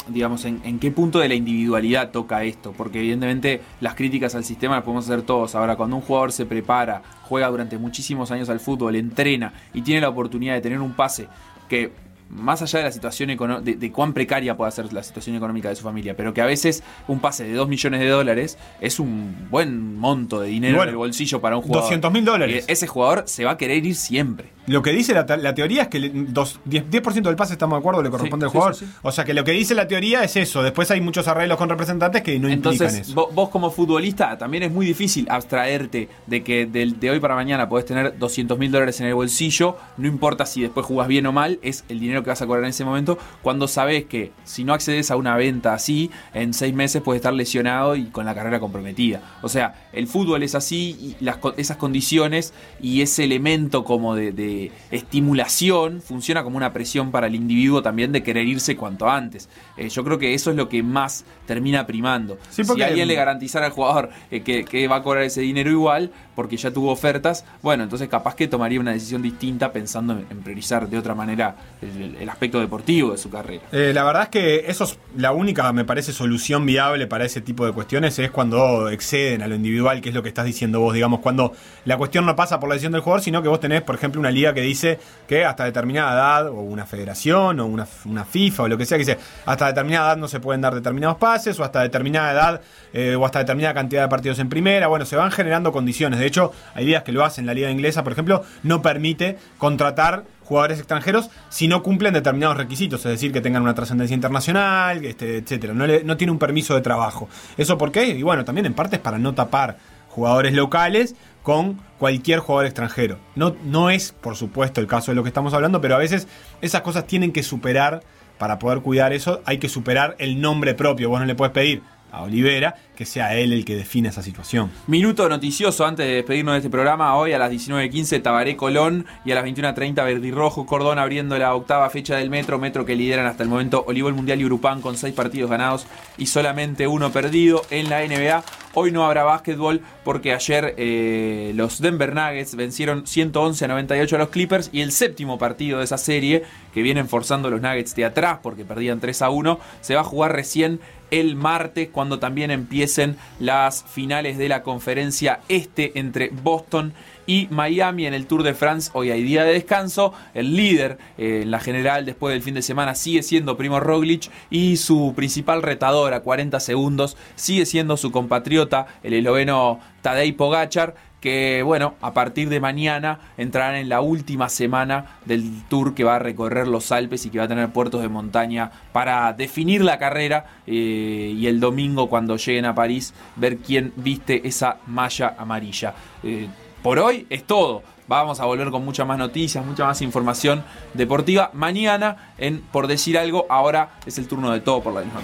[0.08, 4.76] digamos, en, qué punto de la individualidad toca esto, porque evidentemente las críticas al sistema
[4.76, 5.54] las podemos hacer todos.
[5.54, 10.00] Ahora, cuando un jugador se prepara, juega durante muchísimos años al fútbol, entrena y tiene
[10.00, 11.28] la oportunidad de tener un pase
[11.68, 11.92] que
[12.30, 13.30] más allá de la situación
[13.64, 16.46] de, de cuán precaria pueda ser la situación económica de su familia, pero que a
[16.46, 20.88] veces un pase de 2 millones de dólares es un buen monto de dinero bueno,
[20.90, 21.90] en el bolsillo para un jugador.
[21.92, 22.64] 200.000 dólares.
[22.68, 24.52] Y ese jugador se va a querer ir siempre.
[24.66, 27.80] Lo que dice la, la teoría es que dos- 10%, 10% del pase, estamos de
[27.80, 28.74] acuerdo, le corresponde Sí, al jugador.
[28.74, 28.92] sí, sí.
[29.02, 30.62] O sea que lo que dice la teoría es eso.
[30.62, 33.14] Después hay muchos arreglos con representantes que no implican Entonces, eso.
[33.14, 37.34] vo- vos, como futbolista también es muy difícil abstraerte de que del- de, hoy para
[37.34, 41.26] mañana podés tener 200 mil dólares en el bolsillo, no importa si después jugás bien
[41.26, 44.32] o mal, es el dinero que vas a cobrar en ese momento, cuando sabés que
[44.44, 48.24] si no accedes a una venta así, en seis meses puedes estar lesionado y con
[48.24, 49.20] la carrera comprometida.
[49.42, 54.32] O sea, el fútbol es así, y las, esas condiciones y ese elemento como de,
[54.32, 59.48] de estimulación funciona como una presión para el individuo también de querer irse cuanto antes.
[59.76, 62.38] Eh, yo creo que eso es lo que más termina primando.
[62.50, 65.70] Sí, si alguien le garantizara al jugador eh, que, que va a cobrar ese dinero
[65.70, 70.42] igual, porque ya tuvo ofertas, bueno, entonces capaz que tomaría una decisión distinta pensando en,
[70.42, 73.62] priorizar de otra manera el, el aspecto deportivo de su carrera.
[73.72, 77.40] Eh, la verdad es que eso es la única, me parece, solución viable para ese
[77.40, 80.80] tipo de cuestiones es cuando exceden a lo individual, que es lo que estás diciendo
[80.80, 81.52] vos, digamos, cuando
[81.84, 84.20] la cuestión no pasa por la decisión del jugador, sino que vos tenés, por ejemplo,
[84.20, 88.64] una liga que dice que hasta determinada edad, o una federación, o una, una FIFA,
[88.64, 91.58] o lo que sea, que dice, hasta determinada edad no se pueden dar determinados pases,
[91.58, 92.60] o hasta determinada edad,
[92.92, 96.18] eh, o hasta determinada cantidad de partidos en primera, bueno, se van generando condiciones.
[96.18, 100.24] De hecho, hay ligas que lo hacen, la liga inglesa, por ejemplo, no permite contratar
[100.44, 105.38] jugadores extranjeros si no cumplen determinados requisitos, es decir, que tengan una trascendencia internacional, este,
[105.38, 105.72] etcétera.
[105.74, 107.28] No, le- no tiene un permiso de trabajo.
[107.56, 108.08] ¿Eso por qué?
[108.08, 109.78] Y bueno, también en parte es para no tapar
[110.08, 113.18] jugadores locales con cualquier jugador extranjero.
[113.34, 116.28] No, no es, por supuesto, el caso de lo que estamos hablando, pero a veces
[116.60, 118.02] esas cosas tienen que superar,
[118.38, 121.08] para poder cuidar eso, hay que superar el nombre propio.
[121.08, 121.82] Vos no le puedes pedir
[122.14, 124.70] a Olivera que sea él el que define esa situación.
[124.86, 127.16] Minuto noticioso antes de despedirnos de este programa.
[127.16, 131.90] Hoy a las 19.15 Tabaré Colón y a las 21.30 Verdirrojo Cordón abriendo la octava
[131.90, 132.58] fecha del Metro.
[132.58, 135.86] Metro que lideran hasta el momento Olivol Mundial y Urupán con seis partidos ganados
[136.16, 138.44] y solamente uno perdido en la NBA.
[138.74, 144.18] Hoy no habrá básquetbol porque ayer eh, los Denver Nuggets vencieron 111 a 98 a
[144.18, 146.42] los Clippers y el séptimo partido de esa serie
[146.72, 150.04] que vienen forzando los Nuggets de atrás porque perdían 3 a 1 se va a
[150.04, 150.80] jugar recién
[151.14, 156.92] el martes cuando también empiecen las finales de la conferencia este entre Boston
[157.26, 158.90] y Miami en el Tour de France.
[158.94, 160.12] Hoy hay día de descanso.
[160.34, 164.28] El líder eh, en la general después del fin de semana sigue siendo Primo Roglic
[164.50, 170.96] y su principal retador a 40 segundos sigue siendo su compatriota, el esloveno Tadej Pogachar
[171.24, 176.16] que bueno, a partir de mañana entrarán en la última semana del tour que va
[176.16, 179.98] a recorrer los Alpes y que va a tener puertos de montaña para definir la
[179.98, 185.94] carrera eh, y el domingo cuando lleguen a París ver quién viste esa malla amarilla.
[186.22, 186.46] Eh,
[186.82, 187.82] por hoy es todo.
[188.06, 191.48] Vamos a volver con muchas más noticias, mucha más información deportiva.
[191.54, 195.20] Mañana, en Por Decir Algo, ahora es el turno de todo por la misma.